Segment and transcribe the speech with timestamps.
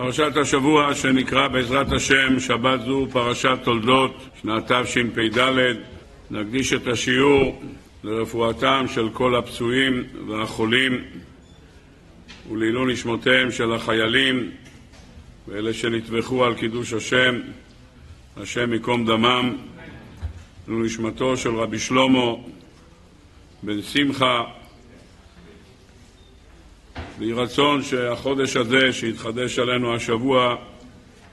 [0.00, 5.38] פרשת השבוע שנקרא בעזרת השם שבת זו פרשת תולדות שנת תשפ"ד.
[6.30, 7.62] נקדיש את השיעור
[8.04, 11.04] לרפואתם של כל הפצועים והחולים
[12.50, 14.50] ולעילוי נשמותיהם של החיילים
[15.48, 17.38] ואלה שנטבחו על קידוש השם,
[18.36, 19.56] השם ייקום דמם,
[20.68, 22.32] ולנשמתו של רבי שלמה
[23.62, 24.44] בן שמחה
[27.18, 30.56] ויהי רצון שהחודש הזה שהתחדש עלינו השבוע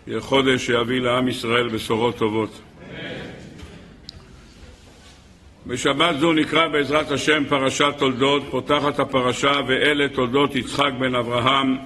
[0.07, 2.61] יהיה חודש שיביא לעם ישראל בשורות טובות.
[5.67, 11.77] בשבת זו נקרא בעזרת השם פרשת תולדות, פותחת הפרשה ואלה תולדות יצחק בן אברהם,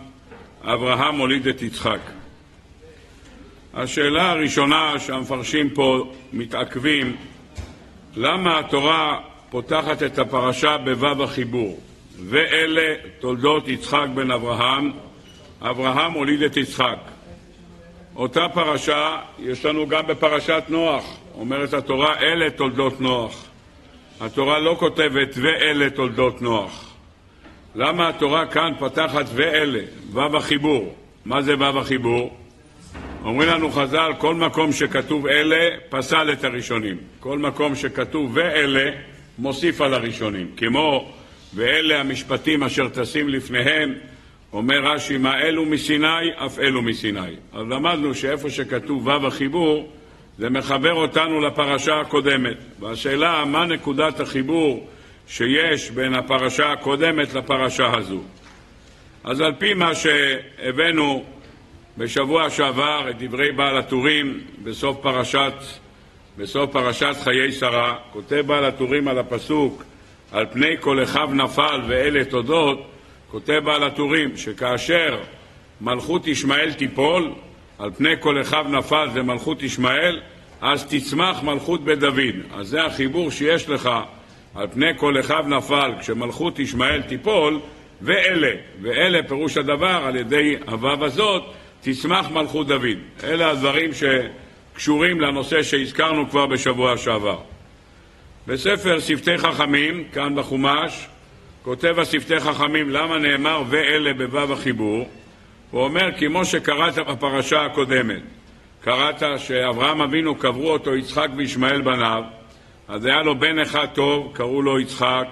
[0.64, 2.00] אברהם הוליד את יצחק.
[3.74, 7.16] השאלה הראשונה שהמפרשים פה מתעכבים,
[8.16, 11.80] למה התורה פותחת את הפרשה בו"ב החיבור?
[12.26, 14.92] ואלה תולדות יצחק בן אברהם,
[15.62, 16.98] אברהם הוליד את יצחק.
[18.16, 23.46] אותה פרשה יש לנו גם בפרשת נוח, אומרת התורה, אלה תולדות נוח.
[24.22, 26.94] התורה לא כותבת ואלה תולדות נוח.
[27.76, 29.80] למה התורה כאן פתחת ואלה,
[30.12, 30.96] ו' החיבור?
[31.26, 32.38] מה זה ו' החיבור?
[33.24, 36.98] אומרים לנו חז"ל, כל מקום שכתוב אלה, פסל את הראשונים.
[37.20, 38.92] כל מקום שכתוב ואלה,
[39.38, 40.52] מוסיף על הראשונים.
[40.58, 41.12] כמו
[41.54, 43.94] ואלה המשפטים אשר טסים לפניהם,
[44.54, 47.36] אומר רש"י, מה אלו מסיני, אף אלו מסיני.
[47.54, 49.90] אז למדנו שאיפה שכתוב ו' החיבור,
[50.38, 52.58] זה מחבר אותנו לפרשה הקודמת.
[52.80, 54.88] והשאלה, מה נקודת החיבור
[55.28, 58.22] שיש בין הפרשה הקודמת לפרשה הזו?
[59.24, 61.24] אז על פי מה שהבאנו
[61.98, 65.54] בשבוע שעבר את דברי בעל הטורים בסוף פרשת,
[66.38, 69.84] בסוף פרשת חיי שרה, כותב בעל הטורים על הפסוק
[70.32, 72.92] על פני כל אחיו נפל ואלה תודות,
[73.32, 75.20] כותב בעל הטורים שכאשר
[75.82, 77.32] מלכות ישמעאל תיפול,
[77.80, 80.20] על פני כל אחיו נפל זה מלכות ישמעאל,
[80.62, 82.36] אז תצמח מלכות בית דוד.
[82.54, 83.90] אז זה החיבור שיש לך,
[84.56, 87.60] על פני כל אחיו נפל, כשמלכות ישמעאל תיפול,
[88.02, 88.52] ואלה,
[88.82, 91.44] ואלה פירוש הדבר, על ידי הוו הזאת,
[91.82, 92.98] תצמח מלכות דוד.
[93.24, 97.38] אלה הדברים שקשורים לנושא שהזכרנו כבר בשבוע שעבר.
[98.50, 101.08] בספר שפתי חכמים, כאן בחומש,
[101.64, 105.10] כותב השפתי חכמים למה נאמר ואלה בו"ב החיבור,
[105.72, 108.22] הוא אומר כמו שקראת בפרשה הקודמת,
[108.84, 112.24] קראת שאברהם אבינו קברו אותו יצחק וישמעאל בניו,
[112.88, 115.28] אז היה לו בן אחד טוב, קראו לו יצחק,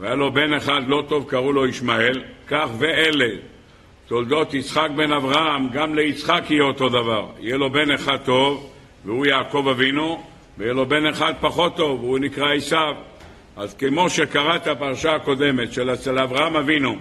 [0.00, 3.30] והיה לו בן אחד לא טוב, קראו לו ישמעאל, כך ואלה,
[4.06, 8.70] תולדות יצחק בן אברהם, גם ליצחק יהיה אותו דבר, יהיה לו בן אחד טוב,
[9.04, 12.94] והוא יעקב אבינו, ויהיה לו בן אחד פחות טוב, והוא נקרא עשיו.
[13.56, 16.96] אז כמו שקראת הפרשה הקודמת, של אצל אברהם אבינו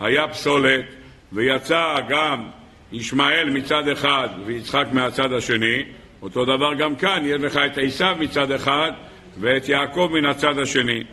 [0.00, 0.84] היה פסולת,
[1.32, 2.48] ויצא גם
[2.92, 5.82] ישמעאל מצד אחד ויצחק מהצד השני,
[6.22, 8.92] אותו דבר גם כאן, יהיה לך את עשיו מצד אחד
[9.40, 11.04] ואת יעקב מן הצד השני.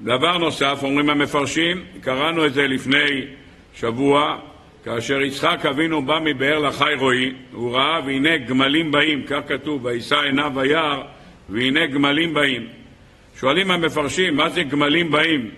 [0.00, 3.26] דבר נוסף, אומרים המפרשים, קראנו את זה לפני
[3.74, 4.38] שבוע,
[4.86, 10.16] כאשר יצחק אבינו בא מבאר לחי רועי, הוא ראה והנה גמלים באים, כך כתוב, וישא
[10.16, 11.02] עיניו היער,
[11.48, 12.66] והנה גמלים באים.
[13.40, 15.50] שואלים המפרשים, מה זה גמלים באים?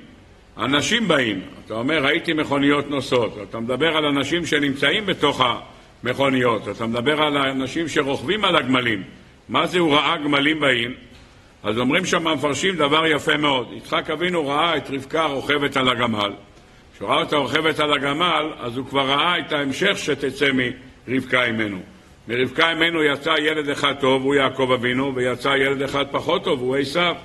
[0.59, 1.41] אנשים באים.
[1.67, 3.39] אתה אומר, ראיתי מכוניות נוסעות.
[3.49, 5.43] אתה מדבר על אנשים שנמצאים בתוך
[6.05, 6.69] המכוניות.
[6.69, 9.03] אתה מדבר על אנשים שרוכבים על הגמלים.
[9.49, 10.95] מה זה הוא ראה גמלים באים?
[11.63, 13.69] אז אומרים שם המפרשים דבר יפה מאוד.
[13.73, 16.33] יצחק אבינו ראה את רבקה רוכבת על הגמל.
[16.99, 20.51] כשהוא ראה אותה רוכבת על הגמל, אז הוא כבר ראה את ההמשך שתצא
[21.09, 21.79] מרבקה אימנו.
[22.29, 26.77] מרבקה אימנו יצא ילד אחד טוב, הוא יעקב אבינו, ויצא ילד אחד פחות טוב, הוא
[26.77, 27.17] עשיו.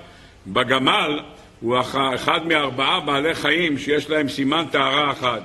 [0.48, 1.20] בגמל
[1.62, 1.78] הוא
[2.16, 5.42] אחד מארבעה בעלי חיים שיש להם סימן טהרה אחד.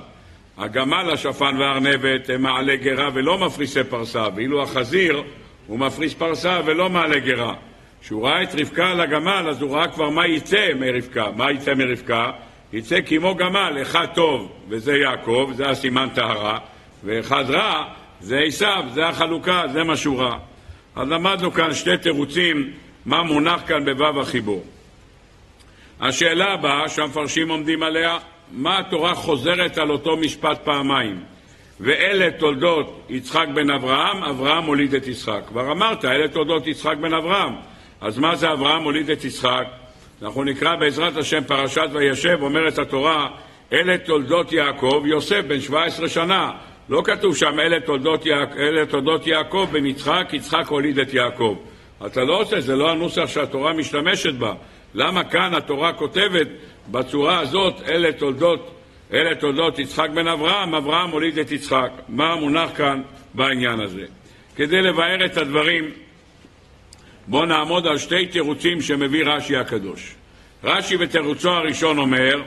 [0.57, 5.23] הגמל, השפן והארנבת הם מעלה גרה ולא מפריסי פרסה, ואילו החזיר
[5.67, 7.53] הוא מפריס פרסה ולא מעלה גרה.
[8.01, 11.27] כשהוא ראה את רבקה על הגמל, אז הוא ראה כבר מה יצא מרבקה.
[11.35, 12.31] מה יצא מרבקה?
[12.73, 16.59] יצא כמו גמל, אחד טוב, וזה יעקב, זה הסימן טהרה,
[17.03, 17.83] ואחד רע,
[18.19, 20.37] זה עשיו, זה החלוקה, זה מה שהוא רע.
[20.95, 22.73] אז למדנו כאן שתי תירוצים,
[23.05, 24.63] מה מונח כאן בו"ב החיבור.
[25.99, 28.17] השאלה הבאה שהמפרשים עומדים עליה,
[28.51, 31.19] מה התורה חוזרת על אותו משפט פעמיים?
[31.79, 35.41] ואלה תולדות יצחק בן אברהם, אברהם הוליד את יצחק.
[35.47, 37.53] כבר אמרת, אלה תולדות יצחק בן אברהם.
[38.01, 39.63] אז מה זה אברהם הוליד את יצחק?
[40.21, 43.29] אנחנו נקרא בעזרת השם פרשת וישב, אומרת התורה,
[43.73, 46.51] אלה תולדות יעקב, יוסף בן 17 שנה.
[46.89, 48.57] לא כתוב שם אלה תולדות, יעק...
[48.57, 51.57] אלה תולדות יעקב בן יצחק, יצחק הוליד את יעקב.
[52.05, 54.53] אתה לא עושה, זה לא הנוסח שהתורה משתמשת בה.
[54.93, 56.47] למה כאן התורה כותבת
[56.91, 58.79] בצורה הזאת, אלה תולדות
[59.13, 61.91] אלה תולדות יצחק בן אברהם, אברהם הוליד את יצחק.
[62.09, 63.01] מה המונח כאן
[63.33, 64.05] בעניין הזה?
[64.55, 65.91] כדי לבאר את הדברים,
[67.29, 70.15] בואו נעמוד על שתי תירוצים שמביא רש"י הקדוש.
[70.63, 72.41] רש"י בתירוצו הראשון אומר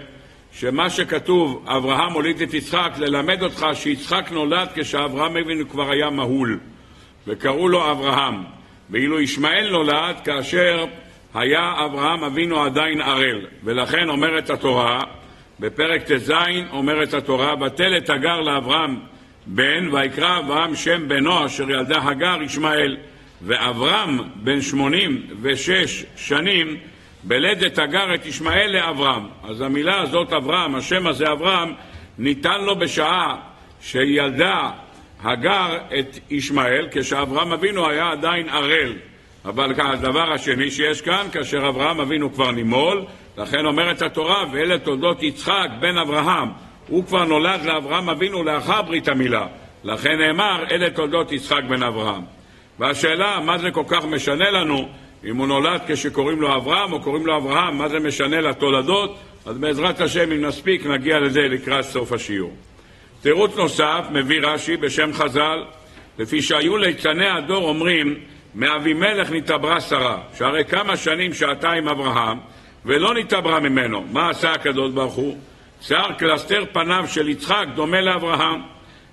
[0.52, 6.58] שמה שכתוב, אברהם הוליד את יצחק, ללמד אותך שיצחק נולד כשאברהם אבינו כבר היה מהול,
[7.26, 8.42] וקראו לו אברהם.
[8.90, 10.84] ואילו ישמעאל נולד כאשר
[11.34, 13.46] היה אברהם אבינו עדיין ערל.
[13.64, 15.00] ולכן אומרת התורה,
[15.60, 16.32] בפרק ט"ז
[16.72, 18.96] אומרת התורה, בטל את הגר לאברהם
[19.46, 22.96] בן, ויקרא אברהם שם בנו אשר ילדה הגר ישמעאל.
[23.44, 26.76] ואברהם בן שמונים ושש שנים
[27.22, 29.26] בלדת הגר את ישמעאל לאברהם.
[29.44, 31.72] אז המילה הזאת אברהם, השם הזה אברהם,
[32.18, 33.36] ניתן לו בשעה
[33.80, 34.70] שילדה
[35.22, 38.92] הגר את ישמעאל, כשאברהם אבינו היה עדיין ערל.
[39.44, 43.04] אבל הדבר השני שיש כאן, כאשר אברהם אבינו כבר נימול,
[43.38, 46.48] לכן אומרת התורה, ואלה תולדות יצחק בן אברהם.
[46.88, 49.46] הוא כבר נולד לאברהם אבינו לאחר ברית המילה.
[49.84, 52.22] לכן נאמר, אלה תולדות יצחק בן אברהם.
[52.78, 54.88] והשאלה, מה זה כל כך משנה לנו
[55.24, 59.18] אם הוא נולד כשקוראים לו אברהם או קוראים לו אברהם, מה זה משנה לתולדות?
[59.46, 62.56] אז בעזרת השם, אם נספיק, נגיע לזה לקראת סוף השיעור.
[63.22, 65.64] תירוץ נוסף מביא רש"י בשם חז"ל,
[66.18, 68.14] לפי שהיו ליצני הדור אומרים,
[68.54, 72.38] מאבימלך נתעברה שרה, שהרי כמה שנים שעתה עם אברהם,
[72.84, 74.04] ולא נתעברה ממנו.
[74.12, 75.38] מה עשה הקדוש ברוך הוא?
[75.80, 78.60] שיער קלסתר פניו של יצחק דומה לאברהם.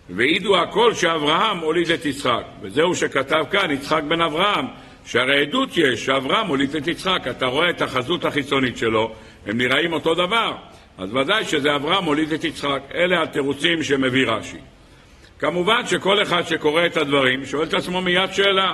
[0.10, 2.44] והעידו הכל שאברהם הוליד את יצחק.
[2.62, 4.66] וזהו שכתב כאן, יצחק בן אברהם,
[5.06, 7.28] שהרי עדות יש שאברהם הוליד את יצחק.
[7.30, 9.12] אתה רואה את החזות החיצונית שלו,
[9.46, 10.54] הם נראים אותו דבר.
[10.98, 12.82] אז ודאי שזה אברהם הוליד את יצחק.
[12.96, 14.58] אלה התירוצים שמביא רש"י.
[15.40, 18.74] כמובן שכל אחד שקורא את הדברים שואל את עצמו מיד שאלה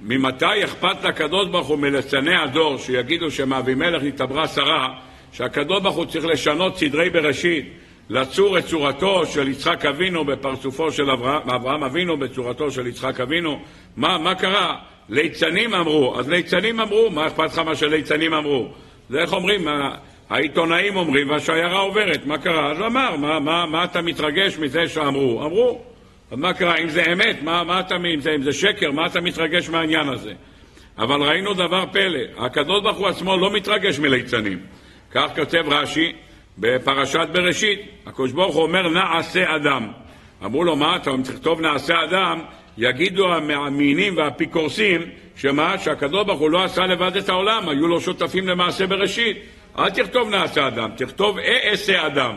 [0.00, 4.94] ממתי אכפת לקדוש ברוך הוא מלצני הדור שיגידו שמאבימלך נתעברה שרה
[5.32, 7.72] שהקדוש ברוך הוא צריך לשנות סדרי בראשית
[8.10, 13.60] לצור את צורתו של יצחק אבינו בפרצופו של אברהם, אברהם אבינו בצורתו של יצחק אבינו
[13.96, 14.76] מה, מה קרה?
[15.08, 18.68] ליצנים אמרו, אז ליצנים אמרו, מה אכפת לך מה שליצנים אמרו?
[19.10, 19.68] זה איך אומרים,
[20.30, 22.72] העיתונאים אומרים והשיירה עוברת, מה קרה?
[22.72, 25.44] אז אמר, מה, מה, מה אתה מתרגש מזה שאמרו?
[25.44, 25.82] אמרו,
[26.30, 26.76] אז מה קרה?
[26.76, 30.08] אם זה אמת, מה, מה אתה, אם זה, אם זה שקר, מה אתה מתרגש מהעניין
[30.08, 30.32] הזה?
[30.98, 34.58] אבל ראינו דבר פלא, הקדוש ברוך הוא עצמו לא מתרגש מליצנים.
[35.10, 36.12] כך כותב רש"י
[36.58, 39.88] בפרשת בראשית, הקדוש ברוך הוא אומר נעשה אדם.
[40.44, 42.40] אמרו לו, מה אתה תכתוב נעשה אדם?
[42.78, 45.02] יגידו המאמינים והאפיקורסים,
[45.36, 45.78] שמה?
[45.78, 49.36] שהקדוש ברוך הוא לא עשה לבד את העולם, היו לו שותפים למעשה בראשית.
[49.78, 52.34] אל תכתוב נעשה אדם, תכתוב אעשה אדם.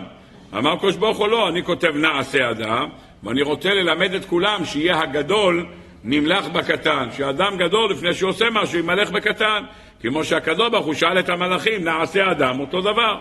[0.58, 2.90] אמר הקדוש ברוך הוא לא, אני כותב נעשה אדם,
[3.24, 5.66] ואני רוצה ללמד את כולם שיהיה הגדול
[6.04, 9.64] נמלך בקטן, שאדם גדול לפני שהוא עושה משהו ימלך בקטן,
[10.02, 13.18] כמו שהקדוש ברוך הוא שאל את המלאכים, נעשה אדם, אותו דבר.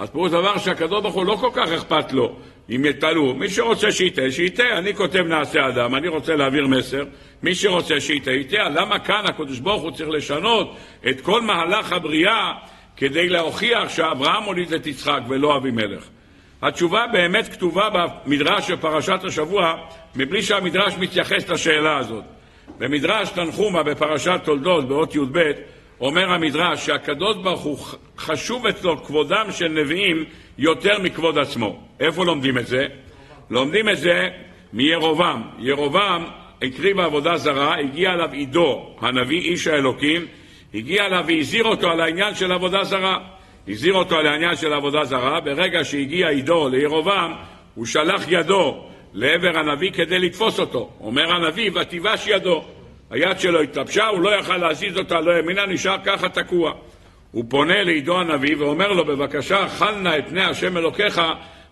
[0.00, 2.36] אז פירוש דבר שהקדוש ברוך הוא לא כל כך אכפת לו
[2.70, 3.34] אם יתעלו.
[3.34, 4.62] מי שרוצה שייתה, שייתה.
[4.78, 7.04] אני כותב נעשה אדם, אני רוצה להעביר מסר.
[7.42, 8.68] מי שרוצה שייתה, ייתה.
[8.68, 10.76] למה כאן הקדוש ברוך הוא צריך לשנות
[11.08, 12.52] את כל מהלך הבריאה
[12.96, 16.04] כדי להוכיח שאברהם הוליד את יצחק ולא אבימלך?
[16.62, 19.74] התשובה באמת כתובה במדרש של פרשת השבוע,
[20.16, 22.24] מבלי שהמדרש מתייחס לשאלה הזאת.
[22.78, 25.38] במדרש תנחומה בפרשת תולדות, באות י"ב,
[26.00, 27.78] אומר המדרש שהקדוש ברוך הוא
[28.18, 30.24] חשוב אצלו כבודם של נביאים
[30.58, 31.80] יותר מכבוד עצמו.
[32.00, 32.86] איפה לומדים את זה?
[33.50, 34.28] לומדים את זה
[34.72, 35.42] מירובעם.
[35.58, 36.24] ירובעם
[36.62, 40.26] הקריב עבודה זרה, הגיע אליו עידו, הנביא איש האלוקים,
[40.74, 43.18] הגיע אליו והזהיר אותו על העניין של עבודה זרה.
[43.68, 47.32] הזהיר אותו על העניין של עבודה זרה, ברגע שהגיע עידו לירובעם,
[47.74, 50.90] הוא שלח ידו לעבר הנביא כדי לתפוס אותו.
[51.00, 52.64] אומר הנביא, ותיבש ידו.
[53.10, 56.72] היד שלו התלבשה, הוא לא יכל להזיז אותה, לא ימינה, נשאר ככה תקוע.
[57.32, 61.22] הוא פונה לעידו הנביא ואומר לו, בבקשה, חל נא את פני השם אלוקיך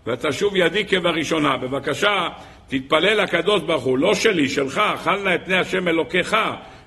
[0.07, 1.57] ותשוב ידי כבראשונה.
[1.57, 2.28] בבקשה,
[2.68, 6.37] תתפלל לקדוש ברוך הוא, לא שלי, שלך, חל נא את פני השם אלוקיך,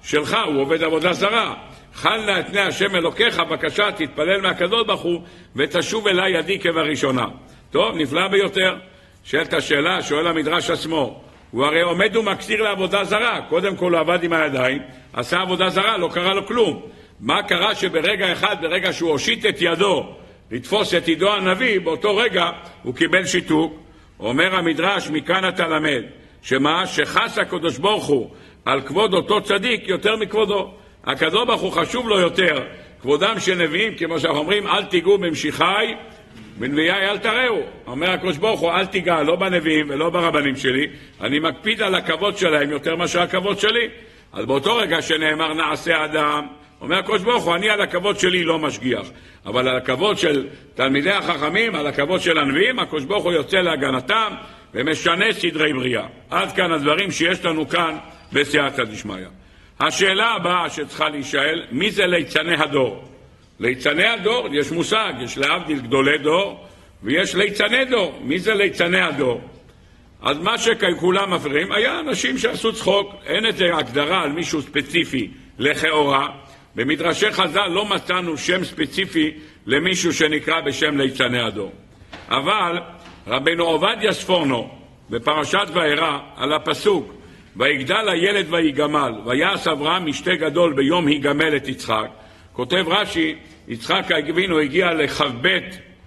[0.03, 1.53] שלך, הוא עובד עבודה זרה.
[1.93, 5.21] חל נא את פני השם אלוקיך, בבקשה, תתפלל מהקדוש ברוך הוא
[5.55, 7.25] ותשוב אליי ידי כבראשונה.
[7.71, 8.75] טוב, נפלא ביותר.
[9.23, 13.41] שואלת השאלה, שואל המדרש עצמו, הוא הרי עומד ומקציר לעבודה זרה.
[13.49, 14.81] קודם כל הוא עבד עם הידיים,
[15.13, 16.81] עשה עבודה זרה, לא קרה לו כלום.
[17.19, 20.15] מה קרה שברגע אחד, ברגע שהוא הושיט את ידו
[20.51, 22.49] לתפוס את עידו הנביא, באותו רגע
[22.83, 23.73] הוא קיבל שיתוק.
[24.19, 26.03] אומר המדרש, מכאן אתה למד,
[26.41, 26.87] שמה?
[26.87, 28.29] שחס הקדוש ברוך הוא
[28.65, 30.71] על כבוד אותו צדיק יותר מכבודו.
[31.03, 32.63] הקדוש ברוך הוא חשוב לו יותר
[33.01, 35.93] כבודם של נביאים, כמו שאנחנו אומרים, אל תיגעו במשיחי
[36.61, 37.61] בנביאי אל תראו.
[37.87, 40.87] אומר הקדוש ברוך הוא, אל תיגע לא בנביאים ולא ברבנים שלי,
[41.21, 43.89] אני מקפיד על הכבוד שלהם יותר מאשר הכבוד שלי.
[44.33, 46.47] אז באותו רגע שנאמר נעשה אדם,
[46.81, 49.07] אומר הקדוש ברוך הוא, אני על הכבוד שלי לא משגיח,
[49.45, 54.33] אבל על הכבוד של תלמידי החכמים, על הכבוד של הנביאים, הקדוש ברוך הוא יוצא להגנתם
[54.73, 56.05] ומשנה סדרי בריאה.
[56.29, 57.97] עד כאן הדברים שיש לנו כאן
[58.33, 59.25] בסייעתא דשמיא.
[59.79, 63.07] השאלה הבאה שצריכה להישאל, מי זה ליצני הדור?
[63.61, 66.65] ליצני הדור, יש מושג, יש להבדיל גדולי דור
[67.03, 68.19] ויש ליצני דור.
[68.23, 69.41] מי זה ליצני הדור?
[70.21, 76.27] אז מה שכולם מפריעים, היה אנשים שעשו צחוק, אין איזה הגדרה על מישהו ספציפי לכאורה.
[76.75, 79.31] במדרשי חז"ל לא מצאנו שם ספציפי
[79.65, 81.71] למישהו שנקרא בשם ליצני הדור.
[82.29, 82.79] אבל
[83.27, 84.69] רבנו עובדיה ספורנו,
[85.09, 87.13] בפרשת וארא, על הפסוק
[87.55, 92.07] ויגדל הילד ויגמל, ויעש אברהם משתה גדול ביום היגמל את יצחק,
[92.53, 93.35] כותב רש"י,
[93.71, 95.47] יצחק אבינו הגיע לכ"ב,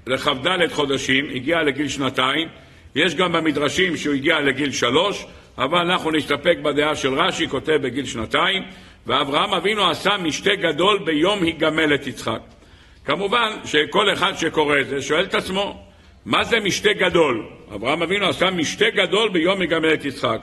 [0.06, 2.49] לכ"ד חודשים, הגיע לגיל שנתיים,
[2.94, 5.26] יש גם במדרשים שהוא הגיע לגיל שלוש,
[5.59, 8.62] אבל אנחנו נסתפק בדעה של רש"י, כותב בגיל שנתיים,
[9.06, 12.40] ואברהם אבינו עשה משתה גדול ביום היגמל את יצחק.
[13.04, 15.87] כמובן שכל אחד שקורא את זה שואל את עצמו,
[16.25, 17.47] מה זה משתה גדול?
[17.75, 20.40] אברהם אבינו עשה משתה גדול ביום היגמל את יצחק.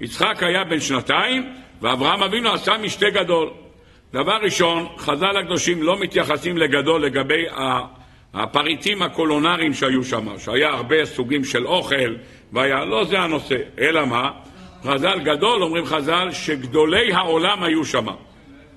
[0.00, 1.52] יצחק היה בן שנתיים,
[1.82, 3.63] ואברהם אבינו עשה משתה גדול.
[4.14, 7.44] דבר ראשון, חז"ל הקדושים לא מתייחסים לגדול לגבי
[8.34, 12.14] הפריטים הקולונריים שהיו שם, שהיה הרבה סוגים של אוכל,
[12.52, 14.30] והיה, לא זה הנושא, אלא מה?
[14.84, 18.06] חז"ל גדול, אומרים חז"ל, שגדולי העולם היו שם.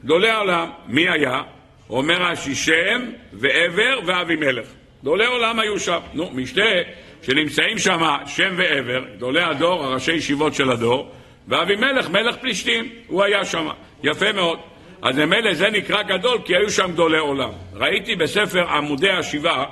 [0.04, 1.42] גדולי העולם, מי היה?
[1.90, 3.02] אומר רש"י שם
[3.34, 4.68] ועבר ואבימלך.
[5.02, 6.00] גדולי עולם היו שם.
[6.14, 6.62] נו, משתה
[7.22, 11.12] שנמצאים שם שם ועבר, גדולי הדור, הראשי ישיבות של הדור,
[11.48, 13.68] ואבימלך, מלך פלישתים, הוא היה שם.
[14.04, 14.60] יפה מאוד.
[15.02, 17.50] אז ממילא זה נקרא גדול כי היו שם גדולי עולם.
[17.74, 19.66] ראיתי בספר עמודי השבעה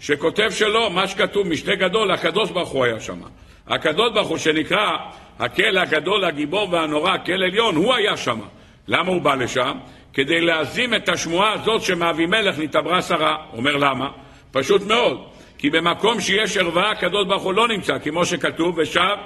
[0.00, 3.20] שכותב שלא, מה שכתוב משתה גדול, הקדוש ברוך הוא היה שם.
[3.66, 4.96] הקדוש ברוך הוא שנקרא
[5.38, 8.40] הקל הגדול, הגיבור והנורא, קל עליון, הוא היה שם.
[8.88, 9.78] למה הוא בא לשם?
[10.12, 13.36] כדי להזים את השמועה הזאת שמאבימלך נתעברה שרה.
[13.52, 14.10] אומר למה?
[14.52, 15.24] פשוט מאוד.
[15.58, 19.16] כי במקום שיש ערווה, הקדוש ברוך הוא לא נמצא, כמו שכתוב, ושב,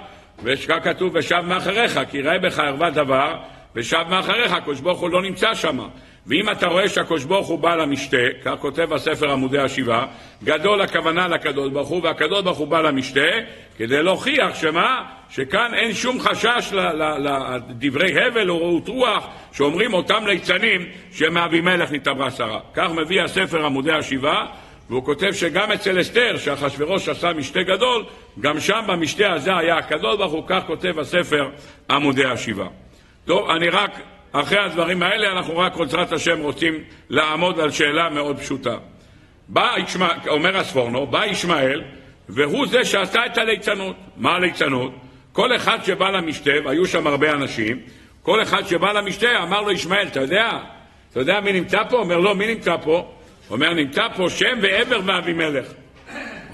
[0.43, 3.35] וכתוב ושב מאחריך, כי ראה בך ערווה דבר,
[3.77, 5.79] ושב מאחריך, הקדוש ברוך הוא לא נמצא שם.
[6.27, 10.07] ואם אתה רואה שהקדוש ברוך הוא בא למשתה, כך כותב הספר עמודי השבעה,
[10.45, 13.21] גדול הכוונה לקדוש ברוך הוא, והקדוש ברוך הוא בא למשתה,
[13.79, 15.05] כדי להוכיח שמה?
[15.31, 16.73] שכאן אין שום חשש
[17.19, 22.61] לדברי הבל או רעות רוח שאומרים אותם ליצנים שמאבימלך נתעברה שרה.
[22.75, 24.47] כך מביא הספר עמודי השבעה,
[24.91, 28.05] והוא כותב שגם אצל אסתר, שאחשוורוש עשה משתה גדול,
[28.41, 31.49] גם שם במשתה הזה היה הקדוש ברוך הוא, כך כותב הספר
[31.91, 32.69] עמודי השבעה.
[33.25, 34.01] טוב, אני רק,
[34.33, 36.75] אחרי הדברים האלה, אנחנו רק, בעזרת השם, רוצים
[37.11, 38.77] לעמוד על שאלה מאוד פשוטה.
[39.49, 39.75] בא,
[40.29, 41.83] אומר הספורנו, בא ישמעאל,
[42.29, 43.97] והוא זה שעשה את הליצנות.
[44.17, 44.93] מה הליצנות?
[45.33, 47.81] כל אחד שבא למשתה, והיו שם הרבה אנשים,
[48.23, 50.59] כל אחד שבא למשתה אמר לו ישמעאל, אתה יודע?
[51.11, 51.97] אתה יודע מי נמצא פה?
[51.97, 53.13] אומר לא, מי נמצא פה?
[53.51, 55.67] אומר, נמצא פה שם ועבר מאבימלך.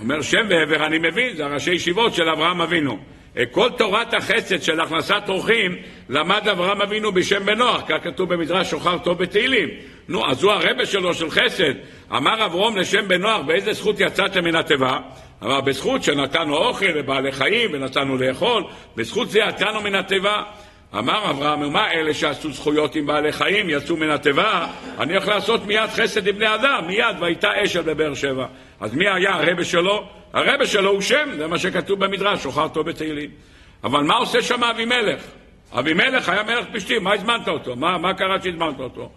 [0.01, 2.99] אומר, שם ועבר, אני מבין, זה הראשי ישיבות של אברהם אבינו.
[3.47, 5.76] כל תורת החסד של הכנסת אורחים
[6.09, 9.68] למד אברהם אבינו בשם בנוח, כך כתוב במדרש שוחר טוב בתהילים.
[10.09, 11.75] נו, אז הוא הרבה שלו של חסד.
[12.12, 14.99] אמר אברום לשם בנוח, באיזה זכות יצאתם מן התיבה?
[15.42, 18.64] אמר, בזכות שנתנו אוכל לבעלי חיים ונתנו לאכול,
[18.97, 20.42] בזכות זה יצאנו מן התיבה.
[20.95, 24.66] אמר אברהם, מה אלה שעשו זכויות עם בעלי חיים, יצאו מן התיבה?
[24.99, 28.47] אני הולך לעשות מיד חסד עם בני אדם, מיד, והייתה אשל בבאר שבע.
[28.80, 30.09] אז מי היה הרבה שלו?
[30.33, 33.30] הרבה שלו הוא שם, זה מה שכתוב במדרש, שוחר טוב בתהילים.
[33.85, 35.23] אבל מה עושה שם אבימלך?
[35.73, 37.76] אבימלך היה מלך פשטים, מה הזמנת אותו?
[37.76, 39.11] מה, מה קרה שהזמנת אותו?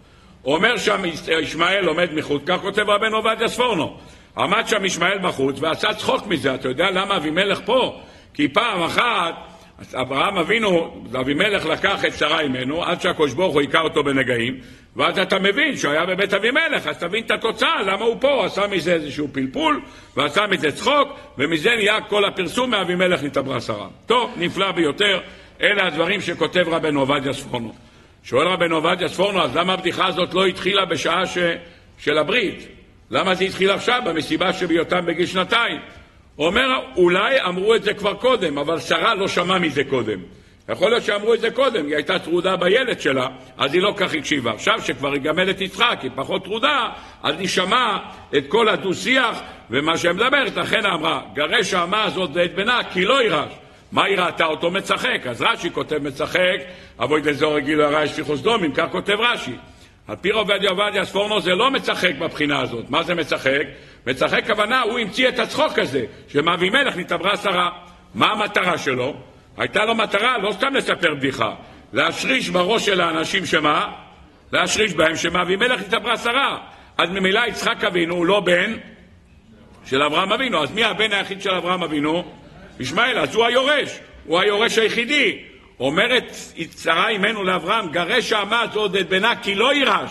[0.44, 1.02] אומר שם
[1.40, 3.96] ישמעאל עומד מחוץ, כך כותב רבנו עובדיה ספורנו.
[4.38, 6.54] עמד שם ישמעאל בחוץ ועשה צחוק מזה.
[6.54, 8.00] אתה יודע למה אבימלך פה?
[8.34, 9.34] כי פעם אחת
[9.82, 14.60] אז אברהם אבינו, אבימלך לקח את שרה ממנו עד שהקדוש ברוך הוא היכה אותו בנגעים
[14.96, 18.66] ואז אתה מבין שהוא היה בבית אבימלך, אז תבין את התוצאה, למה הוא פה, עשה
[18.66, 19.80] מזה איזשהו פלפול
[20.16, 21.08] ועשה מזה צחוק
[21.38, 23.88] ומזה נהיה כל הפרסום מאבימלך נתעברה שרה.
[24.06, 25.20] טוב, נפלא ביותר,
[25.62, 27.74] אלה הדברים שכותב רבנו עובדיה ספורנו.
[28.24, 31.38] שואל רבנו עובדיה ספורנו, אז למה הבדיחה הזאת לא התחילה בשעה ש...
[31.98, 32.68] של הברית?
[33.10, 35.80] למה זה התחיל עכשיו, במסיבה שבהיותם בגיל שנתיים?
[36.46, 40.18] אומר, אולי אמרו את זה כבר קודם, אבל שרה לא שמעה מזה קודם.
[40.68, 43.26] יכול להיות שאמרו את זה קודם, היא הייתה טרודה בילד שלה,
[43.58, 44.52] אז היא לא כך הקשיבה.
[44.52, 46.88] עכשיו שכבר היא גמלת יצחק, היא פחות טרודה,
[47.22, 47.98] אז היא שמעה
[48.36, 53.22] את כל הדו-שיח, ומה שהיא מדברת, לכן אמרה, גרש האמה הזאת ואת בנה, כי לא
[53.22, 53.52] יירש.
[53.92, 55.26] מה היא ראתה אותו מצחק?
[55.26, 56.58] אז רש"י כותב מצחק,
[57.00, 59.52] אבוי דזור גילו הרע שפיכוס דומים, כך כותב רש"י.
[60.08, 62.90] על פי עובדיה עובדיה ספורנו זה לא מצחק בבחינה הזאת.
[62.90, 63.62] מה זה מצחק?
[64.06, 67.70] מצחק כוונה, הוא המציא את הצחוק הזה, שמאבימלך נתעברה שרה.
[68.14, 69.14] מה המטרה שלו?
[69.56, 71.54] הייתה לו מטרה לא סתם לספר בדיחה,
[71.92, 73.92] להשריש בראש של האנשים שמה?
[74.52, 76.58] להשריש בהם שמאבימלך התעברה שרה.
[76.98, 78.76] אז ממילא יצחק אבינו הוא לא בן
[79.84, 80.62] של אברהם אבינו.
[80.62, 82.24] אז מי הבן היחיד של אברהם אבינו?
[82.80, 83.18] ישמעאל.
[83.18, 85.38] אז הוא היורש, הוא היורש היחידי.
[85.80, 86.36] אומרת
[86.82, 90.10] שרה אימנו לאברהם, גרש האמה הזאת את בנה כי לא יירש.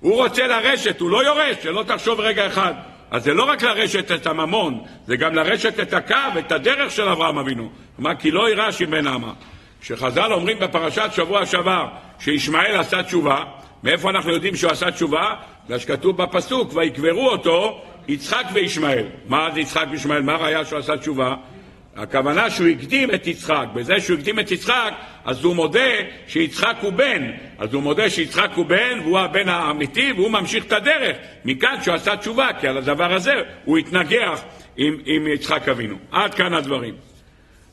[0.00, 2.74] הוא רוצה לרשת, הוא לא יורש, שלא תחשוב רגע אחד.
[3.10, 7.08] אז זה לא רק לרשת את הממון, זה גם לרשת את הקו, את הדרך של
[7.08, 7.70] אברהם אבינו.
[7.96, 9.32] כלומר, כי לא יירש עם בן אמה.
[9.80, 11.86] כשחז"ל אומרים בפרשת שבוע שעבר
[12.18, 13.44] שישמעאל עשה תשובה,
[13.82, 15.34] מאיפה אנחנו יודעים שהוא עשה תשובה?
[15.66, 19.06] בגלל שכתוב בפסוק, ויקברו אותו יצחק וישמעאל.
[19.26, 20.22] מה זה יצחק וישמעאל?
[20.22, 21.34] מה ראיה שהוא עשה תשובה?
[21.96, 23.64] הכוונה שהוא הקדים את יצחק.
[23.74, 24.92] בזה שהוא הקדים את יצחק,
[25.24, 25.90] אז הוא מודה
[26.28, 27.30] שיצחק הוא בן.
[27.58, 31.16] אז הוא מודה שיצחק הוא בן, והוא הבן האמיתי, והוא ממשיך את הדרך.
[31.44, 33.34] מכאן שהוא עשה תשובה, כי על הדבר הזה
[33.64, 34.42] הוא התנגח
[34.76, 35.96] עם, עם יצחק אבינו.
[36.12, 36.94] עד כאן הדברים.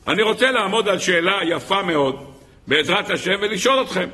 [0.08, 2.30] אני רוצה לעמוד על שאלה יפה מאוד,
[2.66, 4.08] בעזרת השם, ולשאול אתכם.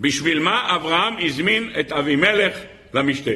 [0.00, 2.58] בשביל מה אברהם הזמין את אבימלך
[2.94, 3.30] למשתה?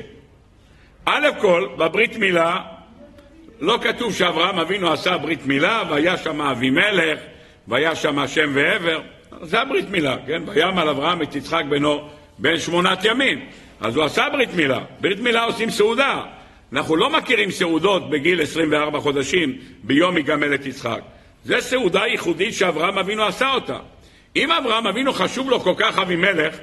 [1.05, 2.57] א' כל, בברית מילה
[3.61, 7.19] לא כתוב שאברהם אבינו עשה ברית מילה, והיה שם אבימלך,
[7.69, 9.01] והיה שם השם ועבר.
[9.43, 10.43] זה הברית מילה, כן?
[10.47, 13.47] וים על אברהם את יצחק בנו בן שמונת ימים.
[13.81, 14.81] אז הוא עשה ברית מילה.
[15.01, 16.23] ברית מילה עושים סעודה.
[16.73, 21.01] אנחנו לא מכירים סעודות בגיל 24 חודשים ביום יגמל את יצחק.
[21.45, 23.79] זו סעודה ייחודית שאברהם אבינו עשה אותה.
[24.37, 26.57] אם אברהם אבינו חשוב לו כל כך אבימלך,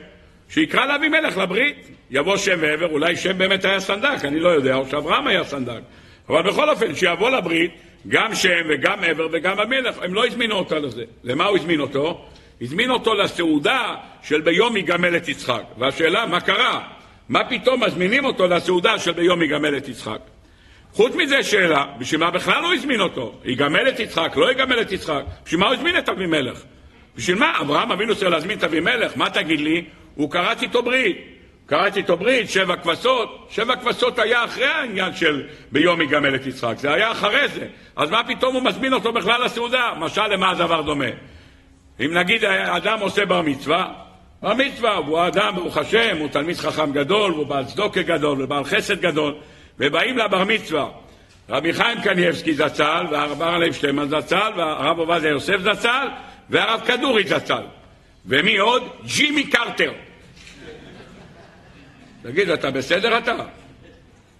[0.49, 1.89] שיקרא לאבימלך לברית.
[2.11, 5.81] יבוא שם ועבר, אולי שם באמת היה סנדק, אני לא יודע, או שאברהם היה סנדק.
[6.29, 7.71] אבל בכל אופן, שיבוא לברית,
[8.07, 11.03] גם שם וגם עבר וגם המלך, הם לא הזמינו אותו לזה.
[11.23, 12.25] למה הוא הזמין אותו?
[12.61, 15.63] הזמין אותו לסעודה של ביום יגמל את יצחק.
[15.77, 16.81] והשאלה, מה קרה?
[17.29, 20.19] מה פתאום מזמינים אותו לסעודה של ביום יגמל את יצחק?
[20.93, 23.33] חוץ מזה שאלה, בשביל מה בכלל הוא הזמין אותו?
[23.45, 25.23] יגמל את יצחק, לא יגמל את יצחק?
[25.45, 26.63] בשביל מה הוא הזמין את אבימלך?
[27.15, 27.53] בשביל מה?
[27.61, 29.17] אברהם אבינו צריך להזמין את אבימלך?
[29.17, 29.85] מה תגיד לי?
[30.15, 31.34] הוא כרת איתו ברית.
[31.65, 36.77] קראתי איתו ברית, שבע כבשות, שבע כבשות היה אחרי העניין של ביום יגמל את יצחק,
[36.77, 37.67] זה היה אחרי זה.
[37.95, 39.93] אז מה פתאום הוא מזמין אותו בכלל לסעודה?
[39.99, 41.05] משל למה הדבר דומה?
[41.99, 43.93] אם נגיד אדם עושה בר מצווה,
[44.41, 48.63] בר מצווה הוא אדם, ברוך השם, הוא תלמיד חכם גדול, הוא בעל צדוקה גדול, ובעל
[48.63, 49.35] חסד גדול,
[49.79, 50.87] ובאים לבר מצווה.
[51.49, 56.07] רבי חיים קניאבסקי זצ"ל, והרב הרלב שטיימן זצ"ל, והרב עובדיה יוסף זצ"ל,
[56.49, 57.63] והרב כדורי זצ"ל.
[58.25, 58.83] ומי עוד?
[59.05, 59.91] ג'ימי קרטר.
[62.25, 63.35] תגיד, אתה בסדר אתה?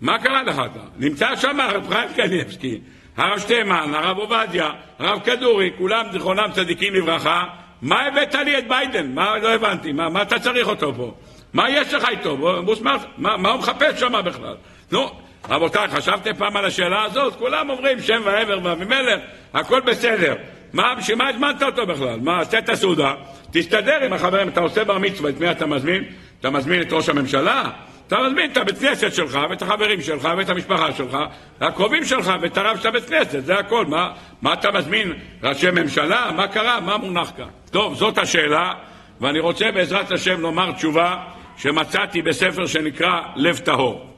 [0.02, 0.80] מה קרה לך אתה?
[0.98, 2.80] נמצא שם הרב חיים קניבסקי,
[3.18, 4.70] הרב שטיימן, הרב עובדיה,
[5.00, 7.44] הרב כדורי, כולם זיכרונם צדיקים לברכה.
[7.82, 9.12] מה הבאת לי את ביידן?
[9.12, 11.14] מה, לא הבנתי, מה, מה אתה צריך אותו פה?
[11.54, 12.38] מה יש לך איתו?
[12.64, 14.56] מוסמך, מה, מה הוא מחפש שם בכלל?
[14.92, 15.10] נו,
[15.50, 17.36] רבותיי, חשבתם פעם על השאלה הזאת?
[17.36, 19.20] כולם אומרים שם ועבר ואבימלך,
[19.54, 20.36] הכל בסדר.
[20.74, 22.20] מה, בשביל מה הזמנת אותו בכלל?
[22.20, 23.14] מה, עשה את הסעודה,
[23.52, 26.04] תסתדר עם החברים, אתה עושה בר מצווה, את מי אתה מזמין?
[26.46, 27.70] אתה מזמין את ראש הממשלה?
[28.08, 31.18] אתה מזמין את הבית כנסת שלך, ואת החברים שלך, ואת המשפחה שלך,
[31.62, 33.86] והקרובים שלך, ואת הרב של הבית כנסת, זה הכל.
[33.86, 35.14] מה, מה אתה מזמין?
[35.44, 36.32] ראשי ממשלה?
[36.36, 36.80] מה קרה?
[36.80, 37.48] מה מונח כאן?
[37.72, 38.74] טוב, זאת השאלה,
[39.22, 41.24] ואני רוצה בעזרת השם לומר תשובה
[41.58, 44.10] שמצאתי בספר שנקרא לב טהור.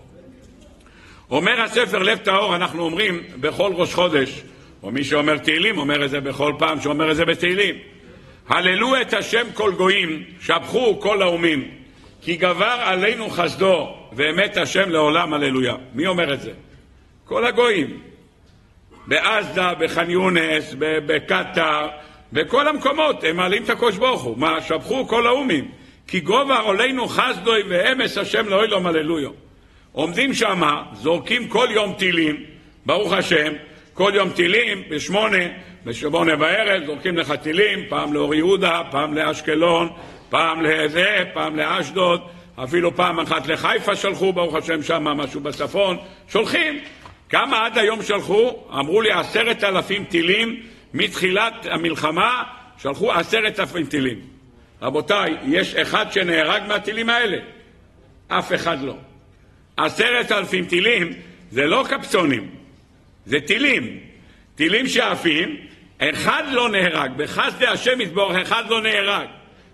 [1.31, 4.41] אומר הספר לב טהור, אנחנו אומרים בכל ראש חודש,
[4.83, 7.75] או מי שאומר תהילים אומר את זה בכל פעם שאומר את זה בתהילים.
[8.49, 11.77] הללו את השם כל גויים, שבחו כל לאומים,
[12.21, 15.75] כי גבר עלינו חסדו, ואמת השם לעולם, הללויה.
[15.93, 16.51] מי אומר את זה?
[17.25, 17.99] כל הגויים.
[19.07, 21.87] בעזה, בח'אן יונס, בקטאר,
[22.33, 24.37] בכל המקומות, הם מעלים את הקדוש ברוך הוא.
[24.37, 25.71] מה, שבחו כל האומים.
[26.07, 29.29] כי גובר עלינו חסדוי ואמס השם לאוילום, הללויה.
[29.91, 30.61] עומדים שם,
[30.93, 32.43] זורקים כל יום טילים,
[32.85, 33.53] ברוך השם,
[33.93, 35.37] כל יום טילים, בשמונה,
[35.85, 39.89] בשמונה בערב, זורקים לך טילים, פעם לאור יהודה, פעם לאשקלון,
[40.29, 42.21] פעם לזה, פעם לאשדוד,
[42.63, 45.97] אפילו פעם אחת לחיפה שלחו, ברוך השם שם משהו בצפון,
[46.29, 46.79] שולחים.
[47.29, 48.63] כמה עד היום שלחו?
[48.79, 50.63] אמרו לי עשרת אלפים טילים,
[50.93, 52.43] מתחילת המלחמה
[52.77, 54.19] שלחו עשרת אלפים טילים.
[54.81, 57.37] רבותיי, יש אחד שנהרג מהטילים האלה?
[58.27, 58.95] אף אחד לא.
[59.77, 61.13] עשרת אלפים טילים
[61.51, 62.49] זה לא קפצונים,
[63.25, 63.99] זה טילים.
[64.55, 65.57] טילים שעפים,
[65.97, 69.27] אחד לא נהרג, בחסדי השם יתבורך אחד לא נהרג.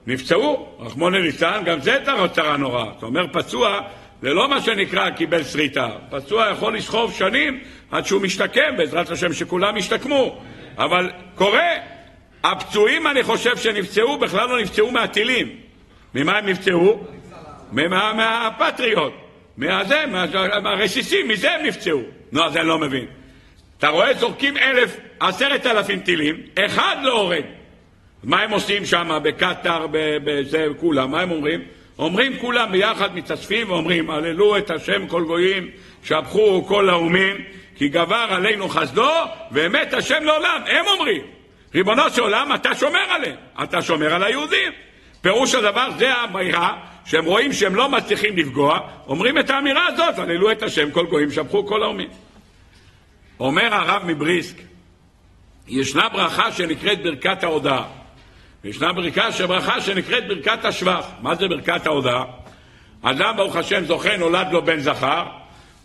[0.08, 1.98] נפצעו, רחמונו ליצלן, גם זה
[2.34, 2.92] צרה נוראה.
[2.98, 3.80] אתה אומר פצוע,
[4.22, 5.90] זה לא מה שנקרא קיבל שריטה.
[6.10, 7.60] פצוע יכול לסחוב שנים
[7.92, 10.42] עד שהוא משתקם, בעזרת השם שכולם ישתקמו.
[10.78, 11.70] אבל קורה.
[12.44, 15.50] הפצועים, אני חושב, שנפצעו, בכלל לא נפצעו מהטילים.
[16.16, 17.04] ממה הם נפצעו?
[17.72, 19.14] מה, מהפטריוט.
[19.58, 20.26] מהזה, מה,
[20.64, 22.02] מהרסיסים, מזה הם נפצעו.
[22.32, 23.06] נו, אז אני לא מבין.
[23.78, 27.44] אתה רואה, זורקים אלף, עשרת אלפים טילים, אחד לא הורג.
[28.24, 31.12] מה הם עושים שם בקטאר, בזה, כולם?
[31.12, 31.62] מה הם אומרים?
[32.00, 35.70] אומרים כולם ביחד, מתאספים ואומרים, הללו את השם כל גויים,
[36.04, 37.38] שבחו כל האומים,
[37.76, 39.12] כי גבר עלינו חסדו,
[39.52, 40.62] ואמת השם לעולם.
[40.68, 41.22] הם אומרים,
[41.76, 44.72] ריבונו של עולם, אתה שומר עליהם, אתה שומר על היהודים.
[45.22, 50.52] פירוש הדבר זה האמירה שהם רואים שהם לא מצליחים לפגוע, אומרים את האמירה הזאת, הללו
[50.52, 52.10] את השם כל גויים, שבחו כל האומים.
[53.40, 54.56] אומר הרב מבריסק,
[55.68, 58.03] ישנה ברכה שנקראת ברכת ההודעה.
[58.64, 61.08] וישנה ברכה, ברכה שנקראת ברכת השבח.
[61.22, 62.24] מה זה ברכת ההודעה?
[63.02, 65.24] אדם, ברוך השם, זוכה, נולד לו בן זכר,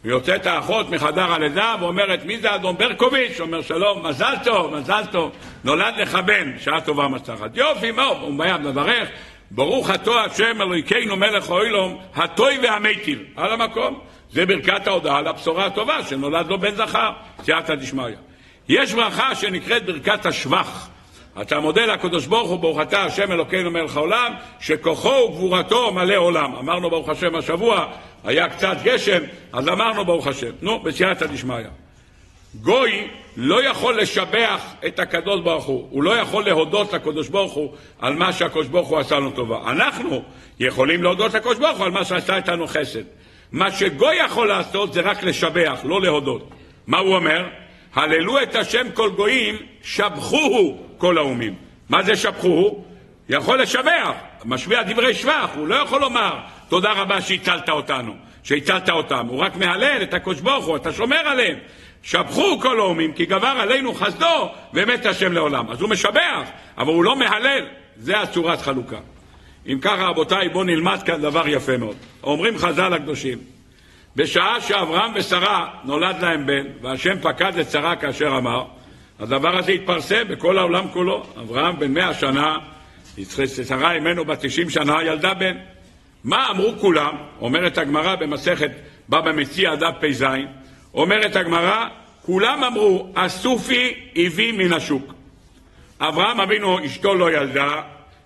[0.04, 3.40] ויוצאת האחות מחדר הלידה ואומרת, מי זה אדון ברקוביץ'?
[3.40, 5.32] אומר, שלום, מזל טוב, מזל טוב,
[5.64, 7.56] נולד לך בן, שעה טובה מצחת.
[7.56, 9.08] יופי, מה הוא מייב לברך?
[9.50, 14.00] ברוך אתה השם אלוהיכנו מלך אוילום, הטוי והמיטיב, על המקום.
[14.30, 17.10] זה ברכת ההודעה לבשורה הטובה שנולד לו בן זכר,
[17.42, 18.04] סייעתא דשמיא.
[18.68, 20.88] יש ברכה שנקראת ברכת השבח.
[21.40, 26.54] אתה מודה לקדוש ברוך הוא, ברוך אתה השם אלוקינו מלך העולם, שכוחו וגבורתו מלא עולם.
[26.54, 27.86] אמרנו ברוך השם השבוע,
[28.24, 29.18] היה קצת גשם,
[29.52, 30.50] אז אמרנו ברוך השם.
[30.62, 31.56] נו, בסייעתא דשמיא.
[32.54, 37.72] גוי לא יכול לשבח את הקדוש ברוך הוא, הוא לא יכול להודות לקדוש ברוך הוא
[37.98, 39.70] על מה שהקדוש ברוך הוא עשה לנו טובה.
[39.70, 40.22] אנחנו
[40.60, 43.02] יכולים להודות לקדוש ברוך הוא על מה שעשה איתנו חסד.
[43.52, 46.50] מה שגוי יכול לעשות זה רק לשבח, לא להודות.
[46.86, 47.46] מה הוא אומר?
[47.94, 51.54] הללו את השם כל גויים, שבחוהו כל האומים.
[51.88, 52.84] מה זה שבחוהו?
[53.28, 54.12] יכול לשבח,
[54.44, 59.56] משמיע דברי שבח, הוא לא יכול לומר תודה רבה שהצלת אותנו, שהצלת אותם, הוא רק
[59.56, 61.56] מהלל את הקדוש ברוך הוא, אתה שומר עליהם.
[62.02, 65.70] שבחו כל האומים, כי גבר עלינו חסדו, ומת השם לעולם.
[65.70, 67.66] אז הוא משבח, אבל הוא לא מהלל.
[67.96, 68.98] זה הצורת חלוקה.
[69.66, 71.96] אם ככה, רבותיי, בואו נלמד כאן דבר יפה מאוד.
[72.22, 73.38] אומרים חז"ל הקדושים,
[74.16, 78.64] בשעה שאברהם ושרה נולד להם בן, והשם פקד את שרה כאשר אמר,
[79.20, 81.22] הדבר הזה התפרסם בכל העולם כולו.
[81.40, 82.56] אברהם בן מאה שנה,
[83.68, 85.56] שרה אמנו בת תשעים שנה, ילדה בן.
[86.24, 87.14] מה אמרו כולם?
[87.40, 88.70] אומרת הגמרא במסכת
[89.08, 90.24] בבא מציע דף פ"ז,
[90.94, 91.86] אומרת הגמרא,
[92.22, 95.14] כולם אמרו, הסופי הביא מן השוק.
[96.00, 97.82] אברהם אבינו, אשתו לא ילדה,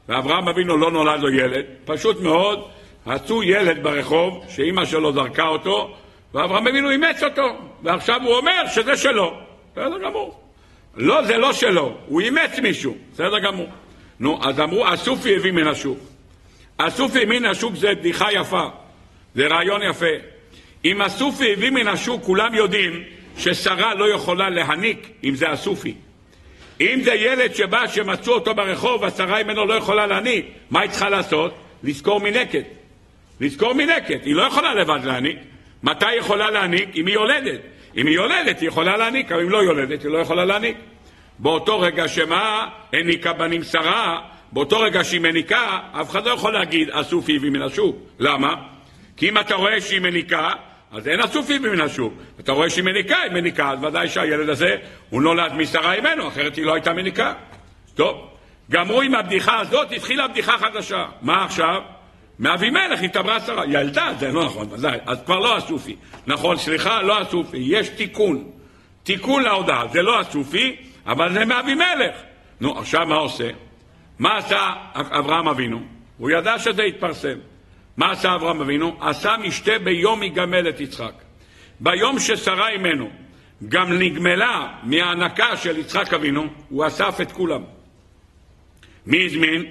[0.08, 1.64] ואברהם אבינו לא נולד לו ילד.
[1.84, 2.68] פשוט מאוד,
[3.06, 5.94] עשו ילד ברחוב, שאימא שלו זרקה אותו,
[6.34, 9.34] ואברהם אבינו אימץ אותו, ועכשיו הוא אומר שזה שלו.
[9.72, 10.42] בסדר גמור.
[10.96, 13.68] לא, זה לא שלו, הוא אימץ מישהו, בסדר גמור.
[14.20, 15.98] נו, אז אמרו, הסופי הביא מן השוק.
[16.78, 18.68] הסופי מן השוק זה בדיחה יפה,
[19.34, 20.06] זה רעיון יפה.
[20.84, 23.02] אם הסופי הביא מן השוק, כולם יודעים
[23.38, 25.94] ששרה לא יכולה להניק אם זה הסופי.
[26.80, 31.08] אם זה ילד שבא, שמצאו אותו ברחוב, השרה ממנו לא יכולה להניק, מה היא צריכה
[31.08, 31.54] לעשות?
[31.82, 32.64] לזכור מנקת.
[33.40, 35.36] לזכור מנקת, היא לא יכולה לבד להניק.
[35.82, 36.88] מתי היא יכולה להניק?
[36.96, 37.60] אם היא יולדת.
[37.96, 40.76] אם היא יולדת, היא יכולה להניק, אבל אם לא יולדת, היא לא יכולה להניק.
[41.38, 44.20] באותו רגע שמה הניקה שרה,
[44.52, 47.96] באותו רגע שהיא מניקה, אף אחד לא יכול להגיד, הסופי הביא מן השוק.
[48.18, 48.54] למה?
[49.16, 50.50] כי אם אתה רואה שהיא מניקה,
[50.92, 52.14] אז אין הסופים מן השוק.
[52.40, 54.76] אתה רואה שהיא מניקה, היא מניקה, אז ודאי שהילד הזה,
[55.10, 57.32] הוא נולד משרה אימנו, אחרת היא לא הייתה מניקה.
[57.94, 58.28] טוב,
[58.70, 61.06] גמרו עם הבדיחה הזאת, התחילה בדיחה חדשה.
[61.22, 61.82] מה עכשיו?
[62.38, 63.66] מאבימלך התעברה שרה.
[63.66, 64.68] ילדה, זה לא נכון,
[65.06, 65.96] אז כבר לא הסופי.
[66.26, 68.50] נכון, סליחה, לא הסופי, יש תיקון.
[69.02, 72.16] תיקון להודעה, זה לא הסופי, אבל זה מאבימלך.
[72.60, 73.50] נו, עכשיו מה עושה?
[74.18, 75.82] מה עשה אברהם אבינו?
[76.18, 77.38] הוא ידע שזה יתפרסם.
[77.96, 78.96] מה עשה אברהם אבינו?
[79.00, 81.12] עשה משתה ביום יגמל את יצחק.
[81.80, 83.10] ביום ששרה אימנו
[83.68, 87.62] גם נגמלה מההנקה של יצחק אבינו, הוא אסף את כולם.
[89.06, 89.66] מי הזמין?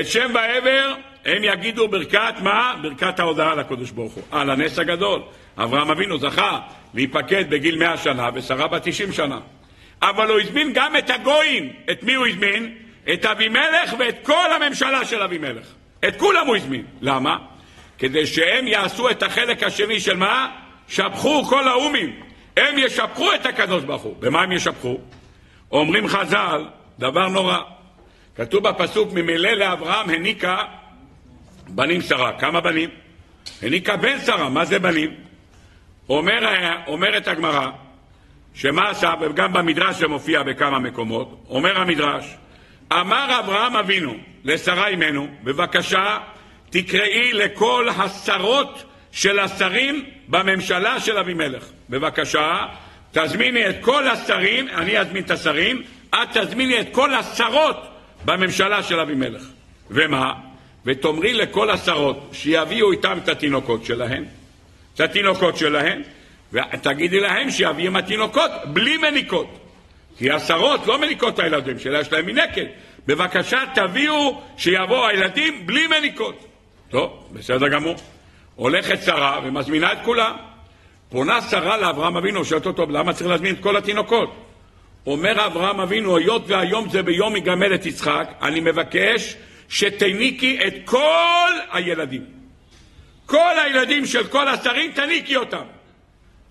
[0.00, 2.74] את שם ועבר הם יגידו ברכת מה?
[2.82, 4.22] ברכת ההודעה לקדוש ברוך הוא.
[4.30, 5.22] על הנס הגדול.
[5.58, 6.60] אברהם אבינו זכה
[6.94, 9.38] להיפקד בגיל מאה שנה ושרה בת תשעים שנה.
[10.02, 11.72] אבל הוא הזמין גם את הגויים.
[11.90, 12.74] את מי הוא הזמין?
[13.12, 15.66] את אבימלך ואת כל הממשלה של אבימלך.
[16.08, 16.84] את כולם הוא הזמין.
[17.00, 17.36] למה?
[17.98, 20.48] כדי שהם יעשו את החלק השני של מה?
[20.88, 22.20] שבחו כל האומים.
[22.56, 24.16] הם ישבחו את הקדוש ברוך הוא.
[24.20, 24.98] במה הם ישבחו?
[25.72, 26.64] אומרים חז"ל,
[26.98, 27.58] דבר נורא.
[28.36, 30.62] כתוב בפסוק, ממילא לאברהם הניקה
[31.74, 32.32] בנים שרה.
[32.38, 32.90] כמה בנים?
[33.62, 34.48] הניקה בן שרה.
[34.48, 35.14] מה זה בנים?
[36.08, 36.48] אומר,
[36.86, 37.68] אומרת הגמרא,
[38.54, 42.24] שמה עשה, וגם במדרש זה מופיע בכמה מקומות, אומר המדרש,
[42.92, 46.18] אמר אברהם אבינו לשרה אימנו, בבקשה
[46.70, 51.64] תקראי לכל השרות של השרים בממשלה של אבימלך.
[51.90, 52.66] בבקשה,
[53.12, 57.76] תזמיני את כל השרים, אני אזמין את השרים, את תזמיני את כל השרות
[58.24, 59.42] בממשלה של אבימלך.
[59.90, 60.32] ומה?
[60.86, 64.24] ותאמרי לכל השרות שיביאו איתם את התינוקות שלהם,
[64.94, 66.02] את התינוקות שלהם,
[66.52, 69.58] ותגידי להם שיביאו התינוקות בלי מניקות.
[70.18, 72.66] כי השרות לא מניקות את הילדים שלה, יש להם מנקת.
[73.06, 76.46] בבקשה תביאו שיבואו הילדים בלי מניקות.
[76.90, 77.94] טוב, בסדר גמור.
[78.54, 80.32] הולכת שרה ומזמינה את כולם.
[81.08, 84.34] פונה שרה לאברהם אבינו, שואלת אותו, למה צריך להזמין את כל התינוקות?
[85.06, 89.36] אומר אברהם אבינו, היות והיום זה ביום יגמל את יצחק, אני מבקש
[89.70, 92.24] שתניקי את כל הילדים.
[93.26, 95.64] כל הילדים של כל השרים, תניקי אותם.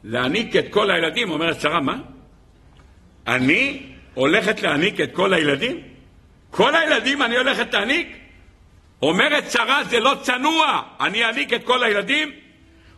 [0.03, 1.97] להניק את כל הילדים, אומרת שרה, מה?
[3.27, 5.81] אני הולכת להניק את כל הילדים?
[6.51, 8.17] כל הילדים אני הולכת להניק?
[9.01, 12.31] אומרת שרה, זה לא צנוע, אני אעניק את כל הילדים?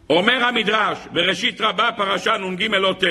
[0.09, 3.03] אומר המדרש, בראשית רבה, פרשה נ"ג אות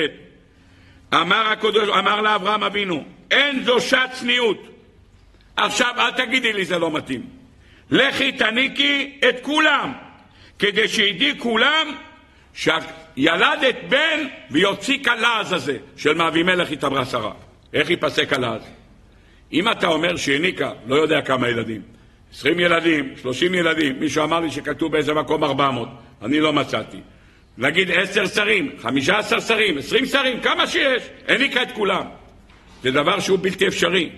[1.13, 4.71] אמר הקודש, אמר לאברהם אבינו, אין זו שעת צניעות.
[5.65, 7.21] עכשיו אל תגידי לי זה לא מתאים.
[7.91, 9.93] לכי תניקי את כולם,
[10.59, 11.91] כדי שידעי כולם
[12.53, 17.31] שילדת בן ויוציא כלעז הזה של מאבימלך התעברה שרה.
[17.73, 18.61] איך ייפסק הלעז?
[19.53, 21.81] אם אתה אומר שהניקה, לא יודע כמה ילדים,
[22.33, 25.89] 20 ילדים, 30 ילדים, מישהו אמר לי שכתוב באיזה מקום 400,
[26.21, 26.97] אני לא מצאתי.
[27.57, 32.05] נגיד 10 שרים, 15 שרים, 20 שרים, כמה שיש, העניקה את כולם.
[32.83, 34.09] זה דבר שהוא בלתי אפשרי.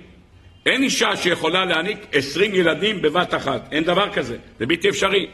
[0.65, 5.28] אין אישה שיכולה להעניק 20 ילדים בבת אחת, אין דבר כזה, זה בלתי אפשרי.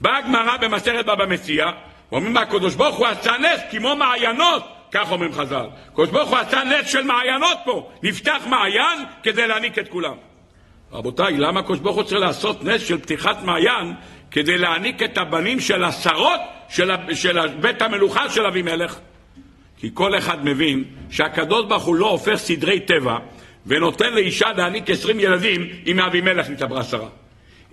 [0.00, 1.66] באה הגמרא במסכת בבא מציע,
[2.12, 5.66] אומרים הקדוש ברוך הוא עשה נס כמו מעיינות, כך אומרים חז"ל.
[5.88, 10.14] הקדוש ברוך הוא עשה נס של מעיינות פה, נפתח מעיין כדי להעניק את כולם.
[10.92, 13.94] רבותיי, למה הקדוש ברוך הוא צריך לעשות נס של פתיחת מעיין
[14.30, 18.98] כדי להעניק את הבנים של עשרות של, של בית המלוכה של אבימלך?
[19.78, 23.18] כי כל אחד מבין שהקדוש ברוך הוא לא הופך סדרי טבע
[23.66, 27.08] ונותן לאישה להעניק עשרים ילדים אם מאבימלך נתעברה שרה.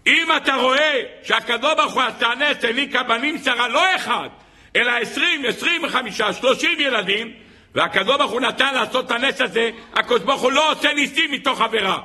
[0.07, 4.29] אם אתה רואה שהקדוש ברוך הוא עשה נס, העניקה בנים שרה לא אחד,
[4.75, 7.31] אלא עשרים, עשרים וחמישה, שלושים ילדים,
[7.75, 11.61] והקדוש ברוך הוא נתן לעשות את הנס הזה, הקדוש ברוך הוא לא עושה ניסים מתוך
[11.61, 11.99] עבירה.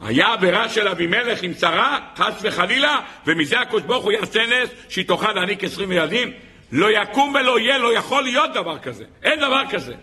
[0.00, 5.06] היה עבירה של אבימלך עם שרה, חס וחלילה, ומזה הקדוש ברוך הוא יעשה נס שהיא
[5.06, 6.32] תוכל להעניק עשרים ילדים?
[6.72, 9.04] לא יקום ולא יהיה, לא יכול להיות דבר כזה.
[9.22, 9.94] אין דבר כזה.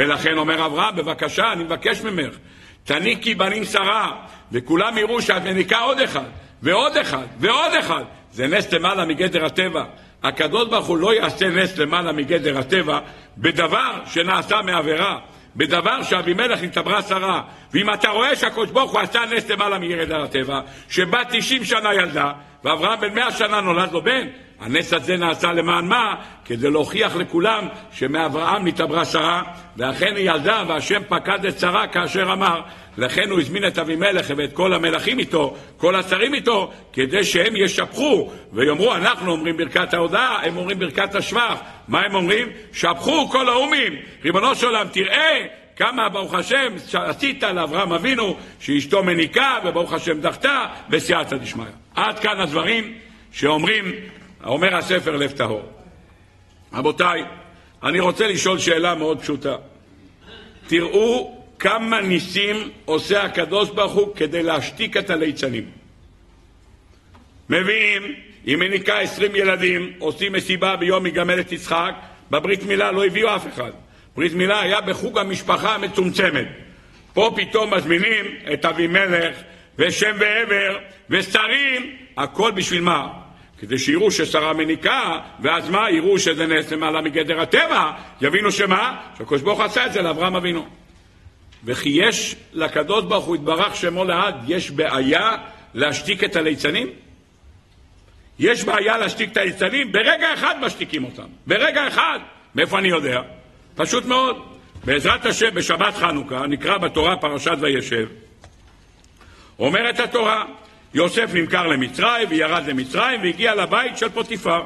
[0.00, 2.34] ולכן אומר אברהם, בבקשה, אני מבקש ממך,
[2.84, 4.12] תניקי בנים שרה,
[4.52, 6.24] וכולם יראו שאת מניקה עוד אחד,
[6.62, 8.04] ועוד אחד, ועוד אחד.
[8.32, 9.84] זה נס למעלה מגדר הטבע.
[10.22, 12.98] הקדוש ברוך הוא לא יעשה נס למעלה מגדר הטבע
[13.38, 15.18] בדבר שנעשה מעבירה.
[15.56, 19.76] בדבר שאבימלך נתעברה שרה, ואם אתה רואה שהקדוש ברוך הוא עשה נס למעלה
[20.14, 22.32] על הטבע, שבת 90 שנה ילדה,
[22.64, 24.26] ואברהם בן 100 שנה נולד לו בן,
[24.60, 26.14] הנס הזה נעשה למען מה?
[26.44, 29.42] כדי להוכיח לכולם שמאברהם נתעברה שרה,
[29.76, 32.60] ואכן היא ילדה, והשם פקד את שרה כאשר אמר,
[32.96, 38.30] לכן הוא הזמין את אבימלך ואת כל המלכים איתו, כל השרים איתו, כדי שהם ישבחו
[38.52, 41.60] ויאמרו, אנחנו אומרים ברכת ההודעה, הם אומרים ברכת השבח.
[41.88, 42.48] מה הם אומרים?
[42.72, 43.92] שבחו כל האומים,
[44.24, 45.46] ריבונו של עולם, תראה
[45.76, 51.64] כמה ברוך השם עשית לאברהם אבינו שאשתו מניקה וברוך השם דחתה בסייעתא דשמיא.
[51.94, 52.94] עד כאן הדברים
[53.32, 53.84] שאומרים,
[54.44, 55.62] אומר הספר לב טהור.
[56.72, 57.24] רבותיי,
[57.82, 59.56] אני רוצה לשאול שאלה מאוד פשוטה.
[60.66, 65.64] תראו כמה ניסים עושה הקדוש ברוך הוא כדי להשתיק את הליצנים.
[67.50, 68.02] מביאים,
[68.44, 71.94] היא מניקה עשרים ילדים, עושים מסיבה ביום יגמל את יצחק,
[72.30, 73.70] בברית מילה לא הביאו אף אחד.
[74.16, 76.46] ברית מילה היה בחוג המשפחה המצומצמת.
[77.14, 79.36] פה פתאום מזמינים את אבימלך
[79.78, 80.78] ושם ועבר
[81.10, 83.19] ושרים, הכל בשביל מה?
[83.60, 85.90] כדי שיראו ששרה מניקה, ואז מה?
[85.90, 89.00] יראו שזה נס למעלה מגדר הטבע, יבינו שמה?
[89.18, 90.66] שהקדוש ברוך עשה את זה לאברהם אבינו.
[91.64, 95.36] וכי יש לקדוש ברוך הוא יתברך שמו לעד, יש בעיה
[95.74, 96.88] להשתיק את הליצנים?
[98.38, 99.92] יש בעיה להשתיק את הליצנים?
[99.92, 101.26] ברגע אחד משתיקים אותם.
[101.46, 102.18] ברגע אחד.
[102.54, 103.20] מאיפה אני יודע?
[103.74, 104.36] פשוט מאוד.
[104.84, 108.08] בעזרת השם, בשבת חנוכה, נקרא בתורה פרשת וישב,
[109.58, 110.44] אומרת התורה,
[110.94, 114.64] יוסף נמכר למצרים וירד למצרים והגיע לבית של פוטיפר.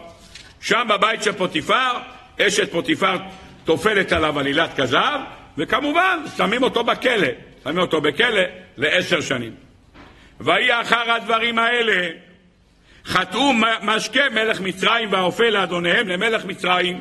[0.60, 1.92] שם בבית של פוטיפר,
[2.40, 3.16] אשת פוטיפר
[3.64, 5.18] טופלת עליו עלילת כזב,
[5.58, 7.28] וכמובן שמים אותו בכלא,
[7.64, 8.42] שמים אותו בכלא
[8.76, 9.54] לעשר שנים.
[10.40, 12.08] ויהי אחר הדברים האלה,
[13.04, 17.00] חטאו משקה מלך מצרים והאופה לאדוניהם למלך מצרים,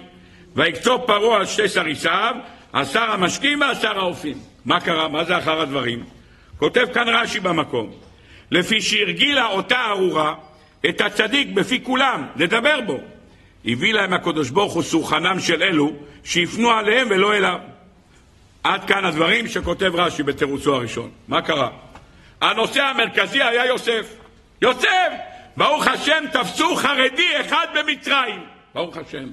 [0.56, 2.36] ויקצוב פרעה על שתי סריסיו,
[2.74, 4.38] השר המשקים והשר האופים.
[4.66, 5.08] מה קרה?
[5.08, 6.04] מה זה אחר הדברים?
[6.58, 7.92] כותב כאן רש"י במקום,
[8.51, 10.34] לפי שהרגילה אותה ארורה
[10.89, 12.99] את הצדיק בפי כולם, לדבר בו.
[13.65, 17.60] הביא להם הקדוש ברוך הוא סוכנם של אלו שיפנו עליהם ולא אליו.
[18.63, 21.10] עד כאן הדברים שכותב רש"י בתירוצו הראשון.
[21.27, 21.69] מה קרה?
[22.41, 24.15] הנושא המרכזי היה יוסף.
[24.62, 25.10] יוסף!
[25.58, 28.43] ברוך השם תפסו חרדי אחד במצרים.
[28.73, 29.27] ברוך השם.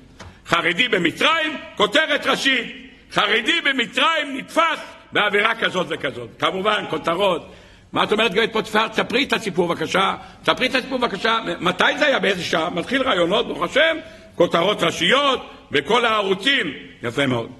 [0.47, 2.91] חרדי במצרים, כותרת ראשית.
[3.13, 4.81] חרדי במצרים נתפס
[5.13, 6.29] בעבירה כזאת וכזאת.
[6.39, 7.53] כמובן, כותרות
[7.93, 8.89] מה את אומרת גברת פוטיפר?
[8.89, 12.71] תספרי את הסיפור בבקשה, תספרי את הסיפור בבקשה, מתי זה היה, באיזה שעה?
[12.71, 13.97] מתחיל רעיונות, ברוך השם,
[14.35, 16.73] כותרות ראשיות, בכל הערוצים,
[17.03, 17.51] יפה מאוד.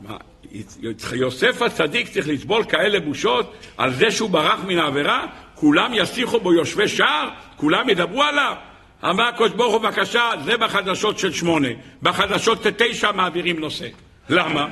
[0.00, 0.16] מה,
[1.12, 5.26] יוסף הצדיק צריך לסבול כאלה בושות על זה שהוא ברח מן העבירה?
[5.54, 7.28] כולם יסיחו בו יושבי שער?
[7.56, 8.54] כולם ידברו עליו?
[9.04, 11.68] אמר הקדוש ברוך הוא, בבקשה, זה בחדשות של שמונה.
[12.02, 13.88] בחדשות תשע מעבירים נושא.
[14.28, 14.68] למה?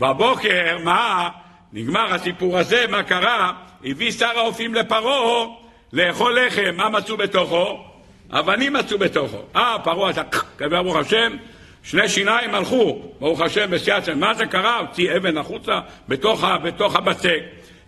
[0.00, 1.28] בבוקר, מה?
[1.72, 3.52] נגמר הסיפור הזה, מה קרה?
[3.86, 5.46] הביא שר האופים לפרעה
[5.92, 7.84] לאכול לחם, מה מצאו בתוכו?
[8.30, 9.42] אבנים מצאו בתוכו.
[9.56, 10.22] אה, פרעה עשה,
[10.56, 11.36] קבל ברוך השם,
[11.82, 14.14] שני שיניים הלכו, ברוך השם, בסייעצה.
[14.14, 14.78] מה זה קרה?
[14.78, 17.40] הוציא אבן החוצה בתוך, בתוך הבצק.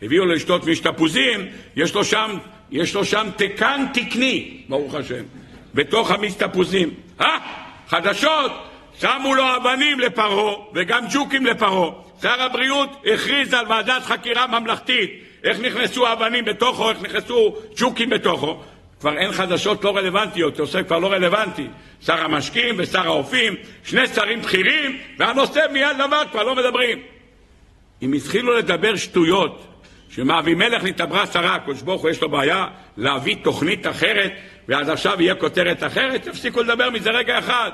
[0.03, 2.39] הביאו לו לשתות מיש תפוזים, יש לו שם,
[2.71, 5.25] יש לו שם תקן תקני, ברוך השם,
[5.75, 6.91] בתוך המיש תפוזים.
[7.21, 7.37] אה,
[7.89, 8.53] חדשות,
[9.01, 11.91] שמו לו אבנים לפרעה וגם ג'וקים לפרעה.
[12.23, 15.28] שר הבריאות הכריז על ועדת חקירה ממלכתית.
[15.45, 18.61] איך נכנסו אבנים בתוכו, איך נכנסו ג'וקים בתוכו.
[19.01, 21.67] כבר אין חדשות לא רלוונטיות, עושה כבר לא רלוונטי.
[22.01, 26.99] שר המשקים ושר האופים, שני שרים בכירים, והנושא מיד לבד, כבר לא מדברים.
[28.03, 29.65] אם התחילו לדבר שטויות,
[30.11, 34.33] שמאבימלך נתעברה שרה, הקדוש ברוך הוא יש לו בעיה להביא תוכנית אחרת,
[34.69, 37.71] ועד עכשיו יהיה כותרת אחרת, תפסיקו לדבר מזה רגע אחד.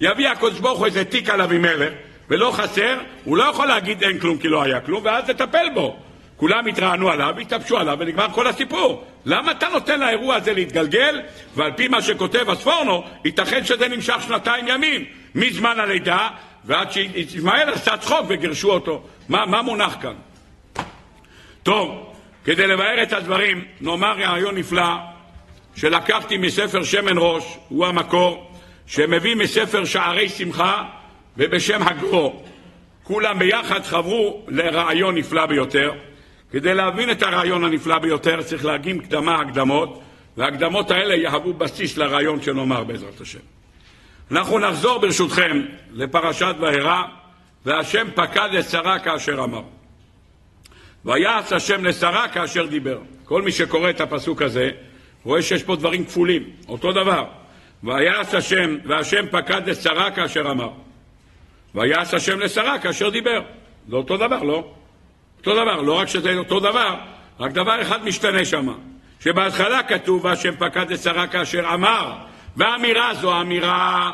[0.00, 1.92] יביא הקדוש ברוך הוא איזה תיק על אבימלך,
[2.28, 5.96] ולא חסר, הוא לא יכול להגיד אין כלום כי לא היה כלום, ואז לטפל בו.
[6.36, 9.04] כולם התרענו עליו, התאפשו עליו, ונגמר כל הסיפור.
[9.24, 11.20] למה אתה נותן לאירוע הזה להתגלגל,
[11.54, 16.28] ועל פי מה שכותב הספורנו, ייתכן שזה נמשך שנתיים ימים, מזמן הלידה
[16.64, 19.02] ועד שישמעאל עשה צחוק וגירשו אותו.
[19.28, 20.14] מה, מה מונח כאן?
[21.62, 22.12] טוב,
[22.44, 24.94] כדי לבאר את הדברים, נאמר רעיון נפלא
[25.76, 28.50] שלקחתי מספר שמן ראש, הוא המקור,
[28.86, 30.84] שמביא מספר שערי שמחה
[31.36, 32.42] ובשם הגרו.
[33.02, 35.92] כולם ביחד חברו לרעיון נפלא ביותר.
[36.56, 40.02] כדי להבין את הרעיון הנפלא ביותר צריך להקים קדמה הקדמות,
[40.36, 43.38] וההקדמות האלה יהוו בסיס לרעיון שנאמר בעזרת השם.
[44.30, 47.02] אנחנו נחזור ברשותכם לפרשת וארא,
[47.66, 49.62] והשם פקד את שרה כאשר אמר.
[51.04, 52.98] ויעש השם לשרה כאשר דיבר.
[53.24, 54.70] כל מי שקורא את הפסוק הזה
[55.24, 57.24] רואה שיש פה דברים כפולים, אותו דבר.
[57.84, 60.70] ויעש השם, והשם פקד את שרה כאשר אמר.
[61.74, 63.42] ויעש השם לשרה כאשר דיבר.
[63.88, 64.75] זה אותו דבר, לא?
[65.38, 66.94] אותו דבר, לא רק שזה אותו דבר,
[67.40, 68.68] רק דבר אחד משתנה שם,
[69.20, 72.12] שבהתחלה כתוב והשם פקד את שרה כאשר אמר,
[72.56, 74.10] והאמירה זו אמירה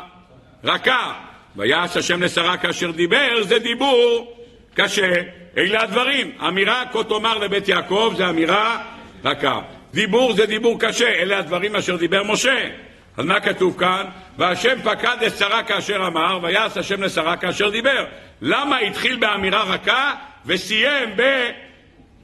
[0.63, 1.13] רכה,
[1.55, 4.37] ויעש השם לשרה כאשר דיבר, זה דיבור
[4.73, 5.21] קשה.
[5.57, 8.77] אלה הדברים, אמירה כה תאמר לבית יעקב זה אמירה
[9.25, 9.59] רכה.
[9.93, 12.69] דיבור זה דיבור קשה, אלה הדברים אשר דיבר משה.
[13.17, 14.05] אז מה כתוב כאן?
[14.37, 18.05] והשם פקד את שרה כאשר אמר, ויעש השם לשרה כאשר דיבר.
[18.41, 20.13] למה התחיל באמירה רכה
[20.45, 21.09] וסיים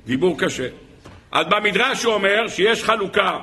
[0.06, 0.68] בדיבור קשה?
[1.32, 3.40] אז במדרש הוא אומר שיש חלוקה.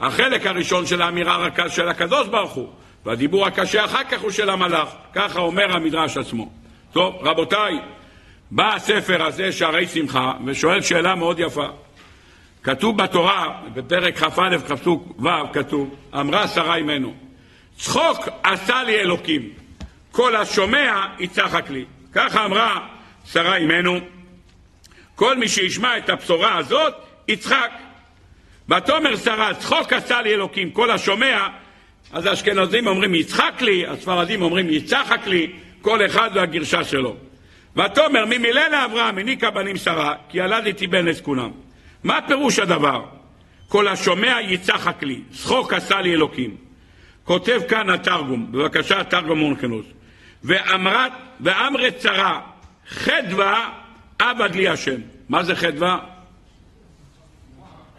[0.00, 2.68] החלק הראשון של האמירה הרכה של הקדוש ברוך הוא,
[3.04, 4.88] והדיבור הקשה אחר כך הוא של המלאך.
[5.14, 6.50] ככה אומר המדרש עצמו.
[6.92, 7.78] טוב, רבותיי,
[8.50, 11.66] בא הספר הזה, שערי שמחה, ושואל שאלה מאוד יפה.
[12.62, 17.14] כתוב בתורה, בפרק כ"א, פסוק ו', כתוב, אמרה שרה אמנו,
[17.78, 19.48] צחוק עשה לי אלוקים,
[20.12, 21.84] כל השומע יצחק לי.
[22.12, 22.78] ככה אמרה
[23.24, 24.00] שרה אמנו,
[25.16, 26.94] כל מי שישמע את הבשורה הזאת,
[27.28, 27.70] יצחק.
[28.68, 31.46] ותאמר שרה, צחוק עשה לי אלוקים, כל השומע,
[32.12, 35.52] אז האשכנזים אומרים יצחק לי, הספרדים אומרים יצחק לי,
[35.82, 37.16] כל אחד והגרשה שלו.
[37.76, 41.50] ותאמר ממילא לאברהם הניקה בנים שרה, כי ילדתי בן לזקונם.
[42.04, 43.04] מה פירוש הדבר?
[43.68, 46.56] כל השומע יצחק לי, צחוק עשה לי אלוקים.
[47.24, 49.86] כותב כאן התרגום, בבקשה התרגום מונחנוס.
[50.44, 52.40] ואמרת, ואמרת צרה,
[52.88, 53.70] חדווה
[54.18, 55.00] עבד לי השם.
[55.28, 55.98] מה זה חדווה?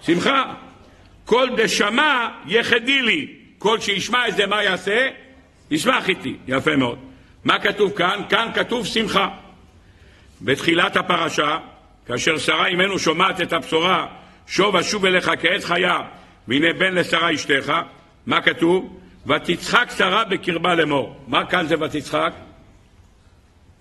[0.01, 0.53] שמחה.
[1.25, 3.27] כל דשמע יחדי לי.
[3.58, 5.10] כל שישמע את זה מה יעשה?
[5.71, 6.36] ישמח איתי.
[6.47, 6.99] יפה מאוד.
[7.45, 8.21] מה כתוב כאן?
[8.30, 9.30] כאן כתוב שמחה.
[10.41, 11.58] בתחילת הפרשה
[12.06, 14.08] כאשר שרה אמנו שומעת את הבשורה,
[14.47, 15.99] שוב אשוב אליך כעץ חיה,
[16.47, 17.73] והנה בן לשרה אשתך,
[18.25, 18.99] מה כתוב?
[19.27, 21.23] ותצחק שרה בקרבה לאמור.
[21.27, 22.34] מה כאן זה ותצחק?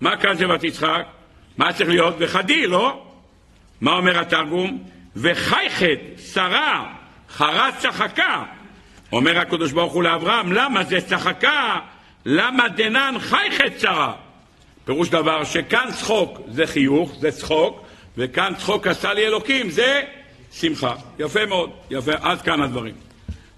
[0.00, 1.06] מה כאן זה ותצחק?
[1.58, 2.14] מה צריך להיות?
[2.18, 3.02] וחדי, לא?
[3.80, 4.82] מה אומר התרגום?
[5.16, 5.98] וחייכת
[6.32, 6.92] שרה
[7.28, 8.44] חרה צחקה.
[9.12, 11.78] אומר הקדוש ברוך הוא לאברהם, למה זה צחקה?
[12.24, 14.12] למה דנן חייכת שרה?
[14.84, 17.86] פירוש דבר שכאן צחוק זה חיוך, זה צחוק,
[18.16, 20.02] וכאן צחוק עשה לי אלוקים, זה
[20.52, 20.94] שמחה.
[21.18, 22.94] יפה מאוד, יפה, עד כאן הדברים.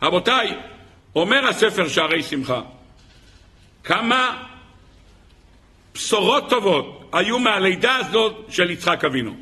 [0.03, 0.55] רבותיי,
[1.17, 2.61] אומר הספר שערי שמחה,
[3.85, 4.45] כמה
[5.99, 9.35] בשורות טובות היו מהלידה הזאת של יצחק אבינו.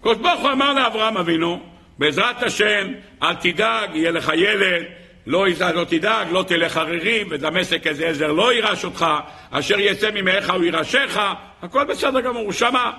[0.00, 1.60] קדוש ברוך הוא אמר לאברהם אבינו,
[1.98, 2.92] בעזרת השם,
[3.22, 4.82] אל תדאג, יהיה לך ילד,
[5.26, 9.06] לא, לא תדאג, לא תלך ערירי, ודמשק איזה עזר לא יירש אותך,
[9.50, 11.18] אשר יצא ממאיך הוא יירשך,
[11.62, 12.90] הכל בסדר גמור, הוא שמע.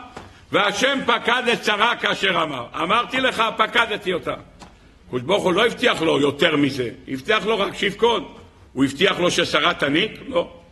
[0.52, 2.66] והשם פקד את שרה כאשר אמר.
[2.84, 4.36] אמרתי לך, פקדתי אותה.
[5.10, 8.26] קדוש ברוך הוא לא הבטיח לו יותר מזה, הבטיח לו רק שיבכון.
[8.74, 10.12] הוא הבטיח לו ששרה תניק?
[10.28, 10.64] לא.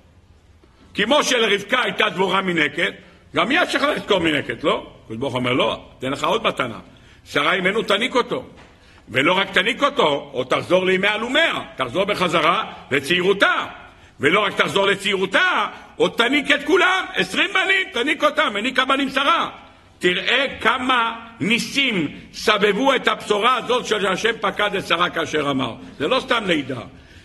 [0.93, 2.93] כמו שלרבקה הייתה דבורה מנקת,
[3.35, 4.87] גם יש לך לזכור מנקת, לא?
[5.05, 6.79] קדוש ברוך אומר, לא, תן לך עוד מתנה.
[7.25, 8.45] שרה אימנו תניק אותו.
[9.09, 13.65] ולא רק תניק אותו, או תחזור לימי אלומיה, תחזור בחזרה לצעירותה.
[14.19, 19.49] ולא רק תחזור לצעירותה, עוד תניק את כולם, עשרים בנים, תניק אותם, הניקה בנים שרה.
[19.99, 25.75] תראה כמה ניסים סבבו את הבשורה הזאת של השם פקד את שרה כאשר אמר.
[25.97, 26.81] זה לא סתם לידה,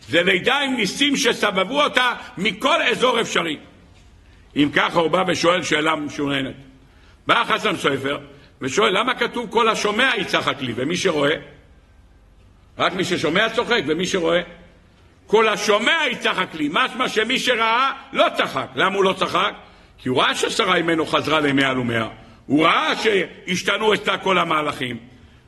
[0.08, 3.58] זה לידה עם ניסים שסבבו אותה מכל אזור אפשרי.
[4.56, 6.54] אם ככה הוא בא ושואל שאלה משוננת.
[7.26, 8.18] בא חסן סופר
[8.60, 11.34] ושואל למה כתוב כל השומע יצחק לי ומי שרואה?
[12.78, 14.40] רק מי ששומע צוחק ומי שרואה?
[15.26, 18.66] כל השומע יצחק לי, משמע שמי שראה לא צחק.
[18.74, 19.52] למה הוא לא צחק?
[19.98, 22.08] כי הוא ראה ששרה ממנו חזרה לימי אלומיה.
[22.46, 24.96] הוא ראה שהשתנו אצלה כל המהלכים.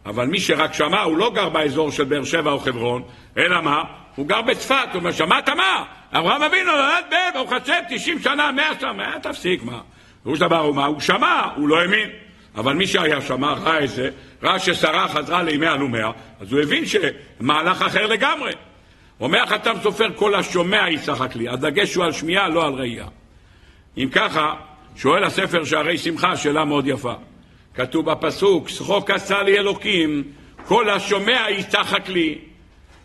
[0.07, 3.03] אבל מי שרק שמע, הוא לא גר באזור של באר שבע או חברון,
[3.39, 3.83] אלא מה?
[4.15, 5.85] הוא גר בצפת, הוא אומר, שמעת מה?
[6.13, 7.15] אברהם אבינו נולד ב...
[7.35, 9.81] ברוך השם, 90 שנה, 100 שנה, 100, תפסיק, מה?
[10.23, 10.87] פירוש דבר הוא מה?
[10.87, 12.11] הוא שמע, הוא לא האמין.
[12.57, 14.11] אבל מי שהיה שמע, ראה את זה,
[14.43, 18.53] ראה ששרה חזרה לימי אלומיה, אז הוא הבין שמהלך אחר לגמרי.
[19.21, 21.49] אומר החתם סופר, כל השומע יצחק לי.
[21.49, 23.07] הדגש הוא על שמיעה, לא על ראייה.
[23.99, 24.55] אם ככה,
[24.97, 27.15] שואל הספר שערי שמחה, שאלה מאוד יפה.
[27.75, 30.23] כתוב בפסוק, שחוק עשה לי אלוקים,
[30.66, 32.39] כל השומע יצחק לי.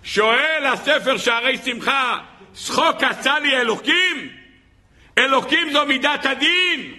[0.03, 2.17] שואל הספר שערי שמחה,
[2.55, 4.29] שחוק עשה לי אלוקים?
[5.17, 6.93] אלוקים זו מידת הדין.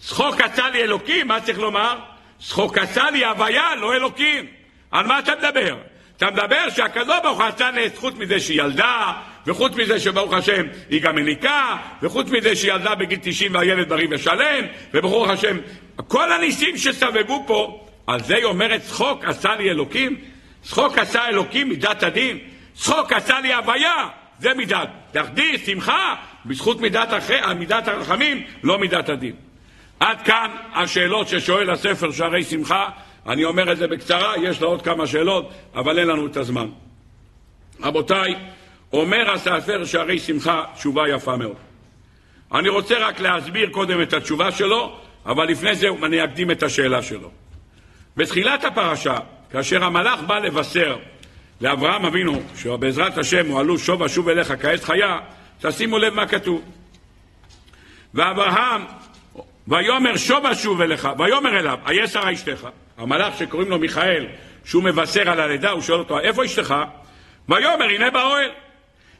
[0.00, 1.98] שחוק עשה לי אלוקים, מה צריך לומר?
[2.40, 4.46] שחוק עשה לי הוויה, לא אלוקים.
[4.90, 5.76] על מה אתה מדבר?
[6.16, 9.12] אתה מדבר שהקדוש ברוך הוא עשה נס חוץ מזה שהיא ילדה,
[9.46, 14.08] וחוץ מזה שברוך השם היא גם מניקה, וחוץ מזה שהיא ילדה בגיל 90 והילד בריא
[14.10, 14.64] ושלם,
[14.94, 15.56] וברוך השם,
[15.96, 20.16] כל הניסים שסבבו פה, על זה היא אומרת צחוק עשה לי אלוקים,
[20.62, 22.38] צחוק עשה אלוקים מידת הדין,
[22.74, 26.14] צחוק עשה לי הוויה, זה מידת, תחדי, שמחה,
[26.46, 29.34] בזכות מידת, אחרי, מידת הרחמים, לא מידת הדין.
[30.00, 32.88] עד כאן השאלות ששואל הספר שערי שמחה,
[33.26, 36.68] אני אומר את זה בקצרה, יש לה עוד כמה שאלות, אבל אין לנו את הזמן.
[37.80, 38.34] רבותיי,
[38.92, 41.56] אומר הספר שערי שמחה תשובה יפה מאוד.
[42.54, 47.02] אני רוצה רק להסביר קודם את התשובה שלו, אבל לפני זה אני אקדים את השאלה
[47.02, 47.30] שלו.
[48.16, 49.16] בתחילת הפרשה,
[49.50, 50.96] כאשר המלאך בא לבשר
[51.60, 55.18] לאברהם אבינו, שבעזרת השם הועלו שוב ושוב אליך כעת חיה,
[55.60, 56.62] תשימו לב מה כתוב.
[58.14, 58.84] ואברהם,
[59.68, 62.66] ויאמר שוב ושוב אליך, ויאמר אליו, איה שרה אשתך.
[62.98, 64.26] המלאך שקוראים לו מיכאל,
[64.64, 66.74] שהוא מבשר על הלידה, הוא שואל אותו, איפה אשתך?
[67.48, 68.50] ויאמר, הנה באוהל.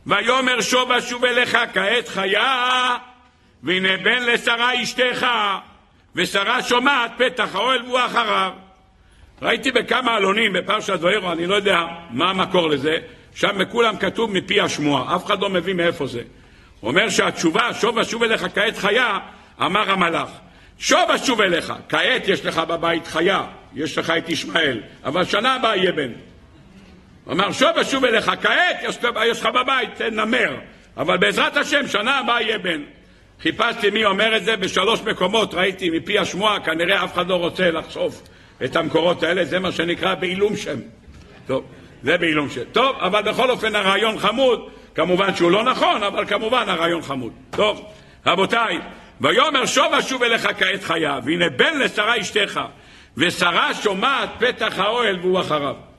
[0.07, 2.97] ויאמר שוב ושוב אליך כעת חיה,
[3.63, 5.27] והנה בן לשרה אשתך,
[6.17, 8.53] ושרה שומעת פתח האוהל והוא אחריו.
[9.43, 11.81] ראיתי בכמה עלונים בפרשת ואירו, אני לא יודע
[12.11, 12.99] מה המקור לזה,
[13.35, 16.23] שם בכולם כתוב מפי השמועה, אף אחד לא מבין מאיפה זה.
[16.81, 19.19] הוא אומר שהתשובה, שוב ושוב אליך כעת חיה,
[19.63, 20.29] אמר המלאך.
[20.79, 23.45] שוב ושוב אליך, כעת יש לך בבית חיה,
[23.75, 26.13] יש לך את ישמעאל, אבל שנה הבאה יהיה בן.
[27.31, 30.57] אמר, שוב ושוב אליך, כעת יש, לך בבית נמר,
[30.97, 32.83] אבל בעזרת השם, שנה הבאה יהיה בן.
[33.43, 37.71] חיפשתי מי אומר את זה בשלוש מקומות, ראיתי מפי השמועה, כנראה אף אחד לא רוצה
[37.71, 38.23] לחשוף
[38.65, 40.79] את המקורות האלה, זה מה שנקרא בעילום שם.
[41.47, 41.65] טוב,
[42.03, 42.65] זה בעילום שם.
[42.73, 47.33] טוב, אבל בכל אופן הרעיון חמוד, כמובן שהוא לא נכון, אבל כמובן הרעיון חמוד.
[47.51, 47.85] טוב,
[48.27, 48.79] רבותיי,
[49.21, 52.61] ויאמר שוב ושוב אליך כעת חיה, והנה בן לשרה אשתך,
[53.17, 55.92] ושרה שומעת פתח האוהל והוא אחריו.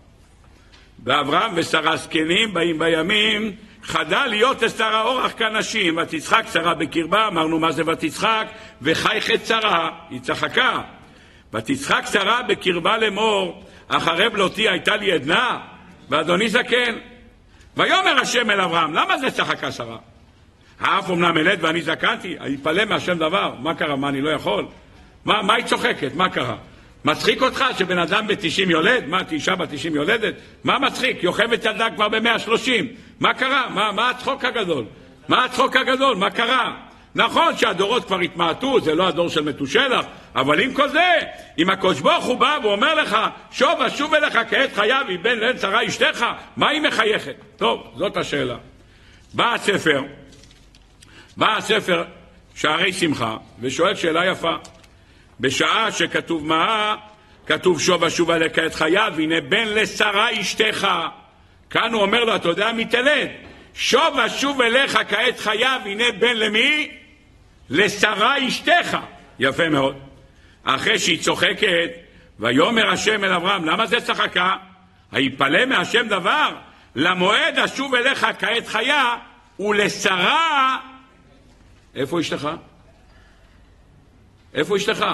[1.05, 3.51] ואברהם ושרה זקנים באים בימים,
[3.83, 8.47] חדל להיות לשרה אורח כנשים, ותצחק שרה בקרבה, אמרנו מה זה ותצחק,
[8.81, 10.81] וחייכת שרה, היא צחקה.
[11.53, 15.59] ותצחק שרה בקרבה לאמור, אחרי בלותי הייתה לי עדנה,
[16.09, 16.95] ואדוני זקן.
[17.77, 19.97] ויאמר השם אל אברהם, למה זה צחקה שרה?
[20.79, 24.65] האף אמנם אלד ואני זקנתי, יתפלא מהשם דבר, מה קרה, מה אני לא יכול?
[25.25, 26.55] מה, מה היא צוחקת, מה קרה?
[27.05, 29.07] מצחיק אותך שבן אדם ב-90 יולד?
[29.07, 30.33] מה, אישה בת 90 יולדת?
[30.63, 31.23] מה מצחיק?
[31.23, 32.83] יוכבת ילדה כבר ב-130.
[33.19, 33.69] מה קרה?
[33.69, 34.85] מה, מה הצחוק הגדול?
[35.27, 36.15] מה הצחוק הגדול?
[36.15, 36.75] מה קרה?
[37.15, 41.19] נכון שהדורות כבר התמעטו, זה לא הדור של מתושלח, אבל עם כל זה,
[41.57, 43.17] אם הקדוש ברוך הוא בא ואומר לך,
[43.51, 46.25] שוב ושוב אליך כעת חייו, היא בן לן שרה אשתך,
[46.57, 47.35] מה היא מחייכת?
[47.57, 48.55] טוב, זאת השאלה.
[49.33, 50.03] בא הספר,
[51.37, 52.03] בא הספר
[52.55, 54.55] שערי שמחה, ושואל שאלה יפה.
[55.39, 56.95] בשעה שכתוב מה,
[57.47, 60.87] כתוב שוב ושוב עליך את חייו, והנה בן לשרה אשתך.
[61.69, 63.27] כאן הוא אומר לו, אתה יודע מי תלד?
[63.73, 66.91] שוב ושוב אליך כעת חייו, הנה בן למי?
[67.69, 68.97] לשרה אשתך.
[69.39, 69.95] יפה מאוד.
[70.63, 71.89] אחרי שהיא צוחקת,
[72.39, 74.55] ויאמר השם אל אברהם, למה זה צחקה?
[75.11, 76.49] היפלא מהשם דבר?
[76.95, 79.15] למועד אשוב אליך כעת חיה,
[79.59, 80.77] ולשרה...
[81.95, 82.49] איפה אשתך?
[84.53, 85.05] איפה אשתך?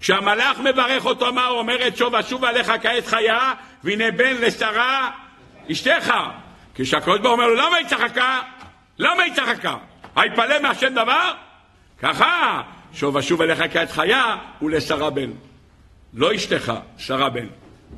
[0.00, 1.86] כשהמלאך מברך אותו, מה הוא אומר?
[1.86, 3.52] את שוב אשוב עליך כעת חיה,
[3.84, 5.10] והנה בן לשרה
[5.72, 6.12] אשתך.
[6.74, 8.40] כשהקדוש ברוך אומר לו, למה היא צחקה?
[8.98, 9.76] למה היא צחקה?
[10.16, 11.32] היפלא מהשם דבר?
[12.02, 12.62] ככה,
[12.92, 15.30] שוב אשוב אליך כעת חיה, ולשרה בן.
[16.14, 17.46] לא אשתך, שרה בן.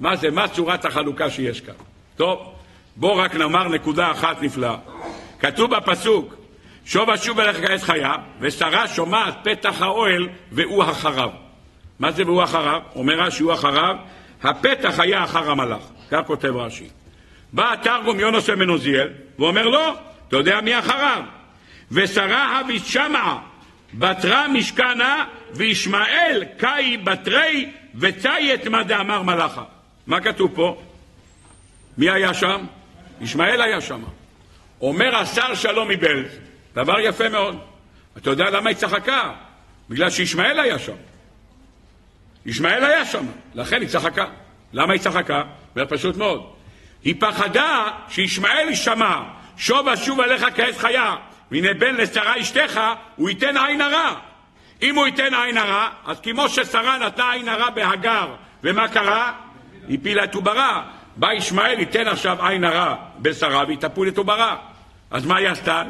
[0.01, 0.31] מה זה?
[0.31, 1.75] מה צורת החלוקה שיש כאן?
[2.17, 2.53] טוב,
[2.97, 4.77] בואו רק נאמר נקודה אחת נפלאה.
[5.41, 6.35] כתוב בפסוק,
[6.87, 11.31] שוב אשוב אליך כעת חיה, ושרה שומעת פתח האוהל והוא אחריו.
[11.99, 12.81] מה זה והוא אחריו?
[12.95, 13.97] אומר רש"י הוא אחריו,
[14.43, 15.83] הפתח היה אחר המלאך.
[16.11, 16.89] כך כותב רש"י.
[17.53, 19.09] בא התרגום יונוס בן עוזיאל,
[19.39, 19.93] ואומר לו,
[20.29, 21.23] אתה יודע מי אחריו?
[21.91, 23.39] ושרה הביס שמעה,
[23.95, 25.25] בתרה משכנה,
[25.55, 29.65] וישמעאל קאי בתרי, וציית מה דאמר מלאכה.
[30.07, 30.83] מה כתוב פה?
[31.99, 32.65] מי היה שם?
[33.21, 34.03] ישמעאל היה שם.
[34.81, 36.46] אומר השר שלום מבלז,
[36.77, 37.59] דבר יפה מאוד.
[38.17, 39.33] אתה יודע למה היא צחקה?
[39.89, 40.93] בגלל שישמעאל היה שם.
[42.47, 44.27] ישמעאל היה שם, לכן היא צחקה.
[44.73, 45.43] למה היא צחקה?
[45.75, 46.53] זה פשוט מאוד.
[47.05, 49.23] היא פחדה שישמעאל יישמע,
[49.57, 51.17] שוב אשוב עליך כעת חיה,
[51.51, 52.81] והנה בן לשרה אשתך,
[53.17, 54.15] הוא ייתן עין הרע.
[54.83, 59.33] אם הוא ייתן עין הרע, אז כמו ששרה נתנה עין הרע בהגר, ומה קרה?
[59.91, 60.83] הפילה את עוברה.
[61.17, 64.57] בא ישמעאל, ייתן עכשיו עין הרע בשרה ויתפול את עוברה.
[65.11, 65.83] אז מה היא עשתה?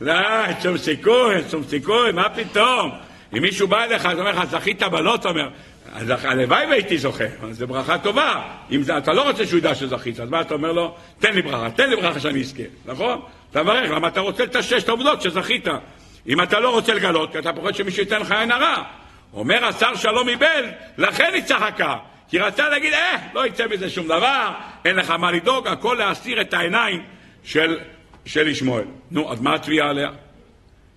[0.00, 0.14] לא,
[0.62, 2.90] שום סיכוי, שום סיכוי, מה פתאום?
[3.36, 5.48] אם מישהו בא אליך, אז אומר לך, זכית בלוט, אומר,
[5.92, 8.42] אז הלוואי והייתי זוכה, זו ברכה טובה.
[8.70, 10.94] אם זה, אתה לא רוצה שהוא ידע שזכית, אז מה אתה אומר לו?
[11.18, 13.20] תן לי ברכה, תן לי ברכה שאני אזכה, נכון?
[13.50, 15.66] אתה מברך, למה אתה רוצה לטשטש את העובדות שזכית.
[16.28, 18.82] אם אתה לא רוצה לגלות, כי אתה פוחד שמישהו ייתן לך עין הרע.
[19.32, 21.96] אומר השר שלום מבן, לכן היא צחקה.
[22.28, 24.50] כי רצה להגיד, אה, לא יצא מזה שום דבר,
[24.84, 27.02] אין לך מה לדאוג, הכל להסיר את העיניים
[27.44, 27.78] של,
[28.24, 28.84] של ישמעאל.
[29.10, 30.10] נו, אז מה התביעה עליה?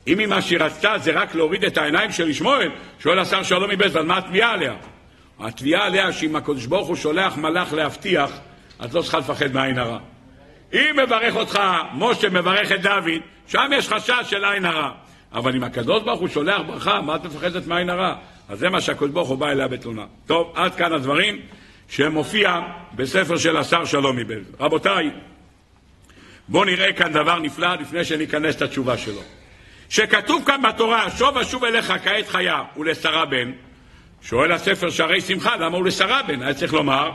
[0.07, 3.97] אם מה שהיא רצתה זה רק להוריד את העיניים של ישמעאל, שואל השר שלום מבז,
[3.97, 4.73] אז מה התביעה עליה?
[5.39, 8.32] התביעה עליה שאם הקדוש ברוך הוא שולח מלאך להבטיח,
[8.86, 9.99] את לא צריכה לפחד מעין הרע.
[10.73, 11.59] אם מברך אותך,
[11.93, 14.91] משה מברך את דוד, שם יש חשש של עין הרע.
[15.34, 18.15] אבל אם הקדוש ברוך הוא שולח ברכה, מה את מפחדת מעין הרע?
[18.49, 20.05] אז זה מה שהקדוש ברוך הוא בא אליה בתלונה.
[20.26, 21.39] טוב, עד כאן הדברים
[21.89, 22.59] שמופיע
[22.95, 24.45] בספר של השר שלום מבלז.
[24.59, 25.11] רבותיי,
[26.48, 29.22] בואו נראה כאן דבר נפלא לפני שניכנס לתשובה שלו.
[29.89, 33.52] שכתוב כאן בתורה, שוב אשוב אליך כעת חיה ולשרה בן,
[34.22, 36.41] שואל הספר שערי שמחה, למה הוא לשרה בן?
[36.41, 37.12] היה צריך לומר,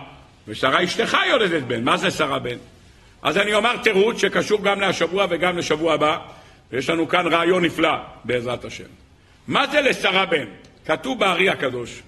[0.48, 2.56] ושרה אשתך יולדת בן, מה זה שרה בן?
[3.22, 6.18] אז אני אומר תירוץ שקשור גם להשבוע וגם לשבוע הבא,
[6.72, 8.84] ויש לנו כאן רעיון נפלא, בעזרת השם.
[9.48, 10.44] מה זה לשרה בן?
[10.86, 12.02] כתוב בארי הקדוש,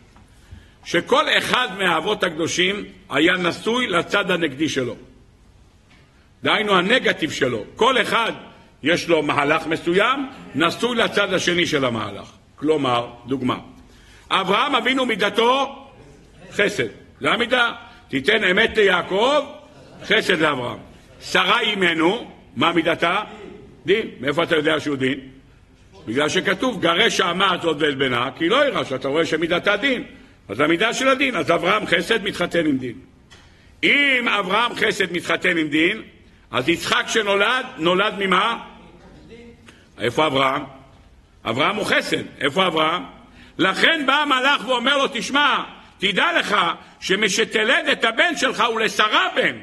[0.85, 4.97] שכל אחד מהאבות הקדושים היה נשוי לצד הנגדי שלו.
[6.45, 7.65] דהיינו הנגטיב שלו.
[7.77, 8.33] כל אחד
[8.83, 12.31] יש לו מהלך מסוים, נשוי לצד השני של המהלך.
[12.57, 13.59] כלומר, דוגמה,
[14.31, 15.87] אברהם אבינו מידתו
[16.53, 16.89] חסד.
[17.21, 17.73] זה המידה.
[18.09, 19.45] תיתן אמת ליעקב,
[20.05, 20.79] חסד לאברהם.
[21.21, 23.21] שרה אימנו, מה מידתה?
[23.87, 24.07] דין.
[24.21, 25.21] מאיפה אתה יודע שהוא דין?
[26.07, 30.05] בגלל שכתוב, גרש האמה הזאת ואת בנה, כי לא ירש, אתה רואה שמידתה דין.
[30.49, 32.95] אז המידה של הדין, אז אברהם חסד מתחתן עם דין.
[33.83, 36.03] אם אברהם חסד מתחתן עם דין,
[36.53, 38.59] אז יצחק שנולד, נולד ממה?
[39.99, 40.63] איפה אברהם?
[41.45, 42.23] אברהם הוא חסד.
[42.41, 43.03] איפה אברהם?
[43.59, 45.63] לכן בא המלאך ואומר לו, תשמע,
[45.99, 46.57] תדע לך
[47.01, 49.57] שמשתלד את הבן שלך הוא לשרה בן.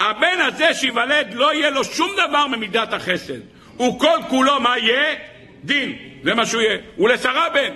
[0.00, 3.40] הבן הזה שיוולד לא יהיה לו שום דבר ממידת החסד.
[3.76, 5.16] הוא כל כולו מה יהיה?
[5.64, 5.96] דין.
[6.22, 6.78] זה מה שהוא יהיה.
[6.96, 7.74] הוא לשרה בן.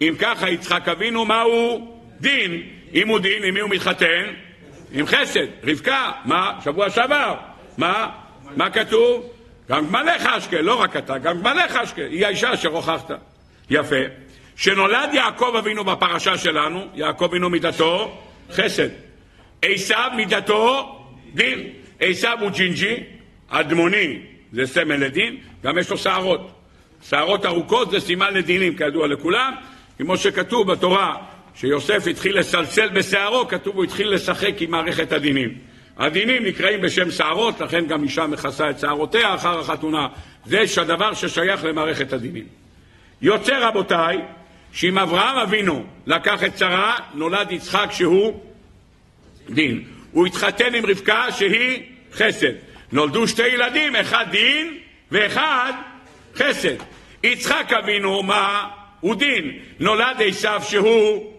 [0.00, 1.98] אם ככה יצחק אבינו מה הוא?
[2.20, 2.62] דין.
[2.94, 4.24] אם הוא דין, עם מי הוא מתחתן?
[4.92, 5.46] עם חסד.
[5.64, 6.58] רבקה, מה?
[6.64, 7.51] שבוע שעבר.
[7.78, 8.10] מה?
[8.56, 9.32] מה כתוב?
[9.68, 13.10] גם גמליך אשכה, לא רק אתה, גם גמליך אשכה, היא האישה אשר הוכחת.
[13.70, 13.96] יפה.
[14.56, 18.18] שנולד יעקב אבינו בפרשה שלנו, יעקב אבינו מידתו
[18.50, 18.88] חסד.
[19.62, 20.98] עשיו מידתו
[21.34, 21.68] דין.
[22.00, 22.96] עשיו הוא ג'ינג'י,
[23.48, 24.18] אדמוני
[24.52, 26.50] זה סמל לדין, גם יש לו שערות.
[27.02, 29.54] שערות ארוכות זה סימן לדינים, כידוע לכולם,
[29.98, 31.16] כמו שכתוב בתורה,
[31.54, 35.58] שיוסף התחיל לסלסל בשערו, כתוב הוא התחיל לשחק עם מערכת הדינים.
[35.98, 40.08] הדינים נקראים בשם שערות, לכן גם אישה מכסה את שערותיה אחר החתונה.
[40.46, 42.44] זה הדבר ששייך למערכת הדינים.
[43.22, 44.18] יוצא רבותיי,
[44.72, 48.40] שאם אברהם אבינו לקח את שרה, נולד יצחק שהוא
[49.50, 49.84] דין.
[50.12, 51.82] הוא התחתן עם רבקה שהיא
[52.12, 52.52] חסד.
[52.92, 54.78] נולדו שתי ילדים, אחד דין
[55.10, 55.72] ואחד
[56.36, 56.76] חסד.
[57.22, 58.68] יצחק אבינו, מה?
[59.00, 59.58] הוא דין.
[59.80, 61.32] נולד עשיו שהוא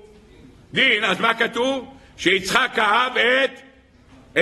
[0.74, 1.94] דין, אז מה כתוב?
[2.18, 3.52] שיצחק אהב את,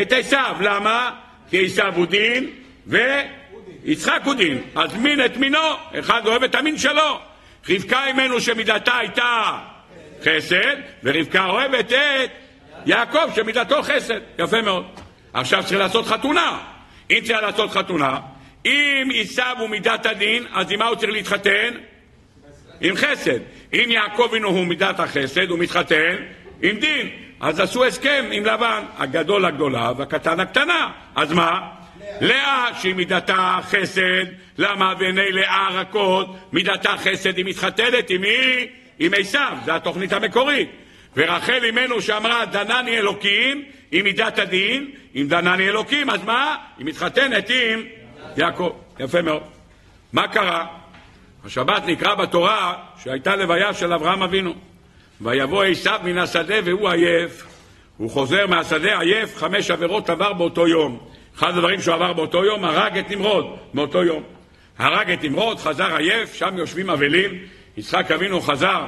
[0.01, 0.55] את עשיו.
[0.61, 1.11] למה?
[1.49, 2.49] כי עשיו הוא דין
[2.87, 4.61] ויצחק הוא דין.
[4.75, 5.59] אז מין את מינו,
[5.99, 7.19] אחד אוהב את המין שלו.
[7.69, 9.59] רבקה אימנו שמידתה הייתה
[10.23, 12.31] חסד, ורבקה אוהבת את
[12.85, 14.19] יעקב שמידתו חסד.
[14.39, 14.85] יפה מאוד.
[15.33, 16.59] עכשיו צריך לעשות חתונה.
[17.11, 18.19] אם צריך לעשות חתונה,
[18.65, 21.73] אם עשיו הוא מידת הדין, אז עם מה הוא צריך להתחתן?
[22.81, 23.39] עם חסד.
[23.73, 26.15] אם יעקב אינו הוא מידת החסד, הוא מתחתן
[26.61, 27.09] עם דין.
[27.39, 30.91] אז עשו הסכם עם לבן, הגדול הגדולה והקטן הקטנה.
[31.15, 31.61] אז מה?
[32.21, 34.25] לאה שהיא מידתה חסד,
[34.57, 38.67] למה בעיני לאה רכות, מידתה חסד היא מתחתנת עם מי?
[38.99, 40.69] עם עשיו, זו התוכנית המקורית.
[41.15, 46.55] ורחל אימנו שאמרה דנני אלוקים עם מידת הדין, עם דנני אלוקים, אז מה?
[46.77, 47.83] היא מתחתנת עם
[48.37, 48.71] יעקב.
[48.99, 49.43] יפה מאוד.
[50.13, 50.65] מה קרה?
[51.45, 54.70] השבת נקרא בתורה שהייתה לוויה של אברהם אבינו.
[55.21, 57.45] ויבוא עשיו מן השדה והוא עייף.
[57.97, 60.99] הוא חוזר מהשדה עייף, חמש עבירות עבר באותו יום.
[61.35, 64.23] אחד הדברים שהוא עבר באותו יום, הרג את נמרוד באותו יום.
[64.77, 67.31] הרג את נמרוד, חזר עייף, שם יושבים אבלים.
[67.77, 68.85] יצחק אבינו חזר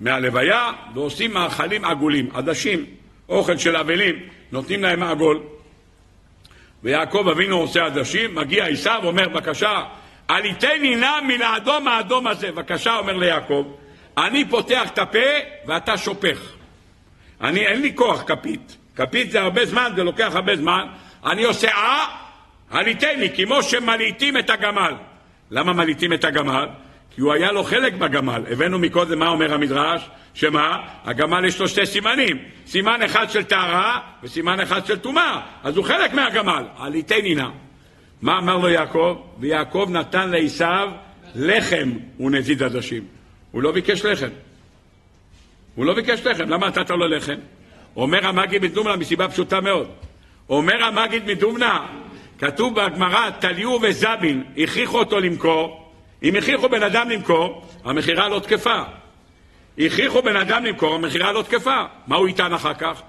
[0.00, 2.84] מהלוויה ועושים מאכלים עגולים, עדשים,
[3.28, 4.14] אוכל של אבלים,
[4.52, 5.40] נותנים להם עגול.
[6.82, 9.82] ויעקב אבינו עושה עדשים, מגיע עשיו, אומר בבקשה,
[10.28, 12.52] עליתני נא מן האדום האדום הזה.
[12.52, 13.64] בבקשה, אומר ליעקב,
[14.18, 15.28] אני פותח את הפה
[15.66, 16.38] ואתה שופך.
[17.40, 18.76] אני, אין לי כוח כפית.
[18.96, 20.86] כפית זה הרבה זמן, זה לוקח הרבה זמן.
[21.26, 22.04] אני עושה אה,
[22.70, 24.94] עליתני, כמו שמלעיטים את הגמל.
[25.50, 26.66] למה מלעיטים את הגמל?
[27.14, 28.42] כי הוא היה לו חלק בגמל.
[28.50, 30.08] הבאנו מקודם מה אומר המדרש?
[30.34, 30.78] שמה?
[31.04, 32.38] הגמל יש לו שתי סימנים.
[32.66, 35.40] סימן אחד של טהרה וסימן אחד של טומאה.
[35.62, 36.64] אז הוא חלק מהגמל.
[36.78, 37.48] עליתני נא.
[38.22, 39.16] מה אמר לו יעקב?
[39.38, 40.88] ויעקב נתן לעשיו
[41.34, 43.15] לחם ונזיד עדשים.
[43.56, 44.28] הוא לא ביקש לחם.
[45.74, 46.48] הוא לא ביקש לחם.
[46.48, 47.34] למה נתת לו לחם?
[47.96, 49.88] אומר המגיד מדומנה מסיבה פשוטה מאוד.
[50.48, 51.86] אומר המגיד מדומנה,
[52.38, 55.92] כתוב בגמרא, טליו וזבין, הכריחו אותו למכור.
[56.22, 58.82] אם הכריחו בן אדם למכור, המכירה לא תקפה.
[59.78, 61.84] הכריחו בן אדם למכור, המכירה לא תקפה.
[62.06, 63.02] מה הוא יטען אחר כך?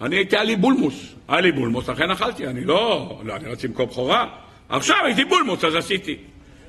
[0.00, 1.14] אני הייתי, היה לי בולמוס.
[1.28, 2.46] היה לי בולמוס, לכן אכלתי.
[2.46, 4.26] אני לא, לא, אני רציתי למכור בכורה.
[4.68, 6.16] עכשיו הייתי בולמוס, אז עשיתי.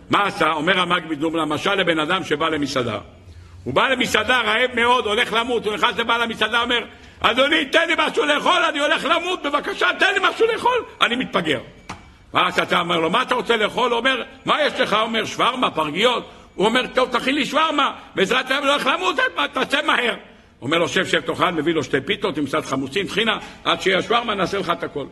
[0.10, 0.51] מה עשה?
[0.51, 2.97] אומר המגביד דומלה, משל לבן אדם שבא למסעדה.
[3.64, 6.80] הוא בא למסעדה רעב מאוד, הולך למות, הוא נכנס לבעל המסעדה, אומר,
[7.20, 11.60] אדוני, תן לי משהו לאכול, אני הולך למות, בבקשה, תן לי משהו לאכול, אני מתפגר.
[12.34, 13.91] ואז אתה אומר לו, מה אתה רוצה לאכול?
[13.91, 14.93] הוא אומר, מה יש לך?
[14.93, 16.30] הוא אומר, שווארמה, פרגיות.
[16.56, 19.16] הוא אומר, טוב, תכין לי שווארמה, בעזרת השם, אני הולך למות,
[19.53, 20.16] תעשה מהר.
[20.62, 24.01] אומר לו, שב, שב, תאכל, מביא לו שתי פיתות עם קצת חמוצים, טחינה, עד שיהיה
[24.01, 25.06] שווארמה, נעשה לך את הכל.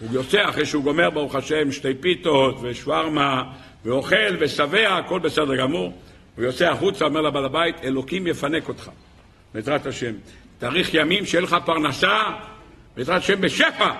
[0.00, 3.42] הוא יוצא אחרי שהוא גומר, ברוך השם, שתי פיתות ושווארמה,
[3.84, 5.92] ואוכל ושבע, הכל בסדר גמור.
[6.36, 8.90] הוא יוצא החוצה, אומר לבעל הבית, אלוקים יפנק אותך,
[9.54, 10.12] בעזרת השם.
[10.58, 12.22] תאריך ימים שיהיה לך פרנסה,
[12.96, 13.90] בעזרת השם, בשפע.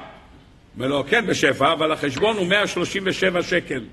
[0.75, 3.75] אומר לו, כן, בשפע, אבל החשבון הוא 137 שקל.
[3.79, 3.85] הוא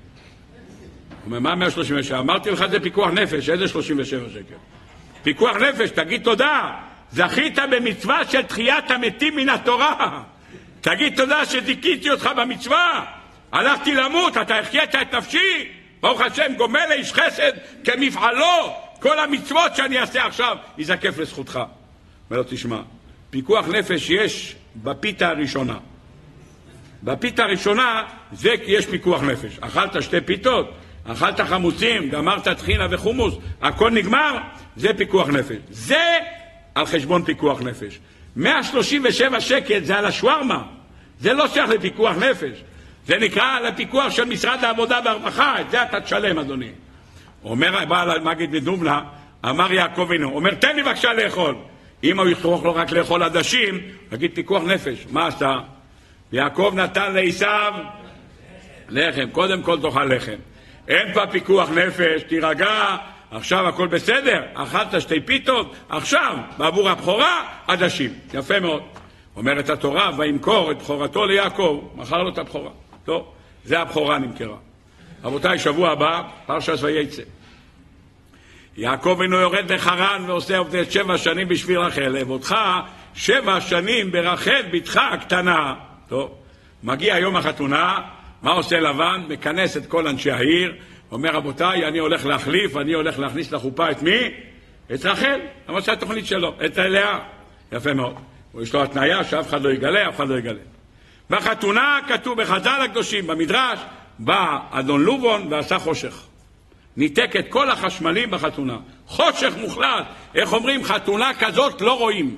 [1.26, 2.18] אומר, מה 137?
[2.18, 4.54] אמרתי לך, זה פיקוח נפש, איזה 37 שקל?
[5.22, 6.72] פיקוח נפש, תגיד תודה.
[7.12, 10.22] זכית במצווה של תחיית המתים מן התורה.
[10.80, 13.15] תגיד תודה שזיכיתי אותך במצווה.
[13.56, 15.68] הלכתי למות, אתה החייאת את נפשי.
[16.00, 17.52] ברוך השם, גומל לאיש חסד
[17.84, 18.72] כמפעלו.
[19.00, 21.60] כל המצוות שאני אעשה עכשיו ייזקף לזכותך.
[22.30, 22.80] אומר לו, תשמע,
[23.30, 25.78] פיקוח נפש יש בפיתה הראשונה.
[27.02, 28.02] בפיתה הראשונה
[28.32, 29.58] זה כי יש פיקוח נפש.
[29.60, 30.70] אכלת שתי פיתות,
[31.04, 34.38] אכלת חמוצים, גמרת טחינה וחומוס, הכל נגמר,
[34.76, 35.56] זה פיקוח נפש.
[35.70, 36.18] זה
[36.74, 37.98] על חשבון פיקוח נפש.
[38.36, 40.62] 137 שקל זה על השווארמה,
[41.20, 42.62] זה לא שייך לפיקוח נפש.
[43.06, 46.70] זה נקרא לפיקוח של משרד העבודה והרווחה, את זה אתה תשלם, אדוני.
[47.44, 49.02] אומר הבעל מגיד מדובנה,
[49.44, 51.54] אמר יעקב אינו, אומר תן לי בבקשה לאכול.
[52.04, 53.80] אם הוא יכרוך לו רק לאכול עדשים,
[54.12, 55.06] נגיד פיקוח נפש.
[55.10, 55.54] מה עשה?
[56.32, 57.72] יעקב נתן לעשיו
[58.88, 60.36] לחם, קודם כל תאכל לחם.
[60.88, 62.96] אין פה פיקוח נפש, תירגע,
[63.30, 68.10] עכשיו הכל בסדר, אכלת שתי פיתות, עכשיו, בעבור הבכורה, עדשים.
[68.34, 68.82] יפה מאוד.
[69.36, 72.70] אומרת התורה, וימכור את בכורתו ליעקב, מכר לו את הבכורה.
[73.06, 73.32] טוב,
[73.64, 74.56] זה הבכורה נמכרה.
[75.24, 77.22] רבותיי, שבוע הבא, פרשת ויצא.
[78.76, 82.56] יעקב אינו יורד לחרן ועושה עובדי שבע שנים בשביל רחל, אותך
[83.14, 85.74] שבע שנים ברחל בתך הקטנה.
[86.08, 86.34] טוב,
[86.82, 87.98] מגיע יום החתונה,
[88.42, 89.22] מה עושה לבן?
[89.28, 90.74] מכנס את כל אנשי העיר,
[91.12, 94.30] אומר רבותיי, אני הולך להחליף, אני הולך להכניס לחופה את מי?
[94.94, 97.18] את רחל, למה זה התוכנית שלו, את לאה.
[97.72, 98.14] יפה מאוד.
[98.62, 100.75] יש לו התניה שאף אחד לא יגלה, אף אחד לא יגלה.
[101.30, 103.78] בחתונה כתוב בחז"ל הקדושים, במדרש,
[104.18, 106.22] בא אדון לובון ועשה חושך.
[106.96, 108.76] ניתק את כל החשמלים בחתונה.
[109.06, 110.06] חושך מוחלט.
[110.34, 112.36] איך אומרים, חתונה כזאת לא רואים.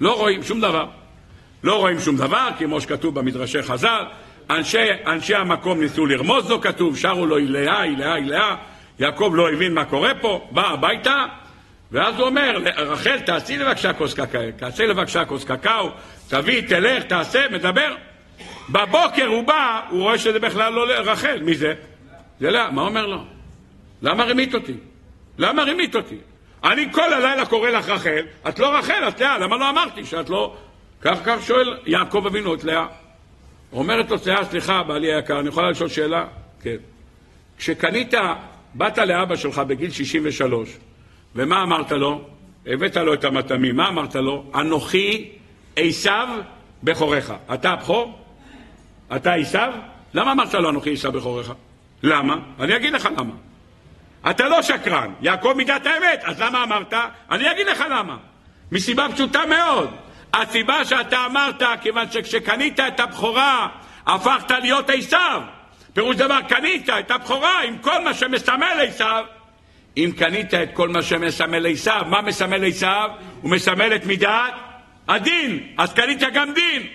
[0.00, 0.86] לא רואים שום דבר.
[1.64, 4.04] לא רואים שום דבר, כמו שכתוב במדרשי חז"ל.
[4.50, 8.56] אנשי, אנשי המקום ניסו לרמוז לו, כתוב, שרו לו הילאה, הילאה, הילאה.
[8.98, 11.24] יעקב לא הבין מה קורה פה, בא הביתה,
[11.92, 15.90] ואז הוא אומר, רחל, תעשי לבקשה כוס קקאו, תעשי לבקשה כוס קקאו,
[16.28, 17.94] תביא, תלך, תעשה, מדבר.
[18.68, 21.38] בבוקר הוא בא, הוא רואה שזה בכלל לא רחל.
[21.42, 21.74] מי זה?
[22.40, 22.70] זה לאה.
[22.70, 23.24] מה אומר לו?
[24.02, 24.74] למה רימית אותי?
[25.38, 26.16] למה רימית אותי?
[26.64, 30.30] אני כל הלילה קורא לך רחל, את לא רחל, את לאה, למה לא אמרתי שאת
[30.30, 30.56] לא...
[31.00, 32.86] כך כך שואל יעקב אבינו את לאה.
[33.72, 36.26] אומרת לו לאה, סליחה, בעלי היקר, אני יכולה לשאול שאלה?
[36.62, 36.76] כן.
[37.58, 38.14] כשקנית,
[38.74, 40.68] באת לאבא שלך בגיל 63,
[41.34, 42.24] ומה אמרת לו?
[42.66, 44.44] הבאת לו את המטעמים, מה אמרת לו?
[44.54, 45.30] אנוכי
[45.78, 46.28] עשיו
[46.82, 47.32] בכורך.
[47.54, 48.18] אתה הבכור?
[49.16, 49.72] אתה עשיו?
[50.14, 51.52] למה אמרת לו אנוכי עשיו בכורך?
[52.02, 52.36] למה?
[52.60, 53.34] אני אגיד לך למה.
[54.30, 56.94] אתה לא שקרן, יעקב מידת האמת, אז למה אמרת?
[57.30, 58.16] אני אגיד לך למה.
[58.72, 59.90] מסיבה פשוטה מאוד.
[60.34, 63.68] הסיבה שאתה אמרת, כיוון שכשקנית את הבכורה,
[64.06, 65.42] הפכת להיות עשיו.
[65.92, 69.24] פירוש דבר, קנית את הבכורה עם כל מה שמסמל עשיו.
[69.96, 73.10] אם קנית את כל מה שמסמל עשיו, מה מסמל עשיו?
[73.42, 74.54] הוא מסמל את מידת
[75.08, 76.86] הדין, אז קנית גם דין.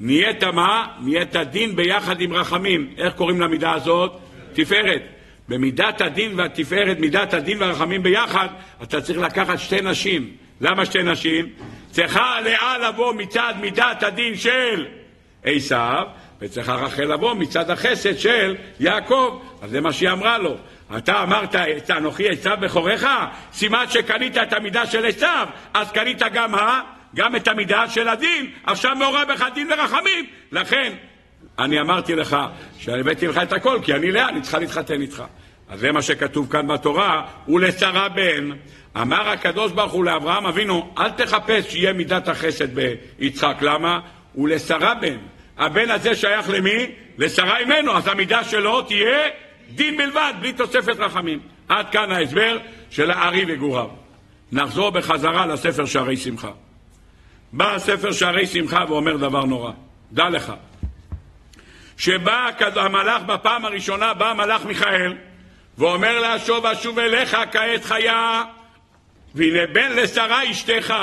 [0.00, 0.86] נהיית מה?
[1.00, 2.90] נהיית דין ביחד עם רחמים.
[2.98, 4.12] איך קוראים למידה הזאת?
[4.52, 5.02] תפארת.
[5.48, 8.48] במידת הדין והתפארת, מידת הדין והרחמים ביחד,
[8.82, 10.30] אתה צריך לקחת שתי נשים.
[10.60, 11.46] למה שתי נשים?
[11.90, 14.86] צריכה לאה לבוא מצד מידת הדין של
[15.44, 16.06] עשיו,
[16.40, 19.40] וצריכה רחל לבוא מצד החסד של יעקב.
[19.62, 20.56] אז זה מה שהיא אמרה לו.
[20.96, 21.54] אתה אמרת,
[21.90, 23.04] אנוכי עשיו בכורך,
[23.52, 26.80] סימן שקנית את המידה של עשיו, אז קנית גם ה...
[27.14, 30.26] גם את המידה של הדין, עכשיו מעורב בך דין ורחמים.
[30.52, 30.92] לכן,
[31.58, 32.36] אני אמרתי לך
[32.78, 35.22] שאני הבאתי לך את הכל, כי אני לאה, אני צריכה להתחתן איתך.
[35.68, 38.50] אז זה מה שכתוב כאן בתורה, ולשרה בן.
[38.96, 42.68] אמר הקדוש ברוך הוא לאברהם אבינו, אל תחפש שיהיה מידת החסד
[43.18, 43.56] ביצחק.
[43.60, 44.00] למה?
[44.34, 45.16] ולשרה בן.
[45.58, 46.86] הבן הזה שייך למי?
[47.18, 49.28] לשרה אימנו, אז המידה שלו תהיה
[49.70, 51.38] דין בלבד, בלי תוספת רחמים.
[51.68, 52.58] עד כאן ההסבר
[52.90, 53.88] של הארי וגוריו.
[54.52, 56.50] נחזור בחזרה לספר שערי שמחה.
[57.52, 59.72] בא הספר שערי שמחה ואומר דבר נורא.
[60.12, 60.52] דע לך,
[61.96, 65.14] שבא המלאך בפעם הראשונה, בא המלאך מיכאל,
[65.78, 68.42] ואומר לה, שוב אשוב אליך כעת חיה,
[69.34, 70.94] והנה בן לשרה אשתך.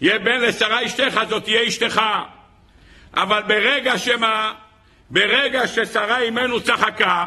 [0.00, 2.02] יהיה בן לשרה אשתך, זאת תהיה אשתך.
[3.14, 4.52] אבל ברגע שמה?
[5.10, 7.24] ברגע ששרה אימנו צחקה,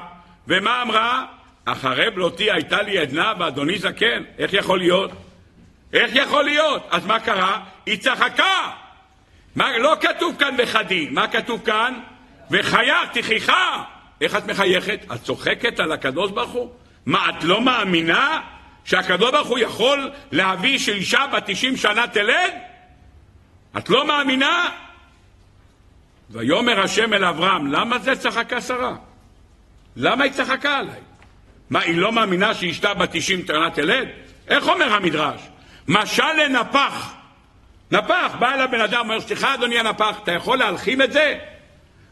[0.47, 1.25] ומה אמרה?
[1.65, 4.23] אחרי בלותי הייתה לי עדנה ואדוני זקן.
[4.37, 5.11] איך יכול להיות?
[5.93, 6.87] איך יכול להיות?
[6.91, 7.59] אז מה קרה?
[7.85, 8.71] היא צחקה.
[9.55, 11.99] מה, לא כתוב כאן וחדי, מה כתוב כאן?
[12.51, 13.83] וחיה, תכיחה.
[14.21, 14.99] איך את מחייכת?
[15.13, 16.71] את צוחקת על הקדוש ברוך הוא?
[17.05, 18.41] מה, את לא מאמינה
[18.85, 22.53] שהקדוש ברוך הוא יכול להביא שאישה בת 90 שנה תלד?
[23.77, 24.69] את לא מאמינה?
[26.29, 28.95] ויאמר השם אל אברהם, למה זה צחקה שרה?
[29.95, 30.99] למה היא צחקה עליי?
[31.69, 34.07] מה, היא לא מאמינה שאשתה בת 90 שנה תלד?
[34.47, 35.41] איך אומר המדרש?
[35.91, 37.13] משל לנפח.
[37.91, 41.37] נפח, בא אליו בן אדם, אומר, סליחה אדוני הנפח, אתה יכול להלחים את זה?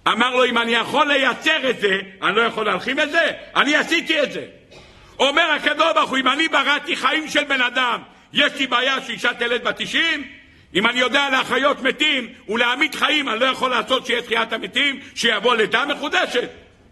[0.07, 3.32] אמר לו, אם אני יכול לייצר את זה, אני לא יכול להלחים את זה?
[3.55, 4.45] אני עשיתי את זה.
[5.19, 8.01] אומר הקדוש ברוך הוא, אם אני בראתי חיים של בן אדם,
[8.34, 10.23] יש לי בעיה שאישה תלד בת 90?
[10.75, 15.55] אם אני יודע להחיות מתים ולהעמיד חיים, אני לא יכול לעשות שיהיה תחיית המתים, שיבוא
[15.55, 16.49] לידה מחודשת.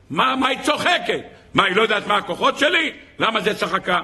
[0.09, 1.21] מה, מה היא צוחקת?
[1.53, 2.91] מה, היא לא יודעת מה הכוחות שלי?
[3.19, 3.99] למה זה צחקה?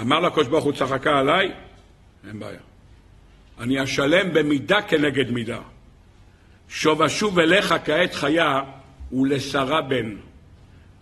[0.00, 1.52] אמר לה הקדוש ברוך הוא צחקה עליי?
[2.26, 2.58] אין בעיה.
[3.58, 5.58] אני אשלם במידה כנגד מידה.
[6.68, 8.62] שוב אשוב אליך כעת חיה
[9.12, 10.16] ולשרה בן,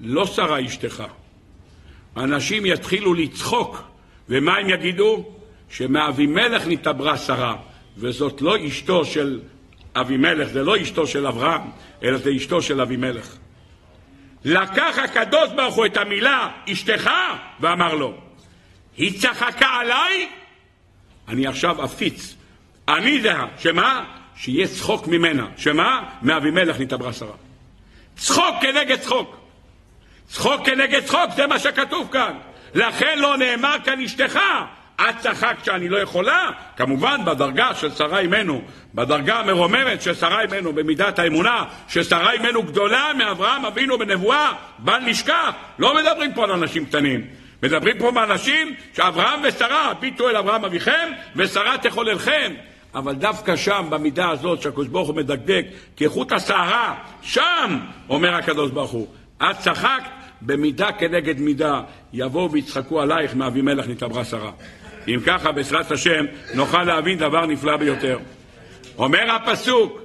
[0.00, 1.04] לא שרה אשתך.
[2.16, 3.82] אנשים יתחילו לצחוק,
[4.28, 5.34] ומה הם יגידו?
[5.68, 7.56] שמאבימלך נתעברה שרה,
[7.96, 9.40] וזאת לא אשתו של
[9.94, 11.62] אבימלך, זה לא אשתו של אברהם,
[12.02, 13.36] אלא זה אשתו של אבימלך.
[14.44, 17.10] לקח הקדוש ברוך הוא את המילה אשתך
[17.60, 18.14] ואמר לו,
[18.96, 20.28] היא צחקה עליי,
[21.28, 22.34] אני עכשיו אפיץ.
[22.88, 24.04] אני זה, שמה?
[24.36, 25.46] שיהיה צחוק ממנה.
[25.56, 26.02] שמה?
[26.22, 27.34] מאבימלך נתעברה שרה.
[28.16, 29.36] צחוק כנגד צחוק.
[30.28, 32.32] צחוק כנגד צחוק, זה מה שכתוב כאן.
[32.74, 34.38] לכן לא נאמר כאן אשתך.
[35.00, 36.50] את צחקת שאני לא יכולה?
[36.76, 38.62] כמובן בדרגה של שרה אימנו,
[38.94, 45.50] בדרגה המרוממת של שרה אימנו, במידת האמונה, ששרה אימנו גדולה מאברהם אבינו בנבואה, בל נשכח.
[45.78, 47.26] לא מדברים פה על אנשים קטנים.
[47.64, 52.52] מדברים פה מאנשים שאברהם ושרה, הביטו אל אברהם אביכם, ושרה תחוללכם.
[52.94, 58.90] אבל דווקא שם, במידה הזאת שהקדוש ברוך הוא מדקדק כחוט השערה, שם, אומר הקדוש ברוך
[58.90, 59.06] הוא,
[59.42, 60.02] את צחקת
[60.40, 61.80] במידה כנגד מידה,
[62.12, 64.50] יבואו ויצחקו עלייך מאבימלך נתעברה שרה.
[65.08, 68.18] אם ככה, בעזרת השם, נוכל להבין דבר נפלא ביותר.
[68.98, 70.00] אומר הפסוק,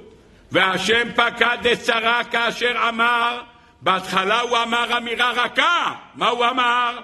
[0.52, 3.40] והשם פקד את שרה כאשר אמר,
[3.82, 5.94] בהתחלה הוא אמר אמירה רכה.
[6.14, 6.98] מה הוא אמר?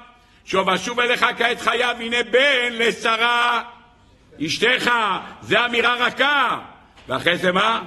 [0.47, 3.62] שוב אשוב אליך כעת חייב, הנה בן לשרה
[4.47, 4.90] אשתך,
[5.40, 6.59] זה אמירה רכה.
[7.09, 7.82] ואחרי זה מה?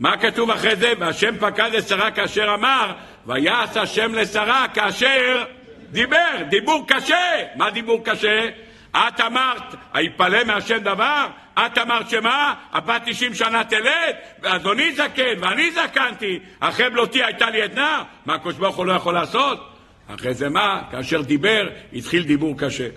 [0.00, 0.92] מה כתוב אחרי זה?
[0.98, 2.92] והשם פקד לשרה כאשר אמר,
[3.26, 5.44] ויעש השם לשרה כאשר
[5.90, 7.42] דיבר, דיבור קשה.
[7.56, 8.48] מה דיבור קשה?
[8.92, 11.26] את אמרת, היפלא מהשם דבר?
[11.54, 12.54] את אמרת שמה?
[12.72, 14.14] הבת תשעים שנה תלד?
[14.42, 18.02] ואדוני זקן, ואני זקנתי, אחרי בלותי הייתה לי עדנה?
[18.26, 19.73] מה הקדוש ברוך הוא לא יכול לעשות?
[20.06, 20.82] אחרי זה מה?
[20.90, 22.88] כאשר דיבר, התחיל דיבור קשה.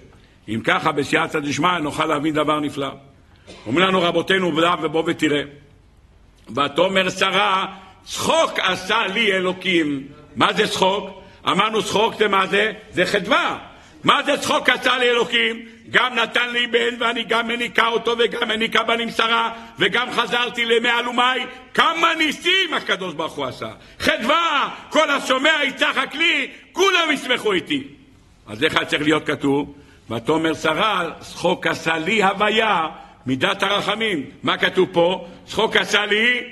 [0.49, 2.89] אם ככה, בסייעתא דשמיא נוכל להבין דבר נפלא.
[3.66, 4.51] אומרים לנו רבותינו,
[4.82, 5.41] ובוא ותראה.
[6.49, 7.66] ותאמר שרה,
[8.03, 10.08] צחוק עשה לי אלוקים.
[10.36, 11.10] מה זה צחוק?
[11.47, 12.74] אמרנו צחוק זה מה זה?
[12.91, 13.66] זה חדווה.
[14.08, 15.66] מה זה צחוק עשה לי אלוקים?
[15.89, 20.89] גם נתן לי בן ואני גם מניקה אותו וגם מניקה בנים שרה וגם חזרתי לימי
[20.91, 27.84] אלומי כמה ניסים הקדוש ברוך הוא עשה חדווה כל השומע יצחק לי כולם ישמחו איתי
[28.47, 29.74] אז איך צריך להיות כתוב?
[30.12, 32.88] ותאמר שרה צחוק עשה לי הוויה
[33.26, 35.28] מידת הרחמים מה כתוב פה?
[35.45, 36.43] צחוק עשה לי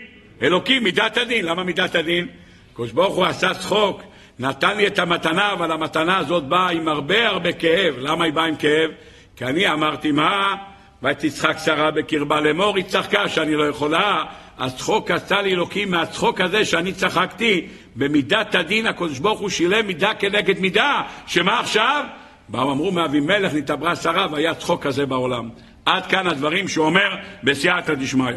[0.41, 2.27] אלוקים מידת הדין למה מידת הדין?
[2.73, 4.01] הקדוש ברוך הוא עשה צחוק
[4.39, 7.95] נתן לי את המתנה, אבל המתנה הזאת באה עם הרבה הרבה כאב.
[7.97, 8.91] למה היא באה עם כאב?
[9.35, 10.55] כי אני אמרתי, מה?
[11.03, 14.23] ותצחק שרה בקרבה לאמור, היא צחקה שאני לא יכולה.
[14.57, 17.67] אז צחוק עשה לי אלוקים מהצחוק הזה שאני צחקתי.
[17.95, 21.01] במידת הדין הקדוש ברוך הוא שילם מידה כנגד מידה.
[21.27, 22.05] שמה עכשיו?
[22.49, 25.49] באו אמרו מאבימלך נתעברה שרה והיה צחוק כזה בעולם.
[25.85, 28.35] עד כאן הדברים שהוא אומר בסייעתא דשמיא.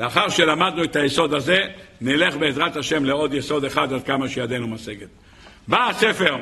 [0.00, 1.58] לאחר שלמדנו את היסוד הזה,
[2.00, 5.21] נלך בעזרת השם לעוד יסוד אחד עד כמה שידנו משגת.
[5.68, 6.36] בא הספר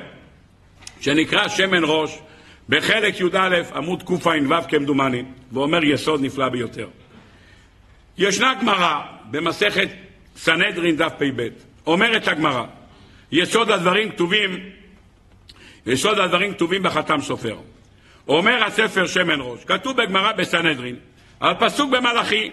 [1.01, 2.18] שנקרא שמן ראש,
[2.68, 6.89] בחלק י"א, עמוד קע"ו כמדומני, ואומר יסוד נפלא ביותר.
[8.18, 9.01] ישנה גמרא
[9.31, 9.89] במסכת
[10.37, 11.49] סנהדרין דף פ"ב,
[11.87, 12.64] אומרת הגמרא,
[13.33, 14.71] יסוד הדברים כתובים,
[15.87, 17.57] יסוד הדברים כתובים בחתם סופר.
[18.29, 20.97] אומר הספר שמן ראש, כתוב בגמרא בסנהדרין,
[21.41, 22.51] על פסוק במלאכי,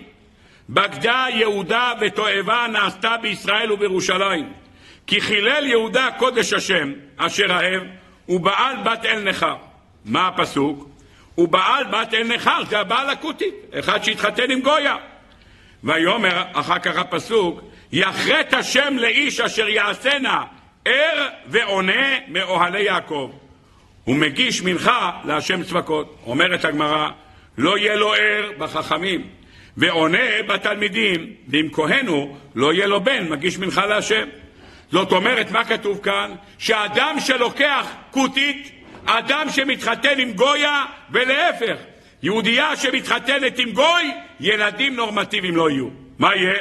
[0.70, 4.54] בגדה יהודה ותועבה נעשתה בישראל ובירושלים.
[5.08, 7.84] כי חילל יהודה קודש השם, אשר אהב,
[8.30, 9.56] ובעל בת אל נכר.
[10.06, 10.90] מה הפסוק?
[11.38, 14.96] ובעל בת אל נכר, זה הבעל הכותית, אחד שהתחתן עם גויה.
[15.84, 20.44] ויאמר אחר כך הפסוק, יחרט השם לאיש אשר יעשנה
[20.86, 23.32] ער ועונה מאוהלי יעקב.
[24.04, 26.18] הוא מגיש מנחה להשם צבקות.
[26.26, 27.10] אומרת הגמרא,
[27.58, 29.28] לא יהיה לו ער בחכמים,
[29.78, 34.28] ועונה בתלמידים, ואם כהן הוא, לא יהיה לו בן, מגיש מנחה להשם.
[34.92, 36.32] זאת אומרת, מה כתוב כאן?
[36.58, 38.72] שאדם שלוקח כותית,
[39.06, 41.78] אדם שמתחתן עם גויה, ולהפך,
[42.24, 45.88] יהודייה שמתחתנת עם גוי, ילדים נורמטיביים לא יהיו.
[46.20, 46.54] מה יהיה?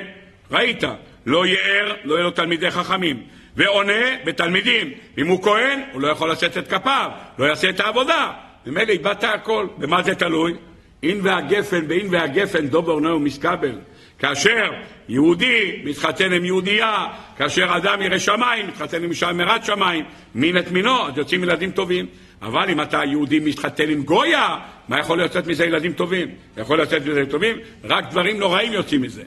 [0.51, 0.85] ראית,
[1.27, 3.23] לא יהיה ער, לא יהיו תלמידי חכמים.
[3.57, 3.93] ועונה
[4.25, 4.91] בתלמידים.
[5.19, 8.33] אם הוא כהן, הוא לא יכול לשאת את כפיו, לא יעשה את העבודה.
[8.67, 9.67] ממילא איבדת הכל.
[9.79, 10.55] במה זה תלוי?
[11.03, 13.79] אין והגפן באין והגפן דובר נאו מסקבל.
[14.19, 14.71] כאשר
[15.09, 17.07] יהודי מתחתן עם יהודייה,
[17.37, 20.05] כאשר אדם ירא שמיים, מתחתן עם אישה מרת שמיים,
[20.35, 22.07] מין את מינו, אז יוצאים ילדים טובים.
[22.43, 24.57] אבל אם אתה יהודי מתחתן עם גויה,
[24.89, 26.29] מה יכול לצאת מזה ילדים טובים?
[26.57, 27.57] יכול לצאת מזה ילדים טובים?
[27.85, 29.23] רק דברים נוראים יוצאים מזה.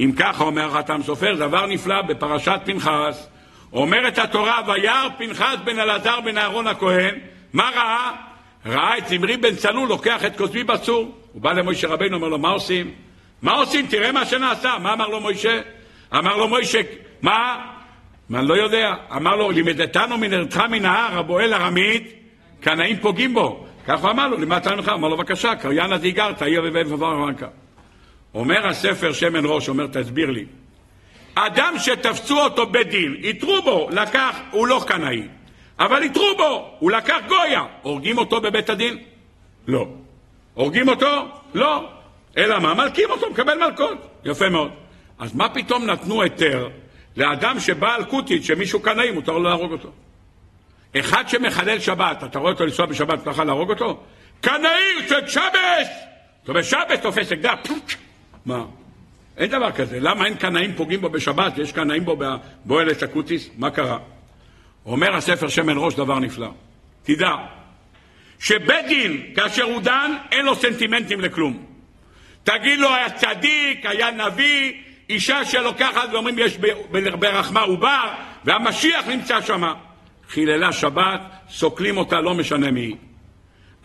[0.00, 3.28] אם ככה אומר חתם סופר, דבר נפלא בפרשת פנחס,
[3.72, 7.14] אומרת התורה, וירא פנחס בן אלעזר בן אהרון הכהן,
[7.52, 8.12] מה ראה?
[8.66, 11.14] ראה את זמרי בן צלול לוקח את כוסבי בצור.
[11.32, 12.90] הוא בא למוישה רבינו, אומר לו, מה עושים?
[13.42, 13.86] מה עושים?
[13.86, 14.78] תראה מה שנעשה.
[14.82, 15.60] מה אמר לו מוישה?
[16.14, 16.80] אמר לו מוישה,
[17.22, 17.64] מה?
[18.34, 18.94] אני לא יודע.
[19.16, 22.14] אמר לו, לימדתנו מנרדך מן ההר, הבועל ארמית,
[22.60, 23.66] קנאים פוגעים בו.
[23.86, 24.88] כך הוא אמר לו, לימדת ממך?
[24.88, 27.46] אמר לו, בבקשה, קריין אז הגרת, עיר ובב ובמרקה.
[28.34, 30.44] אומר הספר שמן ראש, אומר, תסביר לי.
[31.34, 35.22] אדם שתפסו אותו בדין, יתרו בו, לקח, הוא לא קנאי.
[35.78, 37.64] אבל יתרו בו, הוא לקח גויה.
[37.82, 38.98] הורגים אותו בבית הדין?
[39.66, 39.86] לא.
[40.54, 41.28] הורגים אותו?
[41.54, 41.88] לא.
[42.38, 42.74] אלא מה?
[42.74, 44.08] מלקים אותו, מקבל מלקות.
[44.24, 44.70] יפה מאוד.
[45.18, 46.68] אז מה פתאום נתנו היתר
[47.16, 49.90] לאדם שבא על כותית, שמישהו קנאי, מותר לו להרוג אותו?
[50.98, 54.00] אחד שמחלל שבת, אתה רואה אותו לנסוע בשבת, אתה יכול להרוג אותו?
[54.40, 55.88] קנאי של שבס!
[56.44, 57.54] אתה בשבת תופס אקדח,
[58.46, 58.64] מה?
[59.36, 60.00] אין דבר כזה.
[60.00, 61.58] למה אין קנאים פוגעים בו בשבת?
[61.58, 62.16] יש קנאים בו
[62.64, 63.50] באוהל אקוטיס?
[63.58, 63.98] מה קרה?
[64.86, 66.48] אומר הספר שמן ראש דבר נפלא.
[67.02, 67.30] תדע
[68.38, 71.77] שבית דין, כאשר הוא דן, אין לו סנטימנטים לכלום.
[72.48, 74.72] תגיד לו, היה צדיק, היה נביא,
[75.10, 76.58] אישה שלוקחת ואומרים יש
[77.18, 78.08] ברחמה עובר,
[78.44, 79.62] והמשיח נמצא שם.
[80.28, 81.20] חיללה שבת,
[81.50, 82.96] סוקלים אותה, לא משנה מי.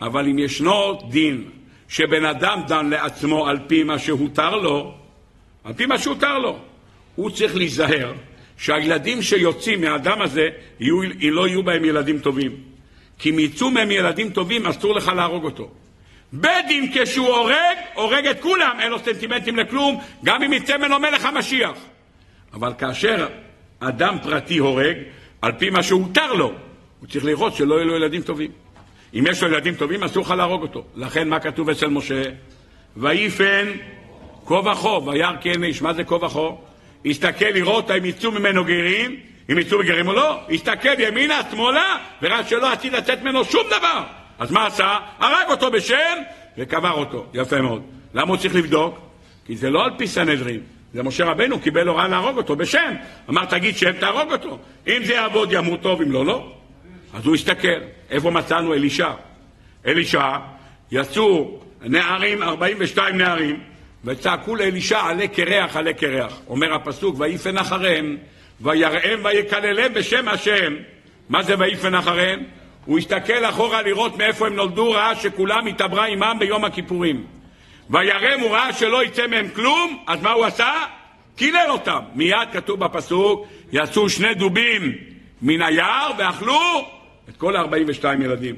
[0.00, 1.50] אבל אם ישנו דין
[1.88, 4.94] שבן אדם דן לעצמו על פי מה שהותר לו,
[5.64, 6.58] על פי מה שהותר לו,
[7.14, 8.12] הוא צריך להיזהר
[8.56, 10.48] שהילדים שיוצאים מהאדם הזה
[10.80, 11.02] יהיו,
[11.32, 12.52] לא יהיו בהם ילדים טובים.
[13.18, 15.70] כי אם יצאו מהם ילדים טובים, אסור לך להרוג אותו.
[16.36, 20.98] בית דין כשהוא הורג, הורג את כולם, אין לו סנטימנטים לכלום, גם אם יצא ממנו
[20.98, 21.78] מלך המשיח.
[22.54, 23.26] אבל כאשר
[23.80, 24.96] אדם פרטי הורג,
[25.42, 26.52] על פי מה שהותר לו,
[27.00, 28.50] הוא צריך לראות שלא יהיו לו ילדים טובים.
[29.14, 30.84] אם יש לו ילדים טובים, אסור לך להרוג אותו.
[30.94, 32.22] לכן, מה כתוב אצל משה?
[32.96, 33.66] ויפן
[34.46, 35.82] כה וכה, וירא כן איש.
[35.82, 36.48] מה זה כה וכה?
[37.06, 39.16] הסתכל לראות האם יצאו ממנו גרים,
[39.52, 40.40] אם יצאו בגרים או לא.
[40.50, 44.23] הסתכל ימינה, שמאלה, וראה שלא עתיד לצאת ממנו שום דבר.
[44.38, 44.98] אז מה עשה?
[45.18, 46.16] הרג אותו בשם
[46.58, 47.26] וקבר אותו.
[47.34, 47.82] יפה מאוד.
[48.14, 48.98] למה הוא צריך לבדוק?
[49.46, 50.60] כי זה לא על פי סנהדרין.
[50.94, 52.94] זה משה רבנו קיבל הוראה להרוג אותו בשם.
[53.30, 54.58] אמר, תגיד שם, תהרוג אותו.
[54.88, 56.52] אם זה יעבוד, ימות טוב, אם לא, לא.
[57.14, 57.80] אז הוא הסתכל.
[58.10, 59.10] איפה מצאנו אלישע?
[59.86, 60.36] אלישע,
[60.92, 63.60] יצאו נערים, 42 נערים,
[64.04, 66.40] וצעקו לאלישע, עלה קרח, עלה קרח.
[66.48, 68.16] אומר הפסוק, ויפן אחריהם,
[68.60, 70.74] ויראם ויקללם בשם השם.
[71.28, 72.42] מה זה ויפן אחריהם?
[72.84, 77.24] הוא הסתכל אחורה לראות מאיפה הם נולדו, ראה שכולם התעברה עמם ביום הכיפורים.
[77.90, 80.72] וירם הוא ראה שלא יצא מהם כלום, אז מה הוא עשה?
[81.36, 82.00] קילל אותם.
[82.14, 84.92] מיד כתוב בפסוק, יצאו שני דובים
[85.42, 86.60] מן היער ואכלו
[87.28, 88.54] את כל ה-42 ילדים.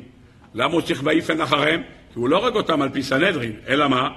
[0.55, 1.83] למה הוא צריך ויפן אחריהם?
[2.13, 4.09] כי הוא לא הורג אותם על פי סנהדרין, אלא מה?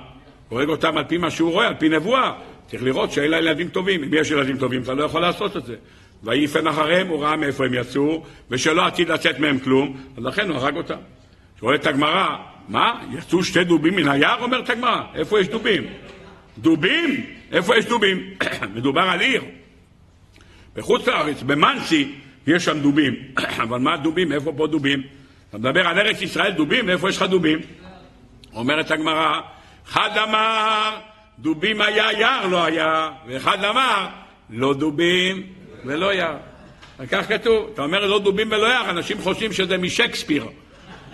[0.50, 2.32] הוא הורג אותם על פי מה שהוא רואה, על פי נבואה.
[2.68, 4.04] צריך לראות שאלה ילדים טובים.
[4.04, 5.76] אם יש ילדים טובים, אתה לא יכול לעשות את זה.
[6.24, 10.58] ויפן אחריהם, הוא ראה מאיפה הם יצאו, ושלא עתיד לצאת מהם כלום, אז לכן הוא
[10.58, 11.00] הרג אותם.
[11.60, 12.36] שואלת הגמרא,
[12.68, 13.02] מה?
[13.18, 14.42] יצאו שתי דובים מן היער?
[14.42, 15.02] אומרת הגמרא.
[15.16, 15.84] איפה יש דובים?
[16.58, 17.26] דובים?
[17.52, 18.30] איפה יש דובים?
[18.76, 19.44] מדובר על עיר.
[20.76, 22.12] בחוץ לארץ, במנסי,
[22.48, 23.16] יש שם דובים.
[23.64, 24.32] אבל מה דובים?
[24.32, 25.04] איפה פה דובים?
[25.50, 26.90] אתה מדבר על ארץ ישראל דובים?
[26.90, 27.60] איפה יש לך דובים?
[28.54, 29.40] אומרת הגמרא,
[29.88, 30.98] אחד אמר
[31.40, 34.08] דובים היה, יער לא היה, ואחד אמר
[34.50, 35.44] לא דובים
[35.86, 36.38] ולא יער.
[37.12, 37.70] כך כתוב.
[37.74, 40.46] אתה אומר לא דובים ולא יער, אנשים חושבים שזה משקספיר.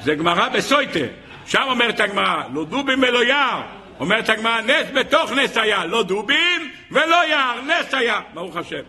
[0.04, 1.00] זה גמרא בסויטה.
[1.46, 3.62] שם אומרת הגמרא, לא דובים ולא יער.
[4.00, 8.20] אומרת הגמרא, נס בתוך נס היה, לא דובים ולא יער, נס היה.
[8.34, 8.82] ברוך השם.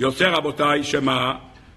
[0.00, 1.34] יוצא רבותיי, שמה?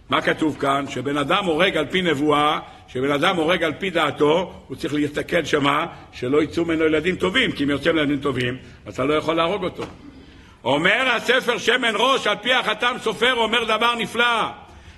[0.10, 0.86] מה כתוב כאן?
[0.89, 5.45] שבן אדם הורג על פי נבואה, שבן אדם הורג על פי דעתו, הוא צריך להסתכל
[5.45, 5.86] שמה?
[6.12, 8.58] שלא יצאו ממנו ילדים טובים, כי אם יוצאים ילדים טובים,
[8.89, 9.84] אתה לא יכול להרוג אותו.
[10.64, 14.49] אומר הספר שמן ראש, על פי החתם סופר, אומר דבר נפלא.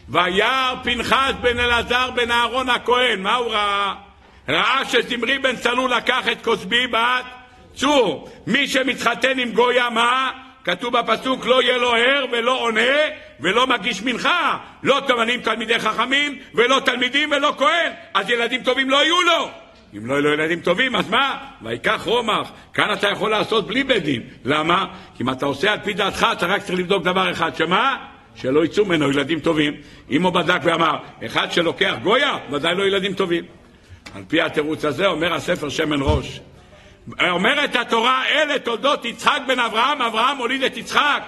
[0.10, 3.94] וירא פנחס בן אלעזר בן אהרון הכהן, מה הוא ראה?
[4.50, 7.26] ראה שזמרי בן צלול לקח את כוסבי בת
[7.76, 8.30] צור.
[8.48, 10.32] מי שמתחתן עם גויה, מה?
[10.64, 12.82] כתוב בפסוק לא יהיה לו ער ולא עונה
[13.40, 14.58] ולא מגיש מנחה.
[14.84, 17.92] לא תמנים תלמידי חכמים ולא תלמידים ולא כהן.
[18.14, 19.50] אז ילדים טובים לא יהיו לו.
[19.98, 21.38] אם לא יהיו לו ילדים טובים, אז מה?
[21.62, 22.52] ויקח רומח.
[22.74, 24.22] כאן אתה יכול לעשות בלי בית דין.
[24.46, 24.86] למה?
[25.18, 27.98] כי אם אתה עושה על פי דעתך, אתה רק צריך לבדוק דבר אחד, שמה?
[28.36, 29.74] שלא יצאו ממנו ילדים טובים.
[30.12, 33.44] אם הוא בדק ואמר, אחד שלוקח גויה, ודאי לא ילדים טובים.
[34.16, 36.40] על פי התירוץ הזה אומר הספר שמן ראש.
[37.30, 41.24] אומרת התורה, אלה תולדות יצחק בן אברהם, אברהם הוליד את יצחק.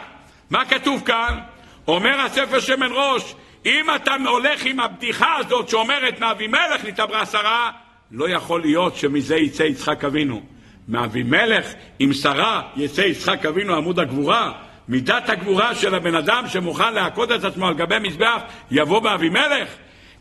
[0.50, 1.40] מה כתוב כאן?
[1.88, 7.72] אומר הספר שמן ראש, אם אתה הולך עם הבדיחה הזאת שאומרת מאבימלך נתעברה שרה,
[8.12, 10.42] לא יכול להיות שמזה יצא יצחק אבינו.
[10.88, 14.52] מאבימלך עם שרה יצא יצחק אבינו עמוד הגבורה.
[14.88, 18.42] מידת הגבורה של הבן אדם שמוכן להכות את עצמו על גבי מזבח
[18.72, 19.70] יבוא באבימלך.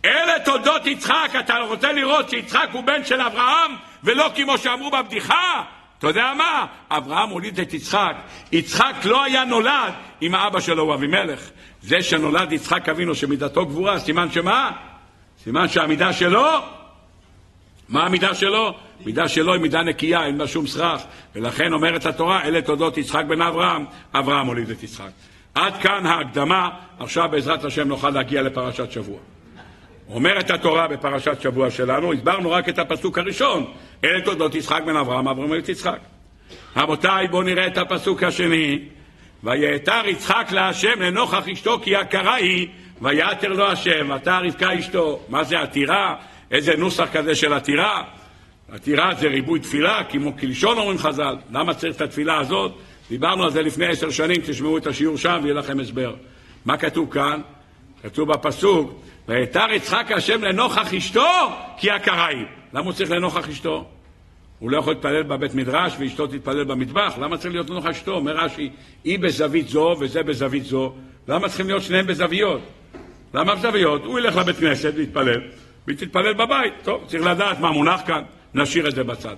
[0.05, 3.71] אלה תולדות יצחק, אתה רוצה לראות שיצחק הוא בן של אברהם
[4.05, 5.63] ולא כמו שאמרו בבדיחה?
[5.99, 6.67] אתה יודע מה?
[6.91, 8.17] אברהם הוליד את יצחק.
[8.53, 11.51] יצחק לא היה נולד אם האבא שלו הוא אבימלך.
[11.83, 14.71] זה שנולד יצחק אבינו שמידתו גבורה, סימן שמה?
[15.45, 16.49] סימן שהמידה שלו
[17.89, 18.75] מה המידה שלו?
[19.07, 21.03] מידה שלו היא מידה נקייה, אין בה שום סרח.
[21.35, 23.85] ולכן אומרת התורה, אלה תולדות יצחק בן אברהם,
[24.15, 25.11] אברהם הוליד את יצחק.
[25.55, 26.69] עד כאן ההקדמה,
[26.99, 29.19] עכשיו בעזרת השם נוכל להגיע לפרשת שבוע.
[30.11, 33.65] אומרת התורה בפרשת שבוע שלנו, הסברנו רק את הפסוק הראשון,
[34.05, 35.99] אלה תולדות יצחק בן אברהם, אברהם הוליד את יצחק.
[36.77, 38.79] רבותיי, בואו נראה את הפסוק השני.
[39.45, 42.69] ויעתר יצחק להשם לנוכח אשתו כי יקרה היא,
[43.03, 45.21] ויעתר לו השם, עתה רבקה אשתו.
[45.29, 46.15] מה זה עתירה?
[46.51, 48.03] איזה נוסח כזה של עתירה?
[48.73, 51.37] עתירה זה ריבוי תפילה, כמו כלשון אומרים חז"ל.
[51.53, 52.73] למה צריך את התפילה הזאת?
[53.09, 56.15] דיברנו על זה לפני עשר שנים, תשמעו את השיעור שם ויהיה לכם הסבר.
[56.65, 57.41] מה כתוב כאן?
[58.03, 62.45] כתוב בפסוק, ויתר יצחק השם לנוכח אשתו כי יקרה היא.
[62.73, 63.85] למה הוא צריך לנוכח אשתו?
[64.59, 68.13] הוא לא יכול להתפלל בבית מדרש ואשתו תתפלל במטבח, למה צריך להיות לנוכח אשתו?
[68.13, 68.71] אומר רש"י,
[69.05, 70.93] היא בזווית זו וזה בזווית זו,
[71.29, 72.61] למה צריכים להיות שניהם בזוויות?
[73.35, 74.05] למה בזוויות?
[74.05, 75.41] הוא ילך לבית כנסת ויתפלל,
[75.87, 76.75] והיא תתפלל בבית.
[76.83, 78.23] טוב, צריך לדעת מה מונח כאן,
[78.55, 79.37] נשאיר את זה בצד.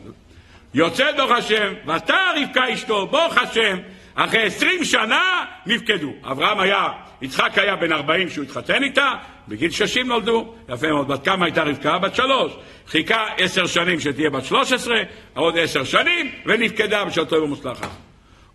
[0.75, 3.79] יוצא דוח השם, ואתה רבקה אשתו, ברוך השם,
[4.15, 6.13] אחרי עשרים שנה נפקדו.
[6.25, 6.89] אברהם היה,
[7.23, 9.13] יצחק היה בן ארבעים כשהוא התחתן איתה,
[9.49, 11.09] בגיל ששים נולדו, יפה מאוד.
[11.09, 11.99] בת כמה הייתה רבקה?
[11.99, 12.53] בת שלוש.
[12.89, 15.01] חיכה עשר שנים שתהיה בת שלוש עשרה,
[15.35, 17.89] עוד עשר שנים, ונפקדה בשעתו ומוצלחת.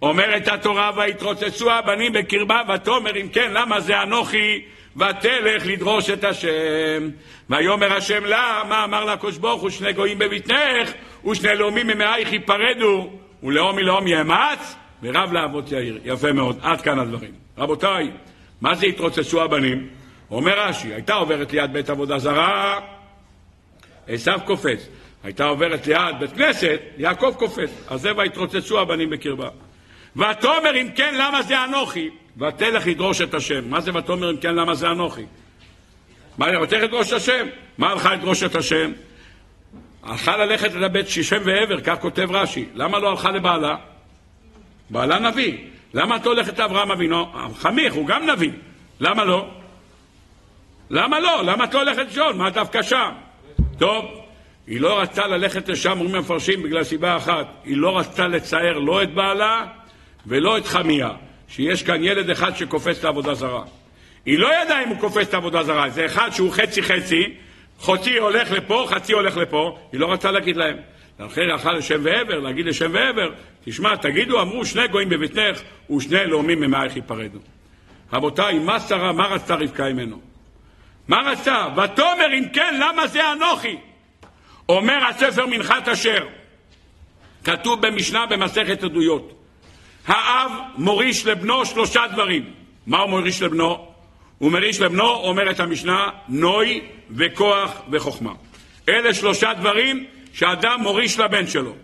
[0.01, 4.61] אומרת התורה, ויתרוצצו הבנים בקרבה, ותאמר אם כן, למה זה אנוכי?
[4.97, 7.09] ותלך לדרוש את השם.
[7.49, 10.91] ויאמר השם לה, מה אמר לה הקדוש ברוך הוא, שני גויים בבטנך,
[11.25, 13.09] ושני לאומים ממאייך ייפרדו,
[13.43, 15.99] ולאום מלאום יאמץ, ורב לאבות יאיר.
[16.03, 17.31] יפה מאוד, עד כאן הדברים.
[17.57, 18.11] רבותיי,
[18.61, 19.87] מה זה התרוצצו הבנים?
[20.31, 22.79] אומר רש"י, הייתה עוברת ליד בית עבודה זרה,
[24.07, 24.87] עשיו קופץ.
[25.23, 27.69] הייתה עוברת ליד בית כנסת, יעקב קופץ.
[27.87, 29.49] אז זה ויתרוצצו הבנים בקרבה.
[30.15, 32.09] ותאמר אם כן למה זה אנוכי?
[32.37, 33.69] ותלך לדרוש את השם.
[33.69, 35.25] מה זה ותאמר אם כן למה זה אנוכי?
[36.37, 37.45] מה, ותלך לדרוש את השם?
[37.77, 38.91] מה הלכה לדרוש את השם?
[40.03, 42.65] הלכה ללכת לבית שישם ועבר, כך כותב רש"י.
[42.73, 43.75] למה לא הלכה לבעלה?
[44.89, 45.57] בעלה נביא.
[45.93, 47.31] למה את הולכת לאברהם אבינו?
[47.55, 48.51] חמיך, הוא גם נביא.
[48.99, 49.47] למה לא?
[50.89, 51.43] למה לא?
[51.45, 52.33] למה את לא הולכת לשאול?
[52.33, 53.11] מה דווקא שם?
[53.77, 54.05] טוב,
[54.67, 57.47] היא לא רצתה ללכת לשם, אומרים המפרשים, בגלל סיבה אחת.
[57.63, 59.65] היא לא רצתה לצייר לא את בעלה
[60.27, 61.09] ולא את חמיה.
[61.55, 63.63] שיש כאן ילד אחד שקופץ לעבודה זרה.
[64.25, 68.85] היא לא ידעה אם הוא קופץ לעבודה זרה, זה אחד שהוא חצי חצי, הולך לפה,
[68.89, 70.77] חצי הולך לפה, היא לא רצתה להגיד להם.
[71.19, 73.29] לכן הלכה לשם ועבר, להגיד לשם ועבר,
[73.65, 75.61] תשמע, תגידו, אמרו שני גויים בבטנך
[75.95, 77.39] ושני לאומים ממאייך ייפרדו.
[78.13, 80.19] רבותיי, מה שרה, מה רצתה רבקה ממנו?
[81.07, 81.67] מה רצתה?
[81.77, 83.77] ותאמר אם כן, למה זה אנוכי?
[84.69, 86.27] אומר הספר מנחת אשר,
[87.43, 89.42] כתוב במשנה במסכת עדויות,
[90.07, 92.53] האב מוריש לבנו שלושה דברים.
[92.87, 93.87] מה הוא מוריש לבנו?
[94.37, 96.81] הוא מוריש לבנו, אומרת המשנה, נוי
[97.11, 98.33] וכוח וחוכמה.
[98.89, 101.75] אלה שלושה דברים שאדם מוריש לבן שלו.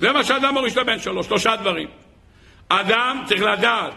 [0.00, 1.88] זה מה שאדם מוריש לבן שלו, שלושה דברים.
[2.68, 3.94] אדם צריך לדעת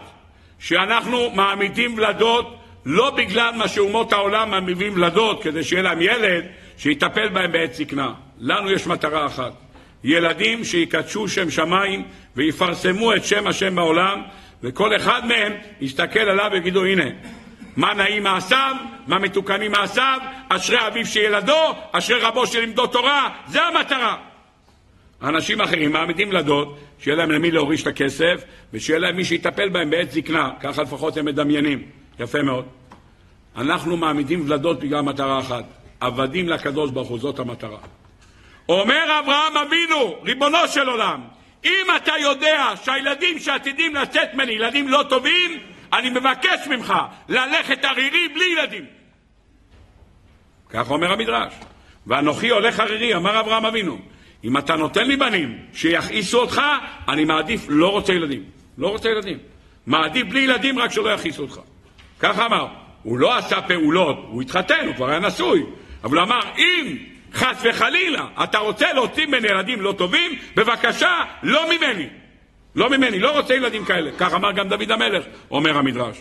[0.58, 6.44] שאנחנו מעמידים ולדות לא בגלל מה שאומות העולם מעמידים ולדות כדי שיהיה להם ילד
[6.78, 8.12] שיטפל בהם בעת זקנה.
[8.38, 9.52] לנו יש מטרה אחת,
[10.04, 12.04] ילדים שיקדשו שם שמיים
[12.36, 14.22] ויפרסמו את שם השם בעולם
[14.62, 17.04] וכל אחד מהם יסתכל עליו ויגידו הנה
[17.76, 18.76] מה נעים מעשיו,
[19.06, 24.16] מה מתוקנים מעשיו, אשרי אביו שילדו, אשרי רבו שלימדו תורה, זה המטרה.
[25.22, 29.90] אנשים אחרים מעמידים לדוד, שיהיה להם למי להוריש את הכסף, ושיהיה להם מי שיטפל בהם
[29.90, 31.82] בעת זקנה, ככה לפחות הם מדמיינים.
[32.20, 32.64] יפה מאוד.
[33.56, 35.64] אנחנו מעמידים ולדות בגלל מטרה אחת,
[36.00, 37.78] עבדים לקדוש ברוך הוא, זאת המטרה.
[38.68, 41.20] אומר אברהם אבינו, ריבונו של עולם,
[41.64, 45.58] אם אתה יודע שהילדים שעתידים לצאת ממני ילדים לא טובים,
[45.92, 46.94] אני מבקש ממך
[47.28, 48.84] ללכת ערירי בלי ילדים.
[50.70, 51.52] כך אומר המדרש.
[52.06, 53.98] ואנוכי הולך ערירי, אמר אברהם אבינו.
[54.44, 56.62] אם אתה נותן לי בנים שיכעיסו אותך,
[57.08, 58.42] אני מעדיף לא רוצה ילדים.
[58.78, 59.38] לא רוצה ילדים.
[59.86, 61.60] מעדיף בלי ילדים רק שלא יכעיסו אותך.
[62.20, 62.66] ככה אמר.
[63.02, 65.62] הוא לא עשה פעולות, הוא התחתן, הוא כבר היה נשוי.
[66.04, 66.96] אבל הוא אמר, אם
[67.34, 72.06] חס וחלילה אתה רוצה להוציא ממני ילדים לא טובים, בבקשה, לא ממני.
[72.74, 74.10] לא ממני, לא רוצה ילדים כאלה.
[74.18, 76.18] כך אמר גם דוד המלך, אומר המדרש.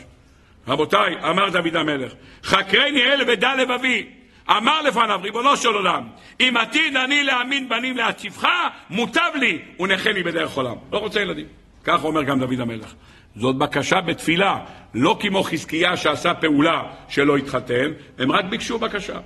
[0.67, 2.13] רבותיי, אמר דוד המלך,
[2.43, 4.07] חקרני אל ודע לבבי.
[4.49, 6.03] אמר לפניו, ריבונו של עולם,
[6.39, 8.47] אם עתיד אני להאמין בנים להציבך,
[8.89, 10.75] מוטב לי ונחני בדרך עולם.
[10.91, 11.45] לא רוצה ילדים.
[11.83, 12.93] כך אומר גם דוד המלך.
[13.35, 14.57] זאת בקשה בתפילה,
[14.93, 19.19] לא כמו חזקיה שעשה פעולה שלא התחתן, הם רק ביקשו בקשה.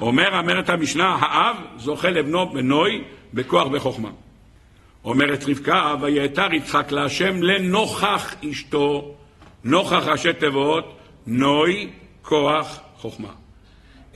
[0.00, 3.04] אומר, אומרת המשנה, האב זוכה לבנו בנוי
[3.34, 4.10] בכוח וחוכמה.
[5.04, 9.14] אומרת רבקה, ויעתר יצחק להשם לנוכח אשתו,
[9.64, 11.90] נוכח ראשי תיבות, נוי,
[12.22, 13.28] כוח, חוכמה.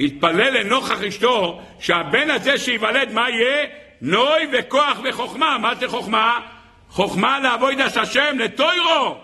[0.00, 3.66] התפלל לנוכח אשתו שהבן הזה שייוולד, מה יהיה?
[4.02, 5.59] נוי וכוח וחוכמה.
[5.59, 6.40] מה זה חוכמה?
[6.90, 9.16] חוכמה לעבוד את השם, לטוירו.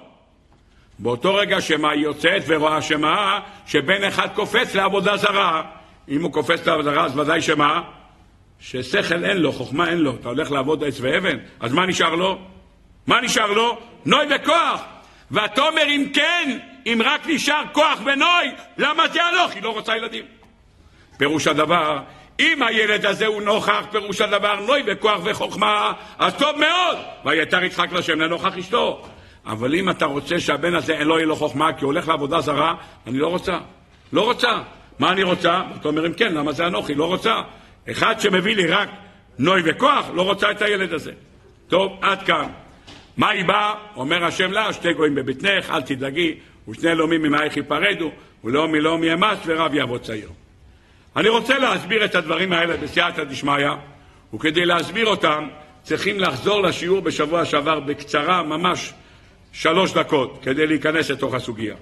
[0.98, 3.40] באותו רגע שמה היא יוצאת ורואה שמה?
[3.66, 5.62] שבן אחד קופץ לעבודה זרה.
[6.08, 7.82] אם הוא קופץ לעבודה זרה, אז ודאי שמה?
[8.60, 10.14] ששכל אין לו, חוכמה אין לו.
[10.20, 12.38] אתה הולך לעבוד עץ ואבן, אז מה נשאר לו?
[13.06, 13.78] מה נשאר לו?
[14.06, 14.82] נוי וכוח.
[15.30, 19.52] ותאמר אם כן, אם רק נשאר כוח ונוי, למה זה הלוך?
[19.52, 20.24] היא לא רוצה ילדים.
[21.16, 21.98] פירוש הדבר,
[22.40, 26.98] אם הילד הזה הוא נוכח, פירוש הדבר נוי בכוח וחוכמה, אז טוב מאוד.
[27.24, 29.06] ויתר יצחק לשם לנוכח אשתו.
[29.46, 32.40] אבל אם אתה רוצה שהבן הזה אין לו יהיה לו חוכמה, כי הוא הולך לעבודה
[32.40, 32.74] זרה,
[33.06, 33.58] אני לא רוצה.
[34.12, 34.60] לא רוצה.
[34.98, 35.62] מה אני רוצה?
[35.80, 36.94] אתה אומר אם כן, למה זה אנוכי?
[36.94, 37.42] לא רוצה.
[37.90, 38.88] אחד שמביא לי רק
[39.38, 41.12] נוי וכוח, לא רוצה את הילד הזה.
[41.68, 42.48] טוב, עד כאן.
[43.16, 43.74] מה היא באה?
[43.96, 46.34] אומר השם לה, שתי גויים בבטנך, אל תדאגי,
[46.68, 48.10] ושני לאומים ממאייך ייפרדו,
[48.44, 50.28] ולאום מלאום ימס, ורב יעבוד צעיר.
[51.16, 53.70] אני רוצה להסביר את הדברים האלה בסייעתא דשמיא,
[54.34, 55.48] וכדי להסביר אותם
[55.82, 58.92] צריכים לחזור לשיעור בשבוע שעבר בקצרה, ממש
[59.52, 61.74] שלוש דקות, כדי להיכנס לתוך הסוגיה.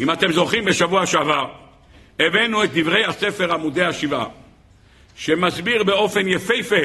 [0.00, 1.46] אם אתם זוכרים, בשבוע שעבר
[2.18, 4.26] הבאנו את דברי הספר עמודי השבעה,
[5.16, 6.76] שמסביר באופן יפהפה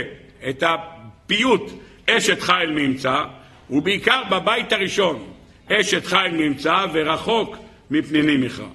[0.50, 1.72] את הפיוט
[2.10, 3.24] אשת חיל ממצא,
[3.70, 5.24] ובעיקר בבית הראשון,
[5.72, 7.58] אשת חיל ממצא ורחוק
[7.92, 8.68] מפנינים מכרע.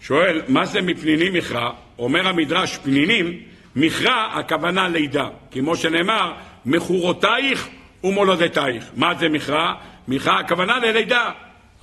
[0.00, 1.70] שואל, מה זה מפנינים מכרע?
[1.98, 3.40] אומר המדרש, פנינים,
[3.76, 6.32] מכרע הכוונה לידה, כמו שנאמר,
[6.66, 7.68] מכורותייך
[8.04, 8.84] ומולדתייך.
[8.96, 9.74] מה זה מכרע?
[10.08, 11.30] מכרע הכוונה ללידה.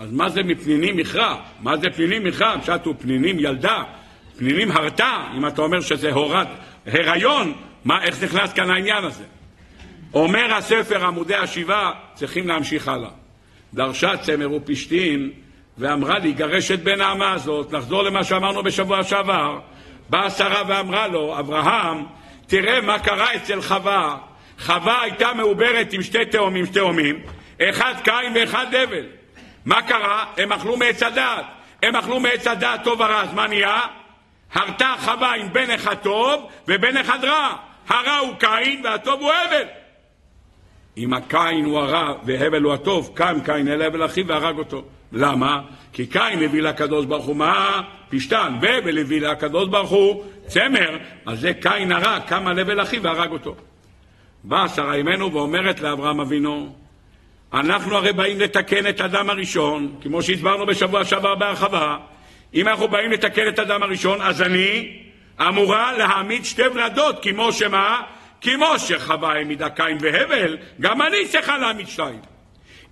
[0.04, 1.36] אז מה זה מפנינים מכרע?
[1.60, 2.58] מה זה פנינים מכרע?
[2.62, 3.84] פשט הוא פנינים ילדה,
[4.38, 6.48] פנינים הרתה, אם אתה אומר שזה הורד
[6.88, 7.54] הריון,
[7.86, 9.24] מה, איך נכנס כאן העניין הזה?
[10.14, 13.10] אומר הספר עמודי השבעה, צריכים להמשיך הלאה.
[13.74, 15.32] דרשה צמר ופשתין
[15.78, 19.60] ואמרה לי, גרש את בן האמה הזאת, נחזור למה שאמרנו בשבוע שעבר.
[20.10, 22.04] באה שרה ואמרה לו, אברהם,
[22.48, 24.18] תראה מה קרה אצל חווה.
[24.60, 27.20] חווה הייתה מעוברת עם שתי תאומים, שתי תאומים,
[27.62, 29.23] אחד קין ואחד דבל.
[29.66, 30.26] מה קרה?
[30.38, 31.46] הם אכלו מעץ הדעת.
[31.84, 33.82] הם אכלו מעץ הדעת טוב ורע, אז מה נהיה?
[34.54, 37.56] הרתה חווה עם בן אחד טוב ובן אחד רע.
[37.88, 39.68] הרע הוא קין והטוב הוא הבל.
[40.98, 44.84] אם הקין הוא הרע והבל הוא הטוב, קם קין אל הבל אחיו והרג אותו.
[45.12, 45.62] למה?
[45.94, 47.82] כי קין הביא לקדוש ברוך הוא מה?
[48.10, 53.04] פשתן, והבל הביא לקדוש ברוך הוא צמר, אז זה קין הרע, קם על הבל אחיו
[53.04, 53.56] והרג אותו.
[54.44, 56.76] באה שרה אמנו ואומרת לאברהם אבינו,
[57.54, 61.98] אנחנו הרי באים לתקן את אדם הראשון, כמו שהסברנו בשבוע שעבר בהרחבה.
[62.54, 64.98] אם אנחנו באים לתקן את אדם הראשון, אז אני
[65.48, 68.02] אמורה להעמיד שתי ולדות, כמו שמה?
[68.42, 72.20] כמו שחווה העמידה קין והבל, גם אני צריכה להעמיד שתיים.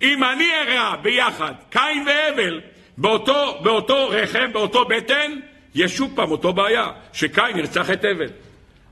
[0.02, 2.60] אם אני ארע ביחד קין והבל
[2.98, 5.32] באותו, באותו רחם, באותו בטן,
[5.74, 8.30] יש שוב פעם אותו בעיה, שקין ירצח את הבל.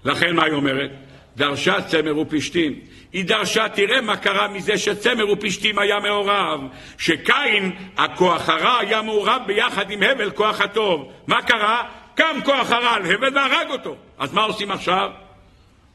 [0.04, 0.90] לכן מה היא אומרת?
[1.36, 2.80] דרשה צמר ופשתים.
[3.12, 6.60] היא דרשה, תראה מה קרה מזה שצמר ופשתים היה מעורב,
[6.98, 11.12] שקין, הכוח הרע, היה מעורב ביחד עם הבל, כוח הטוב.
[11.26, 11.82] מה קרה?
[12.14, 13.96] קם כוח הרע על הבל והרג אותו.
[14.18, 15.10] אז מה עושים עכשיו?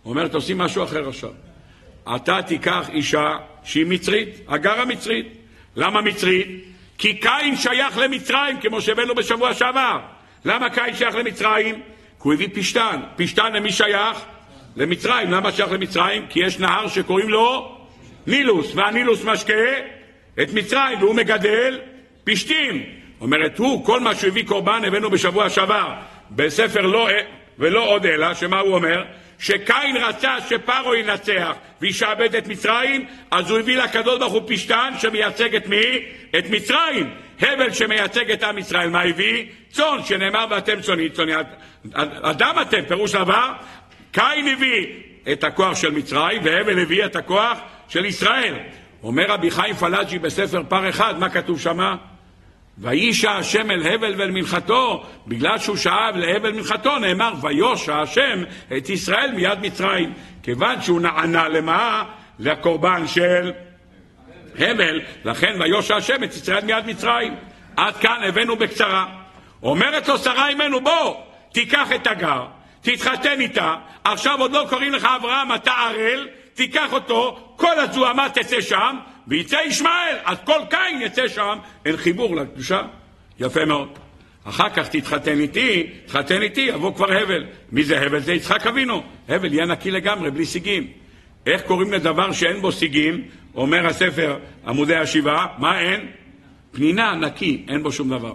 [0.05, 1.29] אומרת, עושים משהו אחר עכשיו.
[2.15, 5.27] אתה תיקח אישה שהיא מצרית, הגר המצרית.
[5.75, 6.47] למה מצרית?
[6.97, 9.99] כי קין שייך למצרים, כמו שהבאנו בשבוע שעבר.
[10.45, 11.75] למה קין שייך למצרים?
[11.75, 11.81] כי
[12.19, 12.99] הוא הביא פשתן.
[13.15, 14.25] פשתן למי שייך?
[14.75, 15.31] למצרים.
[15.31, 16.25] למה שייך למצרים?
[16.29, 17.77] כי יש נהר שקוראים לו
[18.27, 19.53] נילוס, והנילוס משקה
[20.41, 21.79] את מצרים, והוא מגדל
[22.23, 22.83] פשתים.
[23.21, 25.93] אומרת הוא, כל מה שהוא הביא קורבן הבאנו בשבוע שעבר
[26.31, 27.09] בספר לא
[27.59, 29.03] ולא עוד אלא, שמה הוא אומר?
[29.39, 35.55] שקין רצה שפרו ינצח וישעבד את מצרים, אז הוא הביא לקדוש ברוך הוא פשתן שמייצג
[35.55, 36.05] את מי?
[36.37, 37.09] את מצרים.
[37.41, 39.45] הבל שמייצג את עם ישראל, מה הביא?
[39.71, 41.33] צאן, שנאמר ואתם צאני, צאני
[42.21, 43.51] אדם אתם, פירוש דבר,
[44.15, 44.85] קין הביא
[45.31, 48.55] את הכוח של מצרים, והבל הביא את הכוח של ישראל.
[49.03, 51.95] אומר רבי חיים פלאג'י בספר פר אחד, מה כתוב שמה?
[52.77, 58.43] וישע השם אל הבל ואל מנחתו, בגלל שהוא שאב להבל מנחתו, נאמר ויושע השם
[58.77, 60.13] את ישראל מיד מצרים.
[60.43, 62.03] כיוון שהוא נענה למה?
[62.39, 63.51] לקורבן של
[64.59, 67.35] הבל, לכן ויושע השם את ישראל מיד מצרים.
[67.77, 69.05] עד כאן הבאנו בקצרה.
[69.63, 71.15] אומרת לו שרה אמנו, בוא,
[71.51, 72.45] תיקח את הגר,
[72.85, 78.61] תתחתן איתה, עכשיו עוד לא קוראים לך אברהם, אתה ערל, תיקח אותו, כל הזוהמה תצא
[78.61, 78.97] שם,
[79.27, 82.81] ויצא ישמעאל, אז כל קין יצא שם, אין חיבור לקדושה.
[83.39, 83.89] יפה מאוד.
[84.43, 87.45] אחר כך תתחתן איתי, תתחתן איתי, יבוא כבר הבל.
[87.71, 88.19] מי זה הבל?
[88.19, 89.03] זה יצחק אבינו.
[89.29, 90.87] הבל יהיה נקי לגמרי, בלי סיגים.
[91.45, 93.21] איך קוראים לדבר שאין בו סיגים?
[93.55, 94.37] אומר הספר
[94.67, 96.07] עמודי השבעה, מה אין?
[96.71, 98.33] פנינה, נקי, אין בו שום דבר.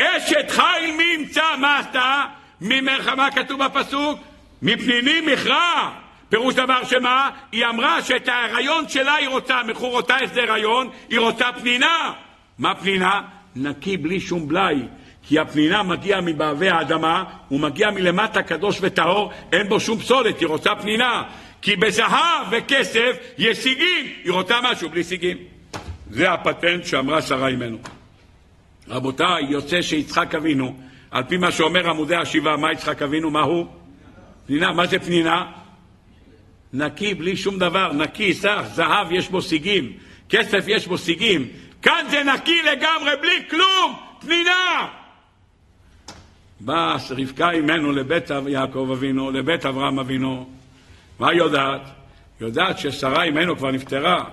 [0.00, 2.24] אשת חיל מי ימצא, מה עשתה?
[2.60, 4.20] ממך, מה כתוב בפסוק?
[4.62, 5.90] מפניני מכרע.
[6.28, 7.30] פירוש דבר שמה?
[7.52, 12.12] היא אמרה שאת ההיריון שלה היא רוצה, מכורותייך זה הריון, היא רוצה פנינה.
[12.58, 13.22] מה פנינה?
[13.56, 14.82] נקי בלי שום בלאי.
[15.28, 20.48] כי הפנינה מגיעה מבעבי האדמה, הוא מגיע מלמטה קדוש וטהור, אין בו שום פסולת, היא
[20.48, 21.22] רוצה פנינה.
[21.62, 25.36] כי בזהב וכסף יש סיגים, היא רוצה משהו בלי סיגים.
[26.10, 27.78] זה הפטנט שאמרה שרה אימנו.
[28.88, 30.76] רבותיי, יוצא שיצחק אבינו,
[31.14, 33.30] על פי מה שאומר עמודי השבעה, מה יצחק אבינו?
[33.30, 33.66] מה הוא?
[34.46, 34.72] פנינה.
[34.72, 35.46] מה זה פנינה?
[36.72, 39.92] נקי בלי שום דבר, נקי, סך, זהב יש בו סיגים,
[40.28, 41.48] כסף יש בו סיגים,
[41.82, 44.88] כאן זה נקי לגמרי, בלי כלום, פנינה.
[46.60, 50.50] באה רבקה אימנו לבית יעקב אבינו, לבית אברהם אבינו.
[51.18, 51.82] מה היא יודעת?
[52.40, 54.24] יודעת ששרה אימנו כבר נפטרה.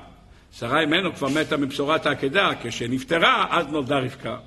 [0.52, 4.38] שרה אימנו כבר מתה מבשורת העקדה, כשנפטרה אז נולדה רבקה.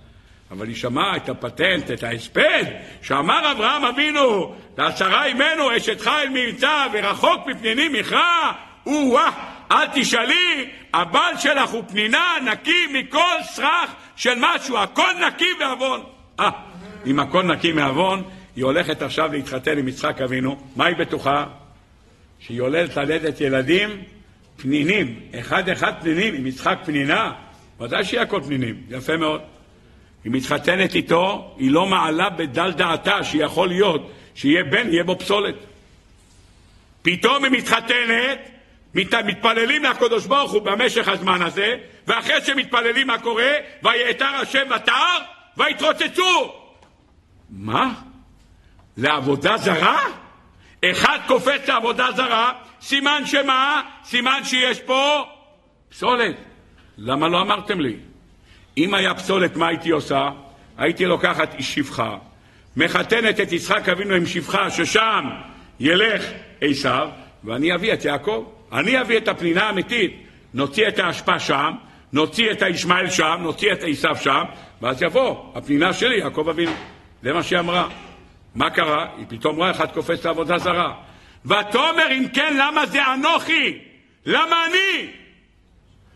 [0.57, 2.65] אבל היא שמעה את הפטנט, את ההספד,
[3.03, 8.53] שאמר אברהם אבינו, לשרה אימנו, אשת חיל מבצע ורחוק מפנינים מכרע,
[8.87, 9.31] או-אה,
[9.73, 16.01] אל תשאלי, הבעל שלך הוא פנינה, נקי מכל סרח של משהו, הכל נקי מעוון.
[16.41, 16.51] אה,
[17.07, 18.23] אם הכל נקי מעוון,
[18.57, 21.47] היא הולכת עכשיו להתחתן עם יצחק אבינו, מה היא בטוחה?
[22.39, 23.91] שהיא הולדת ללדת ילדים
[24.57, 27.33] פנינים, אחד אחד פנינים, עם יצחק פנינה,
[27.81, 29.54] ודאי שיהיה הכל פנינים, יפה מאוד.
[30.25, 35.55] היא מתחתנת איתו, היא לא מעלה בדל דעתה שיכול להיות שיהיה בן, יהיה בו פסולת.
[37.03, 38.39] פתאום היא מתחתנת,
[38.95, 41.77] מת, מתפללים לקדוש ברוך הוא במשך הזמן הזה,
[42.07, 43.53] ואחרי שמתפללים מה קורה?
[43.83, 45.19] ויעתר השם ותער,
[45.57, 46.53] ויתרוצצו.
[47.51, 47.95] מה?
[48.97, 50.01] לעבודה זרה?
[50.85, 53.83] אחד קופץ לעבודה זרה, סימן שמה?
[54.05, 55.25] סימן שיש פה
[55.89, 56.37] פסולת.
[56.99, 57.97] למה לא אמרתם לי?
[58.79, 60.31] אם היה פסולת, מה הייתי עושה?
[60.79, 62.17] הייתי לוקחת שפחה,
[62.77, 65.25] מחתנת את יצחק אבינו עם שפחה, ששם
[65.81, 66.25] ילך
[66.61, 67.09] עשיו,
[67.45, 68.45] ואני אביא את יעקב.
[68.73, 70.25] אני אביא את הפנינה האמיתית.
[70.55, 71.73] נוציא את האשפה שם,
[72.13, 74.43] נוציא את הישמעאל שם, נוציא את עשיו שם,
[74.83, 76.73] ואז יבוא הפנינה שלי, יעקב אבינו.
[77.23, 77.89] זה מה שהיא אמרה.
[78.55, 79.07] מה קרה?
[79.19, 80.95] היא פתאום רואה אחד קופץ לעבודה זרה.
[81.45, 83.79] ותאמר אם כן למה זה אנוכי?
[84.27, 85.11] למה אני?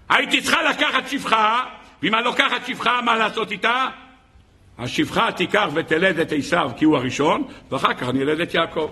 [0.08, 1.64] הייתי צריכה לקחת שפחה,
[2.02, 3.88] ואם אני לוקחת שפחה, מה לעשות איתה?
[4.78, 8.90] השפחה תיקח ותלד את עשיו כי הוא הראשון, ואחר כך אני אלד את יעקב.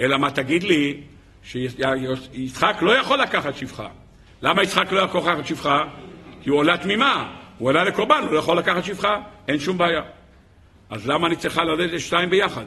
[0.00, 1.00] אלא מה תגיד לי,
[1.42, 3.88] שיצחק לא יכול לקחת שפחה.
[4.42, 5.84] למה יצחק לא יכול לקחת שפחה?
[6.42, 9.16] כי הוא עולה תמימה, הוא עולה לקורבן, הוא לא יכול לקחת שפחה,
[9.48, 10.02] אין שום בעיה.
[10.90, 12.64] אז למה אני צריכה ללדת שתיים ביחד?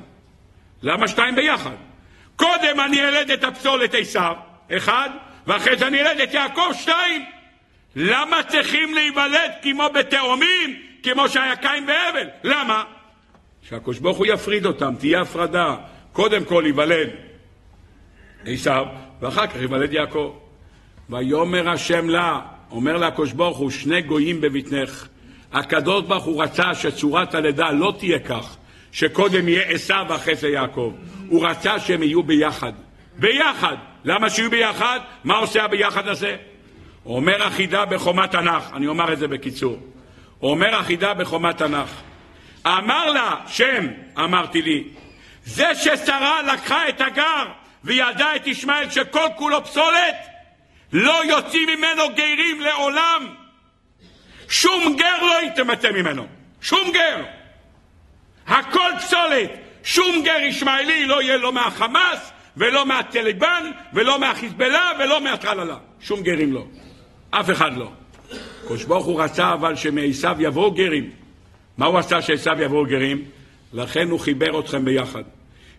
[0.81, 1.75] למה שתיים ביחד?
[2.35, 4.35] קודם אני אלד את הפסולת עשיו,
[4.71, 5.09] אחד,
[5.47, 7.25] ואחרי זה אני אלד את יעקב, שתיים.
[7.95, 12.29] למה צריכים להיוולד כמו בתאומים, כמו שהיה קין והבל?
[12.43, 12.83] למה?
[13.61, 15.75] שהקדוש ברוך הוא יפריד אותם, תהיה הפרדה.
[16.11, 17.09] קודם כל ייוולד
[18.45, 18.85] עשיו,
[19.21, 20.33] ואחר כך ייוולד יעקב.
[21.09, 22.39] ויאמר השם לה,
[22.71, 25.07] אומר לה הקדוש ברוך הוא, שני גויים בבטנך.
[25.53, 28.57] הקדוש ברוך הוא רצה שצורת הלידה לא תהיה כך,
[28.91, 30.93] שקודם יהיה עשיו ואחרי זה יעקב.
[31.27, 32.73] הוא רצה שהם יהיו ביחד.
[33.17, 33.75] ביחד.
[34.05, 34.99] למה שיהיו ביחד?
[35.23, 36.37] מה עושה הביחד הזה?
[37.05, 39.79] אומר החידה בחומת תנ"ך, אני אומר את זה בקיצור.
[40.41, 41.89] אומר החידה בחומת תנ"ך,
[42.67, 44.83] אמר לה שם, אמרתי לי,
[45.45, 47.45] זה ששרה לקחה את הגר
[47.83, 50.15] וילדה את ישמעאל שכל כולו פסולת,
[50.93, 53.35] לא יוצאים ממנו גרים לעולם.
[54.49, 56.27] שום גר לא יתמטה ממנו,
[56.61, 57.23] שום גר.
[58.47, 59.63] הכל פסולת.
[59.83, 65.77] שום גר ישמעאלי לא יהיה לא מהחמאס ולא מהטליבן ולא מהחיזבאללה ולא מהטרללה.
[66.01, 66.65] שום גרים לא.
[67.39, 67.91] אף אחד לא.
[68.65, 71.09] קדוש ברוך הוא רצה אבל שמעשיו יבואו גרים.
[71.77, 73.23] מה הוא עשה שעשיו יבואו גרים?
[73.73, 75.23] לכן הוא חיבר אתכם ביחד.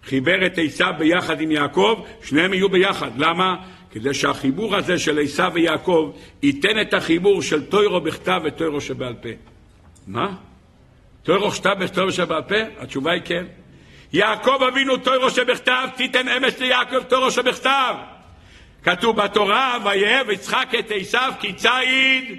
[0.05, 3.11] חיבר את עשיו ביחד עם יעקב, שניהם יהיו ביחד.
[3.17, 3.57] למה?
[3.91, 6.13] כדי שהחיבור הזה של עשיו ויעקב
[6.43, 9.29] ייתן את החיבור של טוירו בכתב וטוירו שבעל פה.
[10.07, 10.35] מה?
[11.23, 12.55] טוירו בכתב וטוירו שבעל פה?
[12.79, 13.45] התשובה היא כן.
[14.13, 17.95] יעקב אבינו טוירו שבכתב, תיתן אמש ליעקב טוירו שבכתב.
[18.85, 22.39] כתוב בתורה, ויהב יצחק את עשיו כי ציד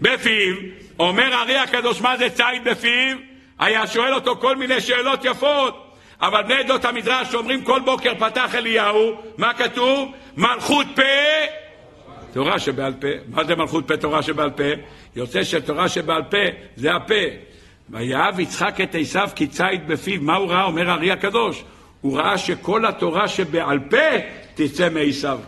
[0.00, 0.54] בפיו.
[0.98, 3.16] אומר הארי הקדוש, מה זה ציד בפיו?
[3.58, 5.80] היה שואל אותו כל מיני שאלות יפות.
[6.20, 10.12] אבל בני עדות המדרש אומרים כל בוקר פתח אליהו, מה כתוב?
[10.36, 11.02] מלכות פה,
[12.32, 13.08] תורה שבעל פה.
[13.28, 14.62] מה זה מלכות פה, תורה שבעל פה?
[15.16, 16.36] יוצא שתורה שבעל פה
[16.76, 17.24] זה הפה.
[17.90, 20.20] ויהב יצחק את עשיו כי ציד בפיו.
[20.22, 20.64] מה הוא ראה?
[20.64, 21.64] אומר הארי הקדוש.
[22.00, 23.96] הוא ראה שכל התורה שבעל פה
[24.54, 25.38] תצא מעשיו.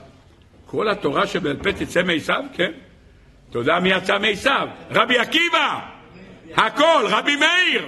[0.67, 2.43] כל התורה שבעל פה תצא מעשיו?
[2.53, 2.73] כן.
[3.51, 4.69] אתה יודע מי יצא מעשיו?
[4.91, 5.81] רבי עקיבא.
[6.57, 7.87] הכל, רבי מאיר.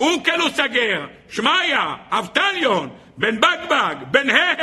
[0.00, 4.54] אורקלוס הגר, שמעיה, אבטליון, בן בגבג, בן הה.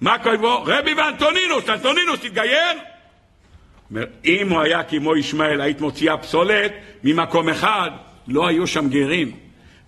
[0.00, 2.78] מה קוראים רבי ואנטונינוס, אנטונינוס התגייר?
[4.24, 6.72] אם הוא היה כמו ישמעאל, היית מוציאה פסולת
[7.04, 7.90] ממקום אחד,
[8.28, 9.32] לא היו שם גרים.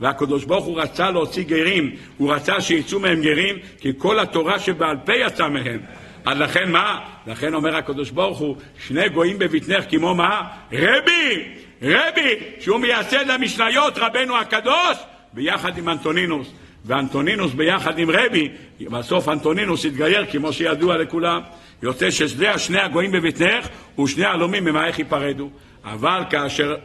[0.01, 4.97] והקדוש ברוך הוא רצה להוציא גרים, הוא רצה שיצאו מהם גרים, כי כל התורה שבעל
[5.05, 5.81] פה יצא מהם.
[6.25, 7.01] אז לכן מה?
[7.27, 8.57] לכן אומר הקדוש ברוך הוא,
[8.87, 10.43] שני גויים בבטנך כמו מה?
[10.73, 11.45] רבי!
[11.83, 12.39] רבי!
[12.61, 14.97] שהוא מייסד למשניות רבנו הקדוש,
[15.33, 16.53] ביחד עם אנטונינוס.
[16.85, 18.49] ואנטונינוס ביחד עם רבי,
[18.81, 21.41] בסוף אנטונינוס התגייר כמו שידוע לכולם.
[21.83, 23.69] יוצא ששני השני הגויים בבטנך
[23.99, 25.51] ושני הלומים ממעייך ייפרדו.
[25.85, 26.77] אבל כאשר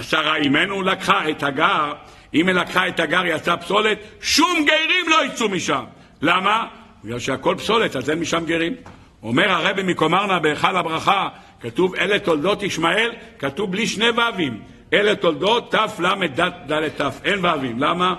[0.00, 1.92] שרה אימנו לקחה את הגר,
[2.34, 5.84] אם היא לקחה את הגר יצא פסולת, שום גרים לא יצאו משם.
[6.22, 6.66] למה?
[7.04, 8.74] בגלל שהכל פסולת, אז אין משם גרים.
[9.22, 11.28] אומר הרבי מקומרנה בהיכל הברכה,
[11.60, 14.62] כתוב אלה תולדות ישמעאל, כתוב בלי שני ו"ים.
[14.92, 17.78] אלה תולדות תל"ד ת', אין ו"ים.
[17.78, 18.14] למה?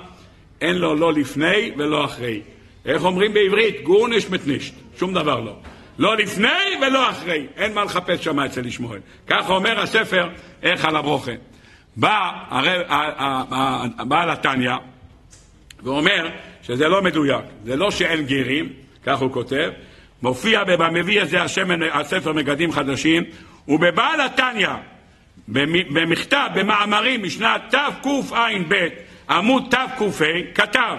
[0.62, 2.41] אין לו לא לפני ולא אחרי.
[2.86, 3.84] איך אומרים בעברית?
[3.84, 5.56] גורנש מתנישט, שום דבר לא.
[5.98, 6.48] לא לפני
[6.82, 8.99] ולא אחרי, אין מה לחפש שם אצל ישמעאל.
[9.28, 10.30] ככה אומר הספר,
[10.64, 11.32] איך על הברוכה.
[11.95, 12.32] בא
[13.98, 14.72] בעל התניא
[15.84, 16.30] ואומר
[16.68, 18.73] שזה לא מדויק, זה לא שאין גרים,
[19.06, 19.72] כך הוא כותב,
[20.22, 23.23] מופיע במביא הזה השם, הספר מגדים חדשים,
[23.68, 24.69] ובבעל התניא,
[25.89, 28.88] במכתב, במאמרים משנת תקע"ב,
[29.30, 30.26] עמוד תק"ה,
[30.56, 30.98] כתב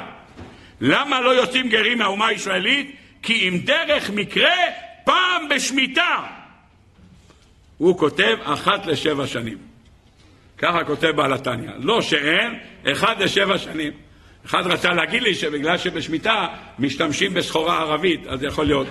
[0.81, 2.97] למה לא יוצאים גרים מהאומה הישראלית?
[3.23, 4.55] כי אם דרך מקרה
[5.05, 6.23] פעם בשמיטה.
[7.79, 9.59] הוא כותב אחת לשבע שנים.
[10.59, 11.71] ככה כותב בעל התניא.
[11.79, 12.59] לא שאין,
[12.93, 13.93] אחד לשבע שנים.
[14.49, 16.47] אחד רצה להגיד לי שבגלל שבשמיטה
[16.79, 18.87] משתמשים בסחורה ערבית, אז יכול להיות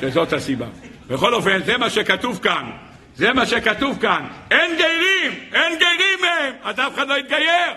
[0.00, 0.66] שזאת הסיבה.
[1.08, 2.70] בכל אופן, זה מה שכתוב כאן.
[3.16, 4.26] זה מה שכתוב כאן.
[4.50, 5.40] אין גיירים!
[5.52, 6.54] אין גיירים מהם!
[6.62, 7.72] אז אף אחד לא יתגייר!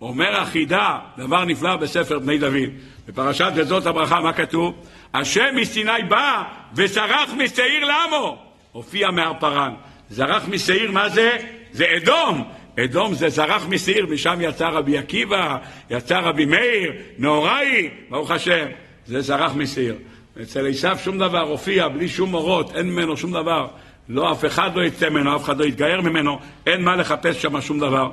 [0.00, 2.70] אומר החידה, דבר נפלא בספר בני דוד.
[3.08, 4.86] בפרשת וזאת הברכה, מה כתוב?
[5.14, 6.42] השם מסיני בא
[6.74, 8.38] וזרח משעיר לעמו.
[8.72, 9.74] הופיע מהר פרן.
[10.10, 11.36] זרח משעיר, מה זה?
[11.72, 12.44] זה אדום.
[12.78, 15.56] אדום זה זרח משעיר, משם יצא רבי עקיבא,
[15.90, 18.66] יצא רבי מאיר, נהוראי, ברוך השם.
[19.06, 19.96] זה זרח משעיר.
[20.42, 23.68] אצל עשיו שום דבר הופיע בלי שום מורות, אין ממנו שום דבר.
[24.08, 27.60] לא, אף אחד לא יצא ממנו, אף אחד לא יתגייר ממנו, אין מה לחפש שם
[27.60, 28.10] שום דבר.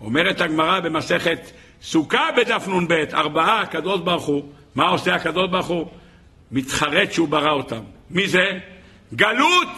[0.00, 1.50] אומרת הגמרא במסכת
[1.82, 5.86] סוכה בדף נ"ב, ארבעה הקדוש ברוך הוא, מה עושה הקדוש ברוך הוא?
[6.52, 7.80] מתחרט שהוא ברא אותם.
[8.10, 8.58] מי זה?
[9.14, 9.68] גלות,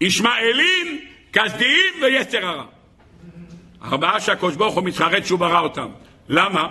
[0.00, 1.00] ישמעאלים,
[1.32, 2.64] כסדיים ויצר הרע.
[3.84, 5.88] ארבעה שהקדוש ברוך הוא מתחרט שהוא ברא אותם.
[6.28, 6.68] למה?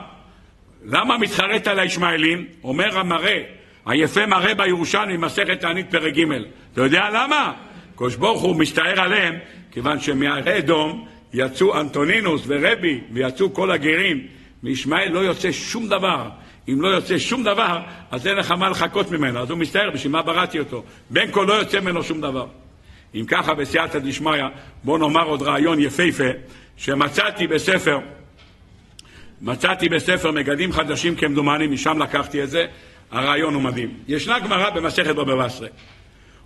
[0.85, 2.45] למה מתחרט על הישמעאלים?
[2.63, 3.43] אומר המראה,
[3.85, 6.23] היפה מראה בירושלמי, מסכת תענית פרק ג'.
[6.73, 7.53] אתה יודע למה?
[7.93, 9.35] הקדוש ברוך הוא מסתער עליהם,
[9.71, 14.27] כיוון שמהרי אדום יצאו אנטונינוס ורבי ויצאו כל הגרים,
[14.63, 16.29] מישמעאל לא יוצא שום דבר.
[16.69, 17.79] אם לא יוצא שום דבר,
[18.11, 19.39] אז אין לך מה לחכות ממנו.
[19.39, 20.83] אז הוא מסתער, בשביל מה בראתי אותו?
[21.09, 22.45] בין כה לא יוצא ממנו שום דבר.
[23.15, 24.43] אם ככה, בסייעתא דשמיא,
[24.83, 26.29] בואו נאמר עוד רעיון יפהפה,
[26.79, 27.99] שמצאתי בספר,
[29.41, 32.65] מצאתי בספר מגדים חדשים כמדומני, משם לקחתי את זה,
[33.11, 33.97] הרעיון הוא מדהים.
[34.07, 35.67] ישנה גמרא במסכת בבא בסרה.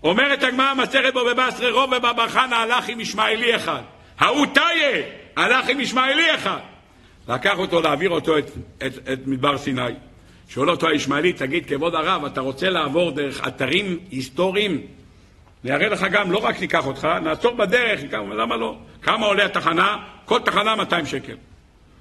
[0.04, 3.82] אומרת הגמרא במסכת בבא בסרה, רוב בבא חנא הלך עם ישמעאלי אחד.
[4.20, 5.02] ההוא תיה
[5.36, 6.60] הלך עם ישמעאלי אחד.
[7.28, 8.52] לקח אותו להעביר אותו את,
[8.86, 9.82] את, את מדבר סיני.
[10.50, 14.82] שואל אותו הישמעאלי, תגיד, כבוד הרב, אתה רוצה לעבור דרך אתרים היסטוריים?
[15.64, 18.78] נראה לך גם, לא רק ניקח אותך, נעצור בדרך, למה לא?
[19.02, 19.98] כמה עולה התחנה?
[20.26, 21.36] כל תחנה 200 שקל.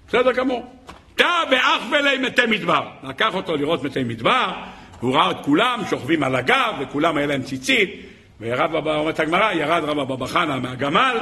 [0.08, 0.76] בסדר גמור.
[1.14, 2.88] תא ואח ולי מתי מדבר.
[3.02, 4.52] לקח אותו לראות מתי מדבר,
[5.00, 7.90] הוא ראה את כולם שוכבים על הגב, וכולם היה להם ציצית,
[8.40, 11.18] וירד, אומרת הגמרא, ירד רבא בבא חנא מהגמל,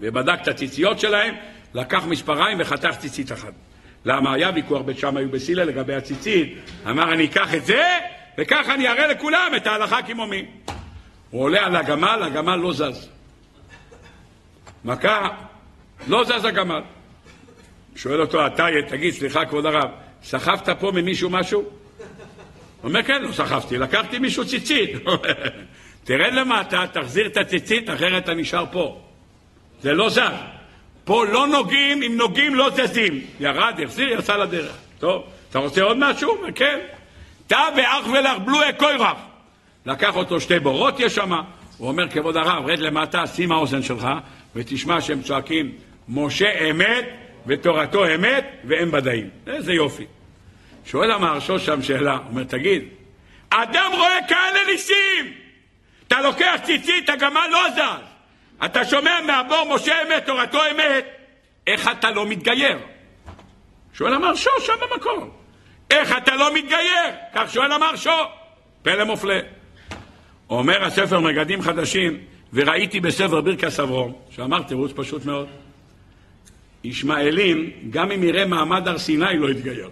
[0.00, 1.34] ובדק את הציציות שלהם,
[1.74, 3.52] לקח מספריים וחתך ציצית אחת.
[4.04, 6.54] למה היה ויכוח בית שמאי ובסילה לגבי הציצית?
[6.90, 7.84] אמר אני אקח את זה,
[8.38, 10.44] וככה אני אראה לכולם את ההלכה כמו מי.
[11.30, 13.08] הוא עולה על הגמל, הגמל לא זז.
[14.84, 15.28] מכה,
[16.08, 16.80] לא זז הגמל.
[17.96, 19.90] שואל אותו אתה, תגיד, סליחה כבוד הרב,
[20.22, 21.64] סחבת פה ממישהו משהו?
[22.84, 24.90] אומר, כן, לא סחבתי, לקחתי מישהו ציצית.
[26.04, 29.00] תרד למטה, תחזיר את הציצית, אחרת אתה נשאר פה.
[29.82, 30.20] זה לא זז.
[31.04, 33.20] פה לא נוגעים, אם נוגעים לא זזים.
[33.40, 34.76] ירד, החזיר, יצא לדרך.
[34.98, 36.36] טוב, אתה רוצה עוד משהו?
[36.54, 36.78] כן.
[37.46, 39.16] תא ואח ולך בלו אקוי רב.
[39.86, 41.32] לקח אותו שתי בורות יש שם,
[41.78, 44.08] הוא אומר, כבוד הרב, רד למטה, שים האוזן שלך,
[44.56, 45.72] ותשמע שהם צועקים,
[46.08, 47.04] משה אמת
[47.46, 49.30] ותורתו אמת ואין בדאים.
[49.46, 50.04] איזה יופי.
[50.86, 52.84] שואל המהרשו שם שאלה, אומר, תגיד,
[53.50, 55.32] אדם רואה כאלה ניסים!
[56.08, 58.06] אתה לוקח ציצית, הגמל לא זז.
[58.64, 61.06] אתה שומע מהבור משה אמת, תורתו אמת,
[61.66, 62.78] איך אתה לא מתגייר?
[63.94, 65.30] שואל המהרשו שם במקום.
[65.90, 67.10] איך אתה לא מתגייר?
[67.34, 68.10] כך שואל המהרשו.
[68.82, 69.34] פלא מופלא.
[70.50, 72.18] אומר הספר מגדים חדשים,
[72.56, 75.48] וראיתי בספר ברכס אברום, שאמר תירוץ פשוט מאוד.
[76.84, 79.90] ישמעאלים, גם אם יראה מעמד הר סיני, לא יתגייר.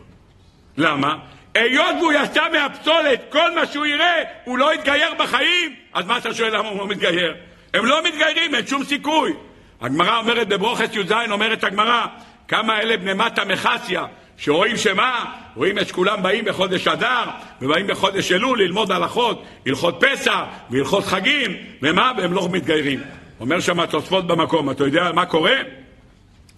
[0.77, 1.17] למה?
[1.55, 6.35] היות והוא יצא מהפסולת, כל מה שהוא יראה, הוא לא יתגייר בחיים, אז מה אתה
[6.35, 7.35] שואל למה הוא לא מתגייר?
[7.75, 9.33] הם לא מתגיירים, אין שום סיכוי.
[9.81, 12.07] הגמרא אומרת בברוכס י"ז, אומרת הגמרא,
[12.49, 15.25] כמה אלה בני מטה מחסיה, שרואים שמה?
[15.57, 17.25] רואים את שכולם באים בחודש אדר,
[17.63, 20.41] ובאים בחודש אלול ללמוד הלכות, הלכות פסח
[20.71, 22.13] והלכות חגים, ומה?
[22.19, 23.01] והם לא מתגיירים.
[23.41, 25.57] אומר שם התוספות במקום, אתה יודע מה קורה?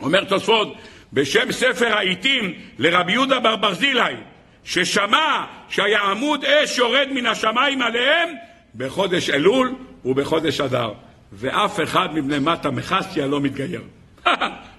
[0.01, 0.75] אומר תוספות,
[1.13, 4.15] בשם ספר העיתים לרבי יהודה בר ברזילי,
[4.65, 8.29] ששמע שהיה עמוד אש יורד מן השמיים עליהם
[8.77, 9.75] בחודש אלול
[10.05, 10.93] ובחודש אדר,
[11.33, 13.83] ואף אחד מבני מטה מחסיה לא מתגייר.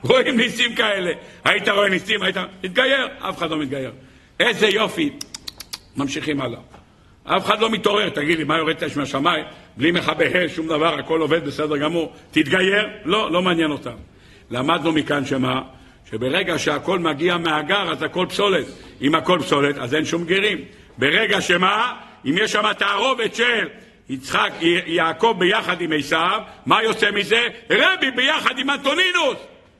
[0.03, 1.11] רואים ניסים כאלה.
[1.45, 3.91] היית רואה ניסים, היית מתגייר, אף אחד לא מתגייר.
[4.40, 5.10] איזה יופי.
[5.98, 6.60] ממשיכים הלאה.
[7.24, 9.45] אף אחד לא מתעורר, תגיד לי, מה יורד אש מהשמיים?
[9.78, 12.14] בלי מכבי אש, שום דבר, הכל עובד בסדר גמור.
[12.32, 12.88] תתגייר?
[13.06, 13.95] לא, לא מעניין אותם.
[14.52, 15.61] למדנו מכאן שמה?
[16.11, 18.65] שברגע שהכל מגיע מהגר, אז הכל פסולת.
[19.02, 20.57] אם הכל פסולת, אז אין שום גרים.
[20.98, 21.94] ברגע שמה?
[22.26, 23.68] אם יש שם תערובת של
[24.10, 24.52] יצחק,
[24.86, 27.48] יעקב ביחד עם עשיו, מה יוצא מזה?
[27.69, 29.38] רבי ביחד עם אנטונינוס.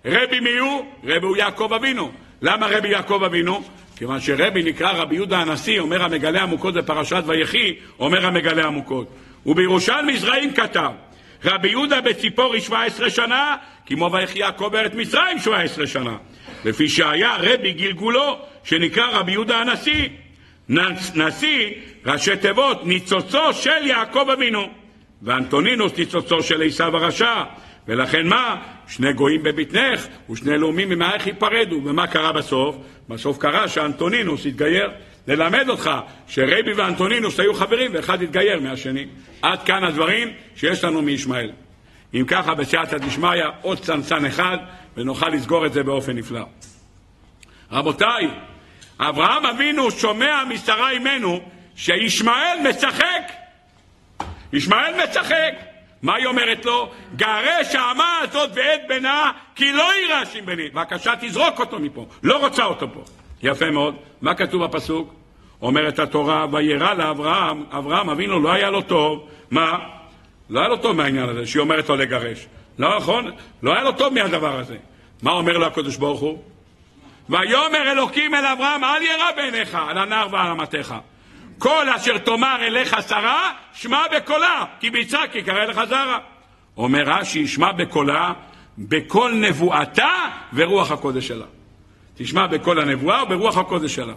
[0.08, 0.86] רבי מי הוא?
[1.04, 2.12] רבי הוא יעקב אבינו.
[2.42, 3.64] למה רבי יעקב אבינו?
[3.96, 9.08] כיוון שרבי נקרא רבי יהודה הנשיא, אומר המגלה עמוקות בפרשת ויחי, אומר המגלה עמוקות.
[9.46, 10.92] ובירושלמי זרעים כתב,
[11.46, 13.56] רבי יהודה בציפורי 17 שנה,
[13.86, 16.18] כמו ויחי יעקב בארץ מצרים 17 שנה.
[16.66, 20.10] לפי שהיה רבי גלגולו, שנקרא רבי יהודה הנשיא.
[21.16, 21.72] נשיא,
[22.06, 24.70] ראשי תיבות, ניצוצו של יעקב אבינו,
[25.22, 27.44] ואנטונינוס ניצוצו של עשיו הרשע.
[27.88, 28.56] ולכן מה?
[28.88, 31.82] שני גויים בבטנך ושני לאומים ממעייך ייפרדו.
[31.86, 32.76] ומה קרה בסוף?
[33.10, 34.92] בסוף קרה שאנטונינוס התגייר.
[35.28, 35.92] ללמד אותך
[36.28, 39.06] שרבי ואנטונינוס היו חברים ואחד התגייר מהשני.
[39.42, 41.52] עד כאן הדברים שיש לנו מישמעאל.
[42.14, 44.58] אם ככה, בסייעתא דשמיא, עוד צנצן אחד,
[44.98, 46.46] ונוכל לסגור את זה באופן נפלא.
[47.72, 48.30] רבותיי,
[49.00, 51.40] אברהם אבינו שומע משרה אימנו
[51.76, 53.32] שישמעאל משחק.
[54.54, 55.77] ישמעאל משחק.
[56.08, 56.90] מה היא אומרת לו?
[57.16, 60.70] גרש האמה הזאת ואת בנה, כי לא יירש עם בני.
[60.70, 62.06] בבקשה, תזרוק אותו מפה.
[62.24, 63.04] לא רוצה אותו פה.
[63.44, 63.96] יפה מאוד.
[64.22, 65.14] מה כתוב בפסוק?
[65.62, 69.28] אומרת התורה, וירא לאברהם, אברהם אבינו לא היה לו טוב.
[69.52, 69.80] מה?
[70.50, 72.48] לא היה לו טוב מהעניין הזה, שהיא אומרת לו לגרש.
[72.80, 73.32] לא נכון?
[73.64, 74.78] לא היה לו טוב מהדבר הזה.
[75.22, 76.44] מה אומר לו הקדוש ברוך הוא?
[77.30, 80.96] ויאמר אלוקים אל אברהם, אל ירא בעיניך על הנער ועל אמתך.
[81.58, 86.18] כל אשר תאמר אליך שרה, שמע בקולה, כי ביצק יקרא לך זרע.
[86.78, 88.34] אומר רש"י, ישמע בקולה,
[88.78, 90.14] בקול נבואתה
[90.54, 91.46] ורוח הקודש שלה.
[92.16, 94.14] תשמע בקול הנבואה וברוח הקודש שלה.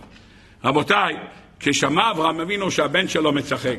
[0.64, 1.16] רבותיי,
[1.60, 3.78] כששמע אברהם אבינו שהבן שלו משחק,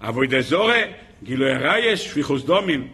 [0.00, 0.82] אבוי דזורי,
[1.22, 2.88] גילוי רייש, שפיכוס דומין,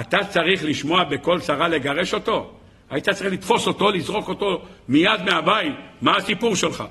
[0.00, 2.50] אתה צריך לשמוע בקול שרה לגרש אותו?
[2.90, 5.72] היית צריך לתפוס אותו, לזרוק אותו מיד מהבית.
[6.02, 6.84] מה הסיפור שלך?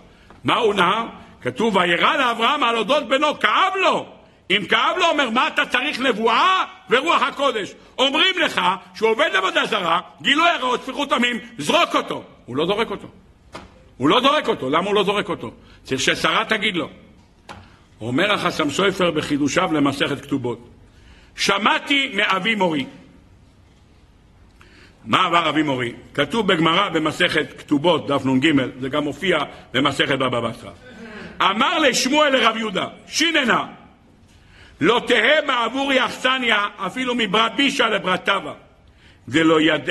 [0.43, 1.05] מה הוא נהר?
[1.41, 4.05] כתוב, וירא לאברהם על אודות בנו, כאב לו.
[4.49, 7.73] אם כאב לו, אומר, מה אתה צריך נבואה ורוח הקודש?
[7.97, 8.61] אומרים לך
[8.95, 12.23] שהוא עובד עבודה זרה, גילוי הרעות, שפיכות עמים, זרוק אותו.
[12.45, 13.07] הוא לא זורק אותו.
[13.97, 14.69] הוא לא זורק אותו.
[14.69, 15.51] למה הוא לא זורק אותו?
[15.83, 16.89] צריך ששרה תגיד לו.
[18.01, 20.69] אומר החסם סופר בחידושיו למסכת כתובות,
[21.35, 22.85] שמעתי מאבי מורי.
[25.05, 25.93] מה עבר אבי מורי?
[26.13, 28.47] כתוב בגמרא במסכת כתובות, דף נ"ג,
[28.79, 29.37] זה גם מופיע
[29.73, 30.71] במסכת בבא בתרא.
[31.41, 33.65] אמר לשמואל לרב יהודה, שיננה,
[34.81, 38.53] לא תהא בעבורי אכסניה אפילו מברבישה לברטבה,
[39.27, 39.89] ולא יד,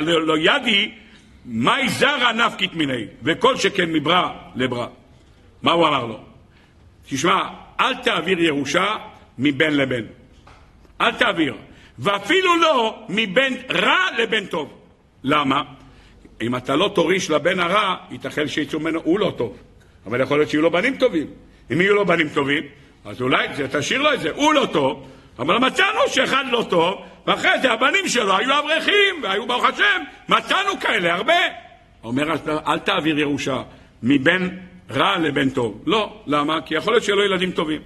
[0.00, 0.92] לא, לא, ידי
[1.46, 4.86] מאי זרע נפקית מיני, וכל שכן מברא לברא.
[5.62, 6.20] מה הוא אמר לו?
[7.08, 7.48] תשמע,
[7.80, 8.96] אל תעביר ירושה
[9.38, 10.04] מבן לבן.
[11.00, 11.54] אל תעביר.
[11.98, 14.78] ואפילו לא מבן רע לבן טוב.
[15.24, 15.62] למה?
[16.42, 19.56] אם אתה לא תוריש לבן הרע, ייתכן שיצאו ממנו, הוא לא טוב.
[20.06, 21.26] אבל יכול להיות שיהיו לו בנים טובים.
[21.72, 22.62] אם יהיו לו בנים טובים,
[23.04, 24.30] אז אולי תשאיר לו את זה.
[24.34, 25.08] הוא לא טוב,
[25.38, 30.80] אבל מצאנו שאחד לא טוב, ואחרי זה הבנים שלו היו אברכים, והיו ברוך השם, מצאנו
[30.80, 31.34] כאלה הרבה.
[32.04, 32.34] אומר,
[32.66, 33.62] אל תעביר ירושה
[34.02, 34.48] מבן
[34.90, 35.82] רע לבן טוב.
[35.86, 36.60] לא, למה?
[36.60, 37.80] כי יכול להיות שיהיו לו ילדים טובים.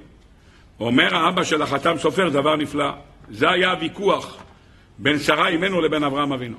[0.81, 2.91] אומר האבא של החתם סופר דבר נפלא.
[3.31, 4.43] זה היה הוויכוח
[4.99, 6.57] בין שרה אימנו לבין אברהם אבינו.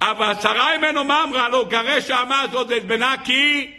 [0.00, 1.66] אבל שרה אימנו מה אמרה לו?
[1.66, 3.70] גרש האמה הזאת את בנה כי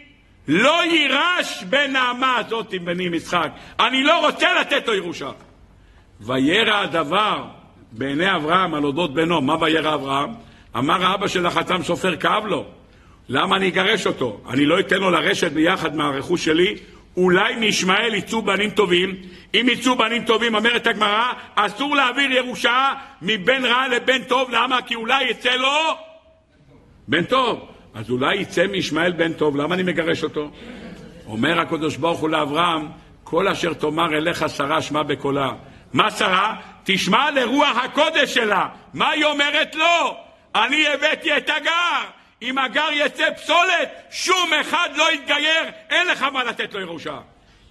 [0.48, 3.48] לא יירש בן האמה הזאת עם בני משחק.
[3.80, 5.30] אני לא רוצה לתת לו ירושה.
[6.20, 7.44] וירא הדבר
[7.92, 9.40] בעיני אברהם על אודות בנו.
[9.40, 10.30] מה וירא אברהם?
[10.76, 12.64] אמר האבא של החתם סופר, כאב לו.
[13.28, 14.40] למה אני אגרש אותו?
[14.50, 16.76] אני לא אתן לו לרשת ביחד מהרכוש שלי,
[17.16, 19.16] אולי מישמעאל יצאו בנים טובים.
[19.54, 22.92] אם יצאו בנים טובים, אומרת הגמרא, אסור להעביר ירושה
[23.22, 24.50] מבן רע לבן טוב.
[24.50, 24.82] למה?
[24.82, 25.96] כי אולי יצא לו
[27.08, 27.73] בן טוב.
[27.94, 30.50] אז אולי יצא מישמעאל בן טוב, למה אני מגרש אותו?
[31.26, 32.88] אומר הקדוש ברוך הוא לאברהם,
[33.24, 35.52] כל אשר תאמר אליך שרה שמע בקולה.
[35.92, 36.56] מה שרה?
[36.84, 38.68] תשמע לרוח הקודש שלה.
[38.94, 40.16] מה היא אומרת לו?
[40.54, 42.10] אני הבאתי את הגר.
[42.42, 47.18] אם הגר יצא פסולת, שום אחד לא יתגייר, אין לך מה לתת לו ירושה.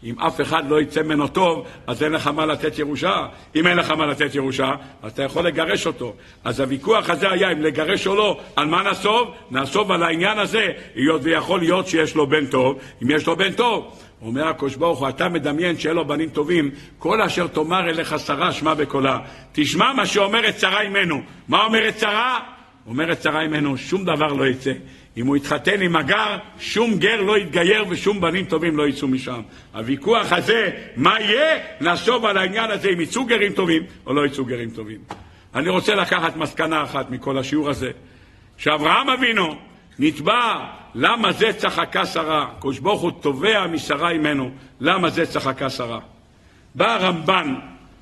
[0.04, 3.26] אם אף אחד לא יצא ממנו טוב, אז אין לך מה לתת ירושה.
[3.56, 4.72] אם אין לך מה לתת ירושה,
[5.02, 6.14] אז אתה יכול לגרש אותו.
[6.44, 9.32] אז הוויכוח הזה היה אם לגרש או לא, על מה נסוב?
[9.52, 13.54] נסוב על העניין הזה, היות ויכול להיות שיש לו בן טוב, אם יש לו בן
[13.54, 14.00] טוב.
[14.22, 18.52] אומר הקדוש ברוך הוא, אתה מדמיין שיהיה לו בנים טובים, כל אשר תאמר אליך שרה,
[18.52, 19.20] שמע בקולה.
[19.52, 21.22] תשמע מה שאומרת שרה אימנו.
[21.48, 22.40] מה אומרת שרה?
[22.88, 24.72] אומרת שרה אימנו, שום דבר לא יצא.
[25.18, 29.42] אם הוא יתחתן עם הגר, שום גר לא יתגייר ושום בנים טובים לא יצאו משם.
[29.74, 31.60] הוויכוח הזה, מה יהיה?
[31.82, 34.98] נחשוב על העניין הזה, אם יצאו גרים טובים או לא יצאו גרים טובים.
[35.56, 37.92] אני רוצה לקחת מסקנה אחת מכל השיעור הזה,
[38.58, 39.56] שאברהם אבינו
[40.00, 40.66] נתבע
[40.96, 46.00] למה זה צחקה שרה, קדוש ברוך הוא תובע משרה ממנו, למה זה צחקה שרה.
[46.76, 47.56] בא הרמב"ן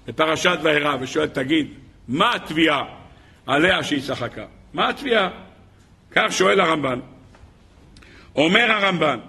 [0.08, 1.68] בפרשת וירא ושואל, תגיד,
[2.08, 2.84] מה התביעה
[3.46, 4.46] עליה שהיא צחקה?
[4.74, 5.30] מה התביעה?
[6.12, 7.00] כך שואל הרמב"ן.
[8.36, 9.20] אומר הרמב"ן,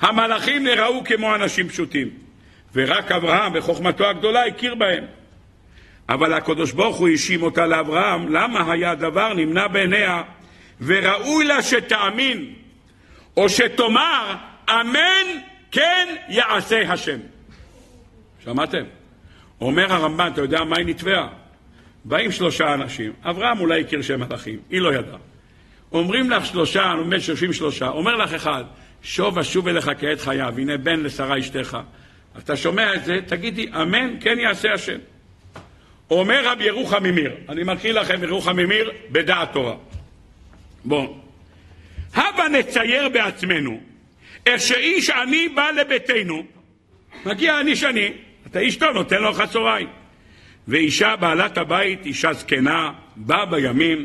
[0.00, 2.08] המלאכים נראו כמו אנשים פשוטים,
[2.74, 5.04] ורק אברהם בחוכמתו הגדולה הכיר בהם.
[6.08, 10.22] אבל הקדוש ברוך הוא האשים אותה לאברהם, למה היה הדבר נמנע בעיניה,
[10.80, 12.54] וראוי לה שתאמין,
[13.36, 14.34] או שתאמר,
[14.70, 15.26] אמן
[15.70, 17.18] כן יעשה השם.
[18.44, 18.84] שמעתם?
[19.60, 21.28] אומר הרמב"ן, אתה יודע מה היא נתבעה?
[22.04, 25.18] באים שלושה אנשים, אברהם אולי הכיר שם מלאכים, היא לא ידעה.
[25.96, 28.64] אומרים לך שלושה, עומד שלושים שלושה, אומר לך אחד,
[29.02, 31.78] שוב אשוב אליך כעת חייו, הנה בן לשרה אשתך.
[32.38, 34.98] אתה שומע את זה, תגידי, אמן, כן יעשה השם.
[36.10, 39.74] אומר רבי ירוחם ממיר, אני מקריא לכם ירוחם ממיר בדעת תורה.
[40.84, 41.16] בואו,
[42.14, 43.80] הבה נצייר בעצמנו
[44.46, 46.44] איך שאיש עני בא לביתנו,
[47.26, 48.12] מגיע עני שני,
[48.46, 49.88] אתה איש טוב, נותן לו ארוחת צהריים.
[50.68, 54.04] ואישה בעלת הבית, אישה זקנה, באה בימים,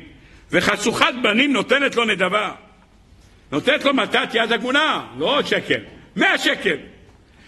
[0.52, 2.52] וחשוכת בנים נותנת לו נדבה.
[3.52, 5.80] נותנת לו מתת יד הגונה, לא עוד שקל,
[6.15, 6.78] מאה שקל.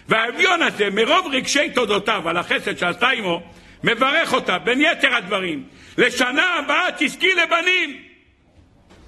[0.08, 3.42] והאביון הזה, מרוב רגשי תודותיו על החסד שעשתה עמו,
[3.84, 5.64] מברך אותה בין יתר הדברים.
[5.98, 7.96] לשנה הבאה תזכי לבנים.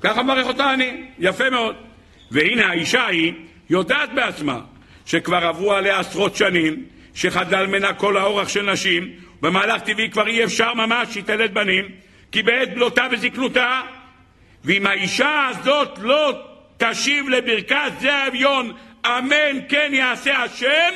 [0.00, 1.76] ככה מברך אותה אני, יפה מאוד.
[2.30, 3.32] והנה האישה ההיא
[3.70, 4.60] יודעת בעצמה
[5.06, 9.10] שכבר עברו עליה עשרות שנים, שחדל ממנה כל האורח של נשים,
[9.40, 11.84] במהלך טבעי כבר אי אפשר ממש שהיא תלד בנים,
[12.32, 13.82] כי בעת בלותה וזקנותה,
[14.64, 16.42] ואם האישה הזאת לא
[16.76, 18.72] תשיב לברכת זה האביון,
[19.06, 20.94] אמן כן יעשה השם,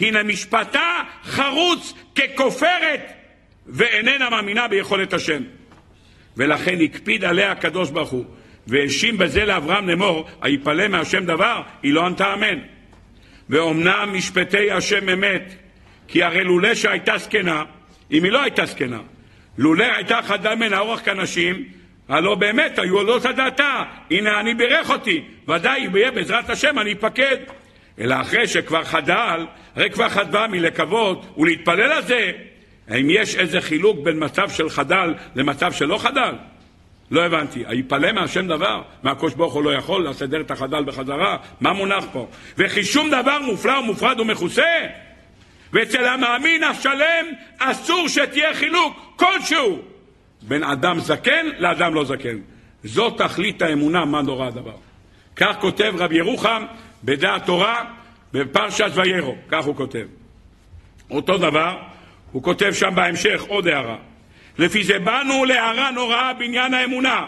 [0.00, 3.12] הנה משפטה חרוץ ככופרת
[3.66, 5.42] ואיננה מאמינה ביכולת השם.
[6.36, 8.24] ולכן הקפיד עליה הקדוש ברוך הוא,
[8.66, 11.62] והאשים בזה לאברהם לאמור, היפלא מהשם דבר?
[11.82, 12.58] היא לא ענתה אמן.
[13.48, 15.54] ואומנם משפטי השם אמת,
[16.08, 17.64] כי הרי לולא שהייתה זקנה,
[18.10, 19.00] אם היא לא הייתה זקנה,
[19.58, 21.64] לולא הייתה חדה מן האורח כנשים,
[22.08, 26.92] הלא באמת היו עולות על דעתה, הנה אני בירך אותי, ודאי יהיה בעזרת השם אני
[26.92, 27.36] אפקד.
[28.00, 29.46] אלא אחרי שכבר חדל,
[29.76, 32.30] הרי כבר חדבה מלקוות ולהתפלל על זה,
[32.88, 36.34] האם יש איזה חילוק בין מצב של חדל למצב שלא חדל?
[37.10, 37.64] לא הבנתי.
[37.66, 38.82] היפלא מהשם דבר?
[39.02, 41.36] מה הקדוש ברוך הוא לא יכול לסדר את החדל בחזרה?
[41.60, 42.28] מה מונח פה?
[42.58, 44.62] וכי שום דבר מופלא ומופרד ומכוסה?
[45.72, 47.26] ואצל המאמין השלם
[47.58, 49.82] אסור שתהיה חילוק כלשהו
[50.42, 52.38] בין אדם זקן לאדם לא זקן.
[52.84, 54.76] זאת תכלית האמונה, מה נורא הדבר.
[55.36, 56.64] כך כותב רבי ירוחם
[57.04, 57.84] בדעת תורה
[58.32, 60.06] בפרשת ויירו, כך הוא כותב.
[61.10, 61.78] אותו דבר,
[62.32, 63.96] הוא כותב שם בהמשך עוד הערה.
[64.58, 67.26] לפי זה באנו להערה נוראה בעניין האמונה.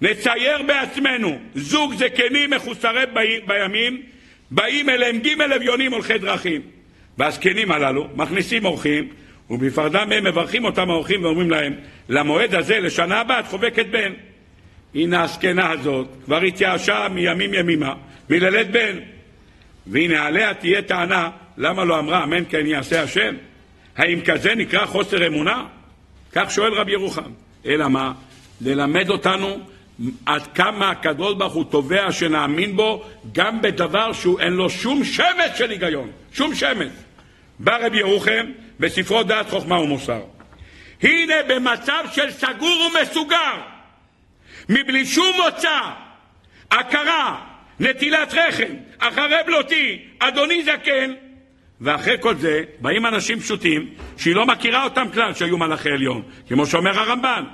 [0.00, 3.04] נצייר בעצמנו זוג זקנים מחוסרי
[3.46, 4.02] בימים,
[4.50, 6.75] באים אליהם ג' אביונים הולכי דרכים.
[7.18, 9.08] והזקנים הללו מכניסים אורחים,
[9.50, 11.74] ובפרדם מהם מברכים אותם האורחים ואומרים להם,
[12.08, 14.12] למועד הזה, לשנה הבאה, את חובקת בן.
[14.94, 17.94] הנה הזקנה הזאת כבר התייאשה מימים ימימה
[18.30, 18.98] מללד בן.
[19.86, 23.34] והנה עליה תהיה טענה, למה לא אמרה אמן כן יעשה השם?
[23.96, 25.64] האם כזה נקרא חוסר אמונה?
[26.32, 27.30] כך שואל רבי ירוחם.
[27.66, 28.12] אלא מה?
[28.60, 29.58] ללמד אותנו
[30.26, 35.56] עד כמה הקדוש ברוך הוא תובע שנאמין בו גם בדבר שהוא אין לו שום שמץ
[35.56, 37.05] של היגיון, שום שמץ.
[37.58, 38.46] בא רבי ירוחם
[38.80, 40.20] בספרו דעת חוכמה ומוסר.
[41.02, 43.54] הנה במצב של סגור ומסוגר,
[44.68, 45.78] מבלי שום מוצא,
[46.70, 47.40] הכרה,
[47.80, 51.12] נטילת רחם, אחרי בלותי, אדוני זקן,
[51.80, 56.66] ואחרי כל זה באים אנשים פשוטים שהיא לא מכירה אותם כלל שהיו מלאכי עליון, כמו
[56.66, 57.44] שאומר הרמב"ן.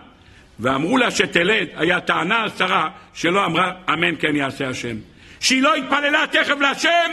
[0.61, 4.97] ואמרו לה שתלד, היה טענה על שרה שלא אמרה אמן כן יעשה השם.
[5.41, 7.11] שהיא לא התפללה תכף להשם,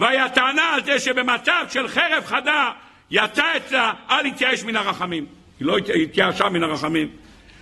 [0.00, 2.70] והיה טענה על זה שבמצב של חרב חדה
[3.10, 5.26] יצא אצלה אל יתייאש מן הרחמים.
[5.60, 7.08] היא לא התייאשה מן הרחמים.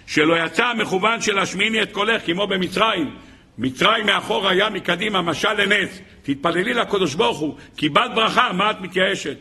[0.07, 3.17] שלא יצא המכוון של השמיני את קולך כמו במצרים,
[3.59, 6.01] מצרים מאחור היה מקדימה, משל לנץ.
[6.23, 9.37] תתפללי לקדוש ברוך הוא, קיבלת ברכה, מה את מתייאשת?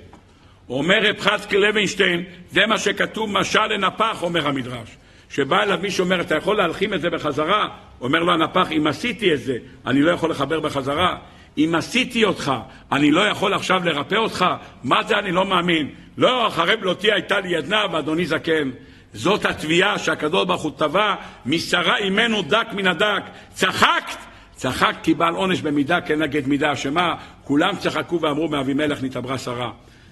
[0.69, 4.98] אומר רב חצקי לוינשטיין, זה מה שכתוב משל לנפח, אומר המדרש.
[5.30, 7.68] שבא אליו מישהו אומר, אתה יכול להלחים את זה בחזרה?
[8.02, 11.18] אומר לו הנפח, אם עשיתי את זה, אני לא יכול לחבר בחזרה.
[11.57, 12.53] אם עשיתי אותך,
[12.91, 14.45] אני לא יכול עכשיו לרפא אותך?
[14.84, 15.89] מה זה אני לא מאמין?
[16.17, 18.69] לא, אחרי בלותי הייתה לי ידנה ואדוני זקן.
[19.13, 21.15] זאת התביעה שהקדוש ברוך הוא טבע,
[21.45, 23.23] משרה אימנו דק מן הדק.
[23.53, 24.17] צחקת?
[24.55, 26.75] צחקת כי בעל עונש במידה כנגד מידה.
[26.75, 27.15] שמה?
[27.43, 29.71] כולם צחקו ואמרו מאבימלך נתעברה שרה.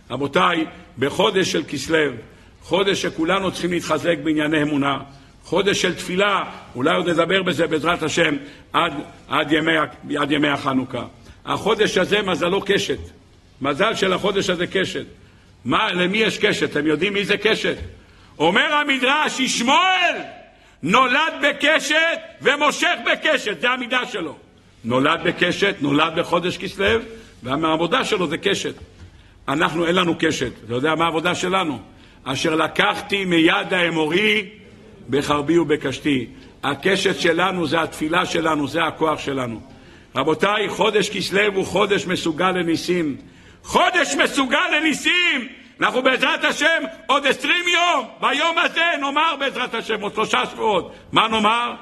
[0.10, 0.66] רבותיי,
[1.00, 2.12] בחודש של כסלו,
[2.62, 5.00] חודש שכולנו צריכים להתחזק בענייני אמונה,
[5.44, 6.44] חודש של תפילה,
[6.76, 8.36] אולי עוד נדבר בזה בעזרת השם
[8.74, 8.94] עד,
[9.28, 9.78] עד, ימי,
[10.18, 11.04] עד ימי החנוכה.
[11.46, 13.00] החודש הזה מזלו קשת,
[13.62, 15.06] מזל של החודש הזה קשת.
[15.66, 16.72] מה, למי יש קשת?
[16.72, 17.78] אתם יודעים מי זה קשת?
[18.40, 20.16] אומר המדרש, ישמעאל
[20.84, 24.36] נולד בקשת ומושך בקשת, זה המידה שלו.
[24.84, 27.00] נולד בקשת, נולד בחודש כסלו,
[27.44, 28.74] והעבודה שלו זה קשת.
[29.48, 30.52] אנחנו, אין לנו קשת.
[30.66, 31.80] אתה יודע מה העבודה שלנו?
[32.24, 34.50] אשר לקחתי מיד האמורי
[35.10, 36.28] בחרבי ובקשתי.
[36.64, 39.75] הקשת שלנו זה התפילה שלנו, זה הכוח שלנו.
[40.16, 43.18] רבותיי, חודש כסלו הוא חודש מסוגל לניסים.
[43.64, 45.48] חודש מסוגל לניסים!
[45.82, 50.94] אנחנו בעזרת השם עוד עשרים יום, ביום הזה נאמר בעזרת השם, עוד שלושה שבועות.
[51.12, 51.74] מה נאמר?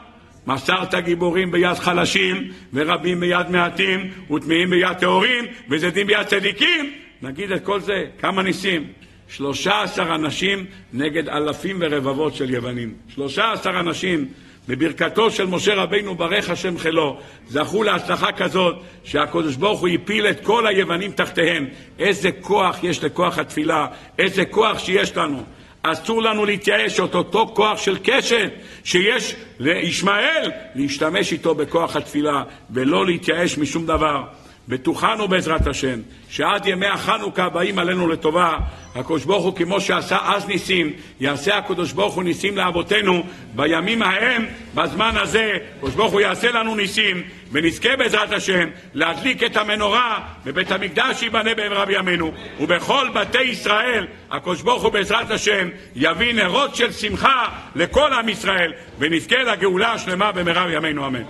[0.48, 6.92] מסרת גיבורים ביד חלשים, ורבים ביד מעטים, וטמאים ביד טהורים, וזדים ביד צדיקים.
[7.22, 8.88] נגיד את כל זה, כמה ניסים?
[9.28, 12.94] שלושה עשר אנשים נגד אלפים ורבבות של יוונים.
[13.16, 14.28] שלושה עשר אנשים
[14.68, 20.40] בברכתו של משה רבינו ברך השם חילו, זכו להצלחה כזאת שהקדוש ברוך הוא הפיל את
[20.44, 21.68] כל היוונים תחתיהם.
[22.00, 23.88] איזה כוח יש לכוח התפילה,
[24.20, 25.44] איזה כוח שיש לנו.
[25.84, 28.52] אסור לנו להתייאש את אותו כוח של קשת
[28.84, 34.24] שיש לישמעאל, להשתמש איתו בכוח התפילה ולא להתייאש משום דבר.
[34.68, 36.00] בטוחנו בעזרת השם,
[36.30, 38.58] שעד ימי החנוכה הבאים עלינו לטובה,
[38.96, 43.24] הקדוש ברוך הוא כמו שעשה אז ניסים, יעשה הקדוש ברוך הוא ניסים לאבותינו
[43.56, 44.46] בימים ההם,
[44.76, 50.72] בזמן הזה, הקדוש ברוך הוא יעשה לנו ניסים, ונזכה בעזרת השם להדליק את המנורה בבית
[50.72, 56.92] המקדש ייבנה בעברה בימינו, ובכל בתי ישראל, הקדוש ברוך הוא בעזרת השם יביא נרות של
[56.92, 57.46] שמחה
[57.76, 61.24] לכל עם ישראל, ונזכה לגאולה השלמה במהרה בימינו אמן.